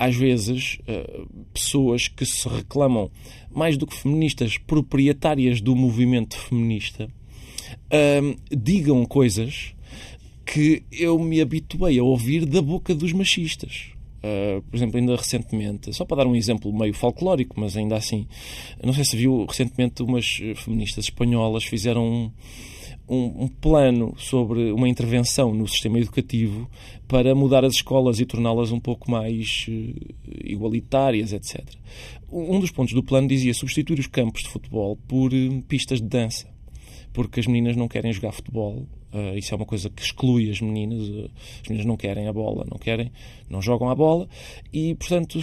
às 0.00 0.16
vezes 0.16 0.78
uh, 0.88 1.28
pessoas 1.52 2.08
que 2.08 2.24
se 2.24 2.48
reclamam 2.48 3.10
mais 3.54 3.76
do 3.76 3.86
que 3.86 3.94
feministas 3.94 4.56
proprietárias 4.56 5.60
do 5.60 5.76
movimento 5.76 6.38
feminista 6.38 7.06
uh, 7.06 8.40
digam 8.50 9.04
coisas 9.04 9.74
que 10.46 10.82
eu 10.90 11.18
me 11.18 11.38
habituei 11.38 11.98
a 11.98 12.02
ouvir 12.02 12.46
da 12.46 12.62
boca 12.62 12.94
dos 12.94 13.12
machistas. 13.12 13.88
Uh, 14.24 14.62
por 14.62 14.76
exemplo, 14.76 14.98
ainda 14.98 15.14
recentemente, 15.16 15.92
só 15.92 16.06
para 16.06 16.24
dar 16.24 16.26
um 16.26 16.34
exemplo 16.34 16.72
meio 16.72 16.94
folclórico, 16.94 17.60
mas 17.60 17.76
ainda 17.76 17.96
assim, 17.96 18.26
não 18.82 18.94
sei 18.94 19.04
se 19.04 19.16
viu, 19.18 19.44
recentemente 19.44 20.02
umas 20.02 20.40
feministas 20.56 21.04
espanholas 21.04 21.64
fizeram 21.64 22.06
um, 22.06 22.30
um, 23.10 23.44
um, 23.44 23.48
plano 23.48 24.14
sobre 24.16 24.70
uma 24.70 24.88
intervenção 24.88 25.52
no 25.52 25.66
sistema 25.66 25.98
educativo 25.98 26.70
para 27.08 27.34
mudar 27.34 27.64
as 27.64 27.74
escolas 27.74 28.20
e 28.20 28.24
torná-las 28.24 28.70
um 28.70 28.78
pouco 28.78 29.10
mais 29.10 29.66
uh, 29.68 29.94
igualitárias, 30.44 31.32
etc. 31.32 31.60
Um 32.30 32.60
dos 32.60 32.70
pontos 32.70 32.94
do 32.94 33.02
plano 33.02 33.26
dizia 33.26 33.52
substituir 33.52 33.98
os 33.98 34.06
campos 34.06 34.42
de 34.42 34.48
futebol 34.48 34.96
por 35.08 35.34
uh, 35.34 35.62
pistas 35.62 36.00
de 36.00 36.06
dança, 36.06 36.46
porque 37.12 37.40
as 37.40 37.46
meninas 37.46 37.76
não 37.76 37.88
querem 37.88 38.12
jogar 38.12 38.32
futebol 38.32 38.86
Uh, 39.12 39.36
isso 39.36 39.52
é 39.52 39.56
uma 39.56 39.66
coisa 39.66 39.90
que 39.90 40.02
exclui 40.02 40.50
as 40.50 40.60
meninas. 40.60 41.08
Uh, 41.08 41.28
as 41.62 41.68
meninas 41.68 41.84
não 41.84 41.96
querem 41.96 42.28
a 42.28 42.32
bola, 42.32 42.64
não 42.70 42.78
querem, 42.78 43.10
não 43.48 43.60
jogam 43.60 43.90
a 43.90 43.94
bola. 43.96 44.28
E, 44.72 44.94
portanto, 44.94 45.40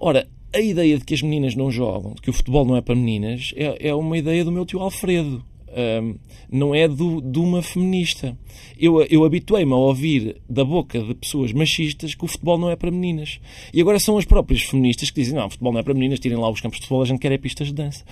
ora, 0.00 0.28
a 0.52 0.60
ideia 0.60 0.98
de 0.98 1.04
que 1.04 1.14
as 1.14 1.22
meninas 1.22 1.54
não 1.54 1.70
jogam, 1.70 2.14
de 2.14 2.20
que 2.20 2.30
o 2.30 2.32
futebol 2.32 2.64
não 2.64 2.76
é 2.76 2.80
para 2.80 2.94
meninas, 2.94 3.52
é, 3.56 3.88
é 3.88 3.94
uma 3.94 4.18
ideia 4.18 4.44
do 4.44 4.52
meu 4.52 4.66
tio 4.66 4.80
Alfredo. 4.80 5.44
Um, 5.72 6.16
não 6.50 6.74
é 6.74 6.86
do, 6.86 7.20
de 7.20 7.38
uma 7.38 7.62
feminista. 7.62 8.36
Eu, 8.78 9.02
eu 9.04 9.24
habituei-me 9.24 9.72
a 9.72 9.76
ouvir 9.76 10.36
da 10.48 10.64
boca 10.64 11.00
de 11.00 11.14
pessoas 11.14 11.52
machistas 11.52 12.14
que 12.14 12.24
o 12.24 12.28
futebol 12.28 12.58
não 12.58 12.70
é 12.70 12.76
para 12.76 12.90
meninas. 12.90 13.40
E 13.72 13.80
agora 13.80 13.98
são 13.98 14.18
as 14.18 14.24
próprias 14.26 14.62
feministas 14.62 15.10
que 15.10 15.20
dizem: 15.20 15.34
não, 15.34 15.46
o 15.46 15.50
futebol 15.50 15.72
não 15.72 15.80
é 15.80 15.82
para 15.82 15.94
meninas, 15.94 16.20
tirem 16.20 16.36
lá 16.36 16.50
os 16.50 16.60
campos 16.60 16.78
de 16.78 16.82
futebol, 16.82 17.02
a 17.02 17.06
gente 17.06 17.20
quer 17.20 17.32
é 17.32 17.38
pistas 17.38 17.68
de 17.68 17.74
dança. 17.74 18.04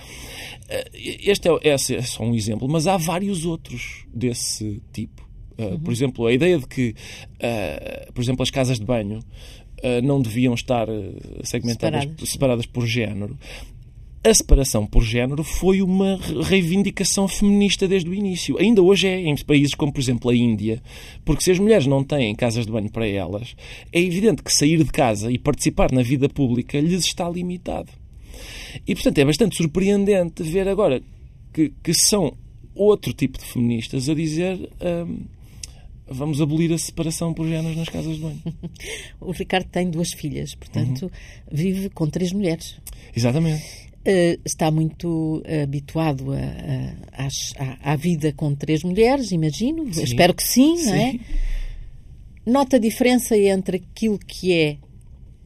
Uh, 0.63 0.89
este 0.93 1.47
é, 1.47 1.73
esse 1.73 1.95
é 1.95 2.01
só 2.01 2.23
um 2.23 2.33
exemplo, 2.33 2.67
mas 2.67 2.87
há 2.87 2.97
vários 2.97 3.45
outros 3.45 4.05
desse 4.11 4.81
tipo. 4.91 5.29
Uh, 5.57 5.63
uhum. 5.63 5.79
Por 5.79 5.93
exemplo, 5.93 6.25
a 6.25 6.33
ideia 6.33 6.57
de 6.57 6.67
que, 6.67 6.95
uh, 7.35 8.13
por 8.13 8.21
exemplo, 8.21 8.41
as 8.41 8.49
casas 8.49 8.79
de 8.79 8.85
banho 8.85 9.19
não 10.03 10.21
deviam 10.21 10.53
estar 10.53 10.87
segmentadas, 11.43 12.03
separadas. 12.03 12.29
separadas 12.29 12.65
por 12.67 12.85
género 12.85 13.35
a 14.23 14.33
separação 14.33 14.85
por 14.85 15.03
género 15.03 15.43
foi 15.43 15.81
uma 15.81 16.19
reivindicação 16.43 17.27
feminista 17.27 17.87
desde 17.87 18.09
o 18.09 18.13
início. 18.13 18.57
Ainda 18.59 18.81
hoje 18.81 19.07
é 19.07 19.19
em 19.19 19.35
países 19.37 19.73
como, 19.73 19.91
por 19.91 19.99
exemplo, 19.99 20.29
a 20.29 20.35
Índia, 20.35 20.81
porque 21.25 21.43
se 21.43 21.51
as 21.51 21.57
mulheres 21.57 21.87
não 21.87 22.03
têm 22.03 22.35
casas 22.35 22.65
de 22.67 22.71
banho 22.71 22.91
para 22.91 23.07
elas, 23.07 23.55
é 23.91 23.99
evidente 23.99 24.43
que 24.43 24.53
sair 24.53 24.83
de 24.83 24.91
casa 24.91 25.31
e 25.31 25.39
participar 25.39 25.91
na 25.91 26.03
vida 26.03 26.29
pública 26.29 26.79
lhes 26.79 27.03
está 27.03 27.27
limitado. 27.27 27.89
E, 28.87 28.93
portanto, 28.93 29.17
é 29.17 29.25
bastante 29.25 29.57
surpreendente 29.57 30.43
ver 30.43 30.67
agora 30.67 31.01
que, 31.51 31.73
que 31.83 31.93
são 31.93 32.33
outro 32.75 33.13
tipo 33.13 33.39
de 33.39 33.45
feministas 33.45 34.07
a 34.07 34.13
dizer. 34.13 34.69
Hum, 35.07 35.17
vamos 36.07 36.41
abolir 36.41 36.73
a 36.73 36.77
separação 36.77 37.33
por 37.33 37.47
géneros 37.47 37.77
nas 37.77 37.89
casas 37.89 38.17
de 38.17 38.21
banho. 38.21 38.41
o 39.19 39.31
Ricardo 39.31 39.67
tem 39.69 39.89
duas 39.89 40.11
filhas, 40.11 40.53
portanto, 40.53 41.03
uhum. 41.03 41.09
vive 41.51 41.89
com 41.89 42.07
três 42.07 42.33
mulheres. 42.33 42.77
Exatamente. 43.15 43.90
Uh, 44.01 44.41
está 44.43 44.71
muito 44.71 45.43
habituado 45.63 46.33
a, 46.33 46.37
a, 47.23 47.27
a, 47.27 47.93
à 47.93 47.95
vida 47.95 48.33
com 48.33 48.55
três 48.55 48.83
mulheres, 48.83 49.31
imagino. 49.31 49.93
Sim. 49.93 50.03
Espero 50.03 50.33
que 50.33 50.43
sim, 50.43 50.77
sim, 50.77 50.85
não 50.85 50.95
é? 50.95 51.19
Nota 52.45 52.77
a 52.77 52.79
diferença 52.79 53.37
entre 53.37 53.77
aquilo 53.77 54.17
que 54.17 54.53
é 54.53 54.77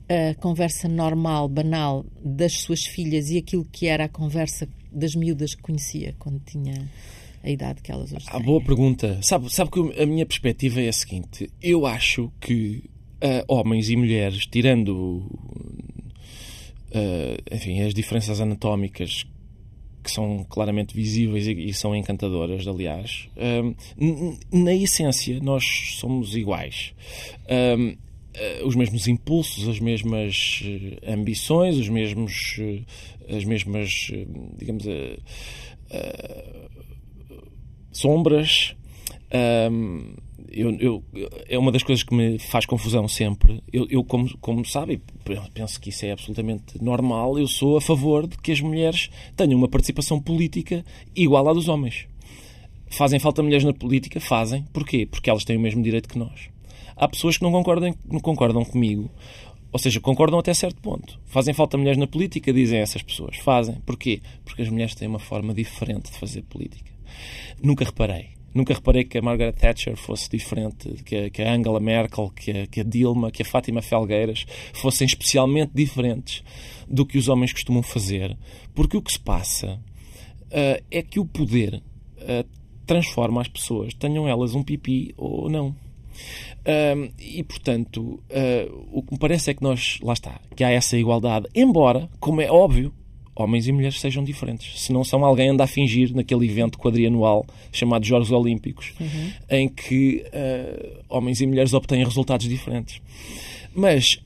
a 0.08 0.36
conversa 0.36 0.88
normal, 0.88 1.50
banal 1.50 2.06
das 2.24 2.54
suas 2.54 2.86
filhas 2.86 3.30
e 3.30 3.38
aquilo 3.38 3.66
que 3.66 3.88
era 3.88 4.06
a 4.06 4.10
conversa 4.10 4.68
das 4.92 5.16
miúdas 5.16 5.56
que 5.56 5.62
conhecia 5.62 6.16
quando 6.18 6.40
tinha 6.40 6.90
a 7.44 7.50
idade 7.50 7.82
que 7.82 7.92
elas 7.92 8.14
hoje 8.14 8.26
têm? 8.26 8.36
Ah, 8.36 8.40
boa 8.40 8.62
pergunta. 8.62 9.20
Sabe, 9.22 9.54
sabe 9.54 9.72
que 9.72 10.02
a 10.02 10.06
minha 10.06 10.26
perspectiva 10.26 10.82
é 10.82 10.88
a 10.88 10.94
seguinte: 10.94 11.50
eu 11.62 11.86
acho 11.86 12.32
que 12.40 12.90
uh, 13.24 13.44
homens 13.48 13.90
e 13.90 13.96
mulheres, 13.96 14.46
tirando 14.46 15.24
enfim, 17.52 17.82
as 17.82 17.94
diferenças 17.94 18.40
anatómicas 18.40 19.26
que 20.04 20.12
são 20.12 20.46
claramente 20.48 20.96
visíveis 20.96 21.48
e, 21.48 21.74
são 21.74 21.96
encantadoras, 21.96 22.68
aliás, 22.68 23.28
uh, 23.36 23.76
na 24.52 24.74
essência 24.74 25.40
nós 25.42 25.66
somos 26.00 26.36
iguais. 26.36 26.94
Uh, 27.46 27.98
os 28.66 28.76
mesmos 28.76 29.08
impulsos, 29.08 29.68
as 29.68 29.80
mesmas 29.80 30.62
ambições, 31.08 31.78
os 31.78 31.88
mesmos, 31.88 32.58
as 33.30 33.46
mesmas, 33.46 34.12
digamos, 34.58 34.84
sombras. 37.94 38.76
Um, 39.72 40.16
eu, 40.56 40.72
eu, 40.80 41.04
é 41.50 41.60
uma 41.60 41.70
das 41.70 41.84
coisas 41.84 42.02
que 42.02 42.16
me 42.16 42.40
faz 42.40 42.66
confusão 42.66 43.10
sempre. 43.10 43.62
Eu, 43.74 43.86
eu 43.90 44.04
como, 44.06 44.38
como 44.38 44.64
sabe, 44.64 45.02
penso 45.54 45.82
que 45.82 45.90
isso 45.90 46.06
é 46.06 46.12
absolutamente 46.12 46.82
normal, 46.82 47.38
eu 47.38 47.46
sou 47.46 47.76
a 47.76 47.82
favor 47.82 48.26
de 48.26 48.38
que 48.38 48.54
as 48.54 48.62
mulheres 48.62 49.10
tenham 49.36 49.58
uma 49.58 49.68
participação 49.68 50.18
política 50.18 50.86
igual 51.14 51.50
à 51.50 51.54
dos 51.54 51.68
homens. 51.68 52.08
Fazem 52.88 53.20
falta 53.20 53.44
mulheres 53.44 53.66
na 53.66 53.74
política? 53.74 54.22
Fazem. 54.22 54.64
Porquê? 54.72 55.06
Porque 55.06 55.30
elas 55.30 55.44
têm 55.44 55.58
o 55.58 55.60
mesmo 55.60 55.84
direito 55.84 56.08
que 56.08 56.18
nós. 56.18 56.50
Há 56.96 57.06
pessoas 57.10 57.38
que 57.38 57.44
não 57.44 57.52
concordam, 57.52 57.94
não 58.10 58.22
concordam 58.22 58.64
comigo, 58.64 59.12
ou 59.74 59.80
seja, 59.80 60.00
concordam 60.00 60.40
até 60.40 60.54
certo 60.54 60.82
ponto. 60.82 61.20
Fazem 61.26 61.54
falta 61.54 61.78
mulheres 61.78 61.98
na 61.98 62.08
política? 62.08 62.54
Dizem 62.54 62.80
essas 62.80 63.02
pessoas. 63.02 63.36
Fazem. 63.38 63.76
Porquê? 63.86 64.22
Porque 64.46 64.62
as 64.62 64.70
mulheres 64.70 64.96
têm 64.96 65.10
uma 65.10 65.20
forma 65.20 65.54
diferente 65.54 66.10
de 66.10 66.18
fazer 66.18 66.44
política. 66.44 66.94
Nunca 67.62 67.84
reparei 67.84 68.35
Nunca 68.56 68.74
reparei 68.74 69.04
que 69.04 69.18
a 69.18 69.22
Margaret 69.22 69.52
Thatcher 69.52 69.98
fosse 69.98 70.30
diferente, 70.30 71.04
que 71.04 71.16
a, 71.18 71.30
que 71.30 71.42
a 71.42 71.54
Angela 71.54 71.82
Merkel, 71.82 72.32
que 72.34 72.52
a, 72.52 72.68
que 72.68 72.80
a, 72.80 72.84
Dilma, 72.86 73.30
que 73.30 73.42
a 73.42 73.46
Fátima 73.46 73.82
Felgueiras 73.82 74.46
fossem 74.74 75.06
especialmente 75.06 75.74
diferentes 75.76 76.42
do 76.88 77.06
que 77.06 77.18
os 77.18 77.28
homens 77.28 77.52
costumam 77.52 77.84
fazer. 77.84 78.38
Porque 78.74 78.96
o 78.96 79.02
que 79.02 79.12
se 79.12 79.20
passa 79.20 79.74
uh, 79.74 80.84
é 80.90 81.02
que 81.02 81.20
o 81.20 81.26
poder 81.26 81.76
uh, 81.76 82.50
transforma 82.86 83.42
as 83.42 83.50
pessoas, 83.50 83.94
tenham 83.94 84.26
elas 84.26 84.56
um 84.56 84.64
pipi 84.64 85.14
ou 85.18 85.50
não. 85.50 85.68
Uh, 85.68 87.12
e, 87.20 87.44
portanto, 87.44 88.24
o 88.90 89.04
que 89.04 89.12
me 89.12 89.20
parece 89.20 89.52
é 89.52 89.54
que 89.54 89.62
nós, 89.62 90.00
lá 90.02 90.14
está, 90.14 90.40
que 90.56 90.64
há 90.64 90.72
essa 90.72 90.98
igualdade, 90.98 91.48
embora, 91.54 92.10
como 92.22 92.40
é 92.40 92.50
óbvio, 92.50 92.94
homens 93.36 93.68
e 93.68 93.72
mulheres 93.72 94.00
sejam 94.00 94.24
diferentes. 94.24 94.82
Se 94.82 94.94
não 94.94 95.04
são 95.04 95.24
alguém 95.26 95.50
anda 95.50 95.64
a 95.64 95.68
fingir 95.68 96.16
naquele 96.16 96.46
evento 96.46 96.78
quadrianual 96.78 97.46
chamado 97.72 98.06
Jogos 98.06 98.32
Olímpicos, 98.32 98.94
uhum. 99.00 99.32
em 99.50 99.68
que 99.68 100.26
uh, 100.28 101.04
homens 101.10 101.42
e 101.42 101.46
mulheres 101.46 101.74
obtêm 101.74 102.04
resultados 102.04 102.48
diferentes. 102.48 103.02
Mas 103.74 104.20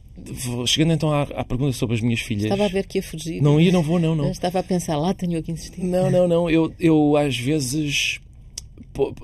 chegando 0.66 0.94
então 0.94 1.12
à, 1.12 1.24
à, 1.24 1.44
pergunta 1.44 1.74
sobre 1.74 1.96
as 1.96 2.02
minhas 2.02 2.20
filhas. 2.20 2.44
Estava 2.44 2.66
a 2.66 2.68
ver 2.68 2.86
que 2.86 2.98
ia 2.98 3.04
fugir. 3.04 3.42
Não 3.42 3.60
ia, 3.60 3.72
não 3.72 3.82
vou, 3.82 4.00
não, 4.00 4.16
não. 4.16 4.30
Estava 4.32 4.60
a 4.60 4.64
pensar, 4.64 4.98
lá 4.98 5.14
tenho 5.14 5.42
que 5.42 5.52
insistir. 5.52 5.84
Não, 5.84 6.12
não, 6.12 6.28
não. 6.28 6.50
Eu, 6.50 6.74
eu 6.80 7.16
às 7.16 7.38
vezes. 7.38 8.20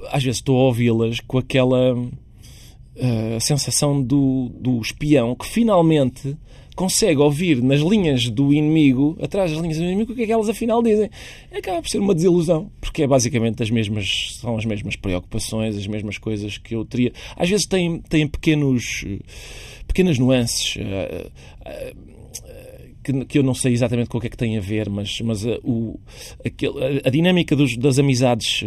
Às 0.09 0.23
vezes 0.23 0.37
estou 0.37 0.57
a 0.57 0.63
ouvi-las 0.65 1.19
com 1.19 1.37
aquela 1.37 1.93
uh, 1.93 3.41
sensação 3.41 4.01
do, 4.01 4.49
do 4.57 4.79
espião 4.79 5.35
que 5.35 5.45
finalmente 5.45 6.37
consegue 6.75 7.19
ouvir 7.19 7.63
nas 7.63 7.79
linhas 7.79 8.29
do 8.29 8.53
inimigo, 8.53 9.17
atrás 9.21 9.51
das 9.51 9.59
linhas 9.59 9.77
do 9.77 9.83
inimigo, 9.83 10.11
o 10.11 10.15
que 10.15 10.23
é 10.23 10.25
que 10.25 10.31
elas 10.31 10.49
afinal 10.49 10.83
dizem. 10.83 11.09
Acaba 11.51 11.81
por 11.81 11.89
ser 11.89 11.99
uma 11.99 12.13
desilusão, 12.13 12.69
porque 12.81 13.03
é 13.03 13.07
basicamente 13.07 13.63
as 13.63 13.69
mesmas, 13.69 14.37
são 14.41 14.57
as 14.57 14.65
mesmas 14.65 14.95
preocupações, 14.95 15.77
as 15.77 15.87
mesmas 15.87 16.17
coisas 16.17 16.57
que 16.57 16.75
eu 16.75 16.85
teria. 16.85 17.13
Às 17.35 17.49
vezes 17.49 17.65
têm, 17.65 17.99
têm 18.01 18.27
pequenos, 18.27 19.05
pequenas 19.87 20.19
nuances. 20.19 20.75
Uh, 20.75 21.27
uh, 21.65 22.14
que, 23.05 23.25
que, 23.25 23.37
eu 23.37 23.43
não 23.43 23.53
sei 23.53 23.73
exatamente 23.73 24.09
com 24.09 24.17
o 24.17 24.21
que 24.21 24.27
é 24.27 24.29
que 24.29 24.37
tem 24.37 24.57
a 24.57 24.61
ver, 24.61 24.89
mas, 24.89 25.21
mas 25.21 25.45
a, 25.45 25.59
o, 25.63 25.99
aquele, 26.43 26.73
a, 26.83 27.07
a 27.07 27.09
dinâmica 27.11 27.55
dos, 27.55 27.77
das 27.77 27.99
amizades 27.99 28.63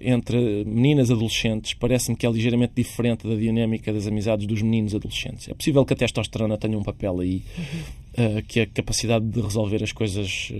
entre 0.00 0.64
meninas 0.64 1.10
adolescentes 1.10 1.74
parece-me 1.74 2.16
que 2.16 2.26
é 2.26 2.30
ligeiramente 2.30 2.72
diferente 2.74 3.28
da 3.28 3.34
dinâmica 3.34 3.92
das 3.92 4.06
amizades 4.06 4.46
dos 4.46 4.62
meninos 4.62 4.94
adolescentes. 4.94 5.48
É 5.48 5.54
possível 5.54 5.84
que 5.84 5.92
a 5.92 5.96
testosterona 5.96 6.58
tenha 6.58 6.76
um 6.76 6.82
papel 6.82 7.20
aí, 7.20 7.44
uhum. 7.56 8.38
uh, 8.38 8.42
que 8.48 8.60
a 8.60 8.66
capacidade 8.66 9.24
de 9.26 9.40
resolver 9.40 9.82
as 9.82 9.92
coisas 9.92 10.52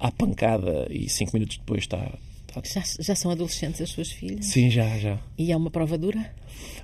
à 0.00 0.10
pancada 0.10 0.88
e 0.90 1.08
cinco 1.08 1.32
minutos 1.34 1.58
depois 1.58 1.82
está. 1.82 2.12
está... 2.48 2.62
Já, 2.64 2.82
já 3.00 3.14
são 3.14 3.30
adolescentes 3.30 3.80
as 3.80 3.90
suas 3.90 4.10
filhas? 4.10 4.46
Sim, 4.46 4.70
já, 4.70 4.98
já. 4.98 5.18
E 5.38 5.52
é 5.52 5.56
uma 5.56 5.70
prova 5.70 5.96
dura? 5.96 6.34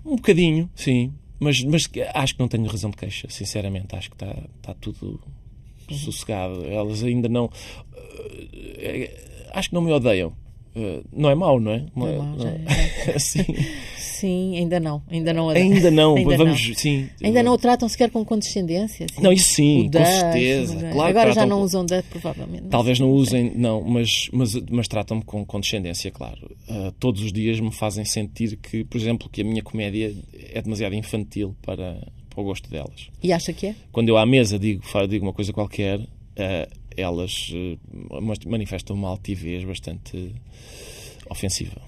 Um 0.04 0.16
bocadinho, 0.16 0.70
sim. 0.74 1.12
Mas, 1.42 1.62
mas 1.64 1.90
acho 2.14 2.34
que 2.34 2.40
não 2.40 2.46
tenho 2.46 2.64
razão 2.66 2.90
de 2.90 2.96
queixa, 2.96 3.26
sinceramente. 3.28 3.96
Acho 3.96 4.10
que 4.10 4.14
está, 4.14 4.32
está 4.56 4.74
tudo 4.74 5.20
uhum. 5.90 5.96
sossegado. 5.96 6.64
Elas 6.64 7.02
ainda 7.02 7.28
não. 7.28 7.46
Uh, 7.46 9.08
acho 9.52 9.68
que 9.68 9.74
não 9.74 9.82
me 9.82 9.92
odeiam 9.92 10.32
Uh, 10.74 11.04
não 11.12 11.28
é 11.28 11.34
mau, 11.34 11.60
não 11.60 11.72
é? 11.72 11.84
Não 11.94 12.08
é, 12.08 12.16
mau, 12.16 12.36
é. 12.46 13.18
sim. 13.20 13.44
sim, 13.98 14.56
ainda 14.56 14.80
não. 14.80 15.02
Ainda 15.10 15.32
não. 15.32 15.50
Ainda 15.50 15.90
não. 15.90 16.16
ainda 16.16 16.36
Vamos, 16.36 16.68
não. 16.68 16.74
Sim. 16.74 17.08
Ainda 17.22 17.42
não 17.42 17.52
o 17.52 17.58
tratam 17.58 17.88
sequer 17.88 18.10
com 18.10 18.24
condescendência. 18.24 19.06
Assim. 19.10 19.22
Não, 19.22 19.32
isso 19.32 19.54
sim, 19.54 19.90
com 19.92 20.04
certeza. 20.04 20.90
Claro 20.92 21.10
Agora 21.10 21.32
já 21.32 21.44
não 21.44 21.58
com... 21.58 21.64
usam 21.64 21.84
DUT, 21.84 22.04
provavelmente. 22.08 22.68
Talvez 22.70 22.98
não 22.98 23.10
usem, 23.10 23.52
não, 23.54 23.82
mas, 23.82 24.30
mas, 24.32 24.54
mas 24.70 24.88
tratam-me 24.88 25.22
com 25.22 25.44
condescendência, 25.44 26.10
claro. 26.10 26.50
Uh, 26.68 26.90
todos 26.92 27.22
os 27.22 27.32
dias 27.32 27.60
me 27.60 27.72
fazem 27.72 28.04
sentir 28.04 28.56
que, 28.56 28.82
por 28.84 28.96
exemplo, 28.96 29.28
que 29.28 29.42
a 29.42 29.44
minha 29.44 29.62
comédia 29.62 30.14
é 30.54 30.62
demasiado 30.62 30.94
infantil 30.94 31.54
para, 31.60 32.00
para 32.30 32.40
o 32.40 32.44
gosto 32.44 32.70
delas. 32.70 33.08
E 33.22 33.30
acha 33.30 33.52
que 33.52 33.66
é? 33.66 33.74
Quando 33.90 34.08
eu 34.08 34.16
à 34.16 34.24
mesa 34.24 34.58
digo, 34.58 34.82
digo 35.06 35.26
uma 35.26 35.34
coisa 35.34 35.52
qualquer, 35.52 36.00
uh, 36.00 36.81
elas 36.96 37.50
uh, 37.50 38.48
manifestam 38.48 38.96
uma 38.96 39.08
altivez 39.08 39.64
bastante 39.64 40.34
ofensiva. 41.28 41.80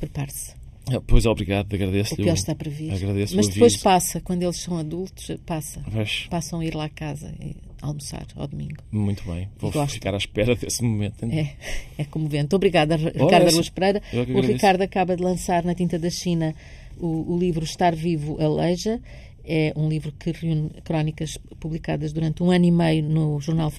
Prepare-se. 0.00 0.54
Ah, 0.92 1.00
pois 1.00 1.24
obrigado, 1.24 1.72
agradeço-lhe. 1.72 2.22
O 2.22 2.24
pior 2.24 2.34
está 2.34 2.54
para 2.54 2.70
vir. 2.70 2.92
Agradeço 2.92 3.34
Mas 3.34 3.48
depois 3.48 3.76
passa, 3.76 4.20
quando 4.20 4.42
eles 4.42 4.58
são 4.58 4.76
adultos, 4.76 5.34
passa. 5.46 5.82
Vejo. 5.88 6.28
Passam 6.28 6.60
a 6.60 6.64
ir 6.64 6.74
lá 6.74 6.84
a 6.84 6.88
casa 6.90 7.34
e 7.40 7.56
almoçar 7.80 8.26
ao 8.36 8.46
domingo. 8.46 8.82
Muito 8.92 9.22
bem, 9.24 9.48
vou 9.58 9.70
ficar 9.86 10.14
à 10.14 10.16
espera 10.18 10.54
desse 10.54 10.82
momento. 10.82 11.24
Então. 11.24 11.38
É, 11.38 11.56
é 11.98 12.04
comovente. 12.04 12.54
Obrigada, 12.54 12.96
Ricardo 12.96 13.48
Aruz 13.48 13.68
Pereira. 13.70 14.02
O 14.34 14.40
Ricardo 14.40 14.82
acaba 14.82 15.16
de 15.16 15.22
lançar 15.22 15.64
na 15.64 15.74
Tinta 15.74 15.98
da 15.98 16.10
China 16.10 16.54
o, 16.98 17.34
o 17.34 17.38
livro 17.38 17.64
Estar 17.64 17.94
Vivo 17.94 18.40
Aleija 18.40 19.00
é 19.44 19.72
um 19.76 19.88
livro 19.88 20.12
que 20.12 20.32
reúne 20.32 20.70
crónicas 20.82 21.38
publicadas 21.60 22.12
durante 22.12 22.42
um 22.42 22.50
ano 22.50 22.64
e 22.64 22.70
meio 22.70 23.02
no 23.02 23.40
jornal 23.40 23.72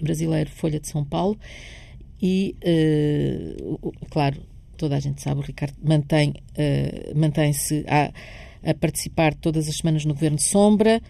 brasileiro 0.00 0.50
Folha 0.50 0.80
de 0.80 0.88
São 0.88 1.04
Paulo. 1.04 1.38
E, 2.20 2.56
uh, 2.64 3.92
claro, 4.10 4.40
toda 4.76 4.96
a 4.96 5.00
gente 5.00 5.22
sabe, 5.22 5.40
o 5.40 5.44
Ricardo 5.44 5.74
mantém, 5.82 6.30
uh, 6.30 7.18
mantém-se 7.18 7.84
a, 7.88 8.12
a, 8.68 8.74
participar 8.74 9.34
todas 9.34 9.68
as 9.68 9.76
semanas 9.76 10.04
no 10.04 10.14
Governo 10.14 10.38
Sombra, 10.38 11.00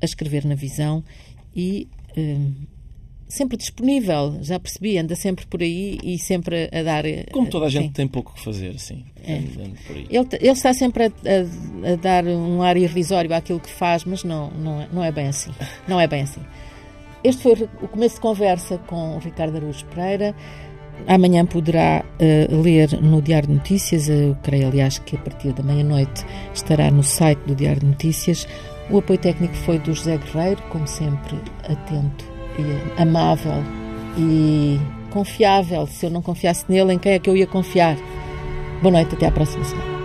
a 0.00 0.04
escrever 0.04 0.44
na 0.44 0.54
Visão 0.54 1.04
e 1.54 1.88
uh, 2.16 2.77
sempre 3.28 3.56
disponível, 3.56 4.38
já 4.40 4.58
percebi, 4.58 4.98
anda 4.98 5.14
sempre 5.14 5.46
por 5.46 5.60
aí 5.60 5.98
e 6.02 6.18
sempre 6.18 6.70
a 6.72 6.82
dar. 6.82 7.04
Como 7.30 7.48
toda 7.48 7.66
a 7.66 7.68
gente 7.68 7.88
sim. 7.88 7.92
tem 7.92 8.08
pouco 8.08 8.32
que 8.34 8.42
fazer, 8.42 8.78
sim. 8.78 9.04
É. 9.22 9.34
Ele, 9.34 10.26
ele, 10.40 10.50
está 10.50 10.72
sempre 10.72 11.04
a, 11.04 11.06
a, 11.08 11.92
a, 11.92 11.96
dar 11.96 12.24
um 12.24 12.62
ar 12.62 12.76
irrisório 12.76 13.32
àquilo 13.34 13.60
que 13.60 13.70
faz, 13.70 14.04
mas 14.04 14.24
não, 14.24 14.50
não, 14.50 14.80
é, 14.80 14.88
não 14.92 15.04
é 15.04 15.12
bem 15.12 15.28
assim. 15.28 15.50
Não 15.86 16.00
é 16.00 16.06
bem 16.06 16.22
assim. 16.22 16.40
Este 17.22 17.42
foi 17.42 17.52
o 17.82 17.88
começo 17.88 18.14
de 18.14 18.20
conversa 18.22 18.78
com 18.78 19.16
o 19.16 19.18
Ricardo 19.18 19.56
Araújo 19.56 19.84
Pereira. 19.86 20.34
Amanhã 21.06 21.44
poderá 21.44 22.04
uh, 22.04 22.60
ler 22.62 23.00
no 23.00 23.22
Diário 23.22 23.48
de 23.48 23.54
Notícias, 23.54 24.08
eu 24.08 24.36
creio, 24.42 24.66
aliás, 24.68 24.98
que 24.98 25.16
a 25.16 25.18
partir 25.18 25.52
da 25.52 25.62
meia-noite 25.62 26.24
estará 26.52 26.90
no 26.90 27.02
site 27.02 27.40
do 27.40 27.54
Diário 27.54 27.80
de 27.80 27.86
Notícias. 27.86 28.48
O 28.90 28.98
apoio 28.98 29.18
técnico 29.18 29.54
foi 29.54 29.78
do 29.78 29.92
José 29.92 30.18
Guerreiro, 30.18 30.62
como 30.70 30.86
sempre, 30.86 31.36
atento 31.68 32.37
amável 32.96 33.62
e 34.16 34.78
confiável. 35.10 35.86
Se 35.86 36.06
eu 36.06 36.10
não 36.10 36.22
confiasse 36.22 36.64
nele, 36.68 36.94
em 36.94 36.98
quem 36.98 37.12
é 37.12 37.18
que 37.18 37.28
eu 37.28 37.36
ia 37.36 37.46
confiar? 37.46 37.96
Boa 38.82 38.92
noite, 38.92 39.14
até 39.14 39.26
à 39.26 39.30
próxima 39.30 39.64
semana. 39.64 39.97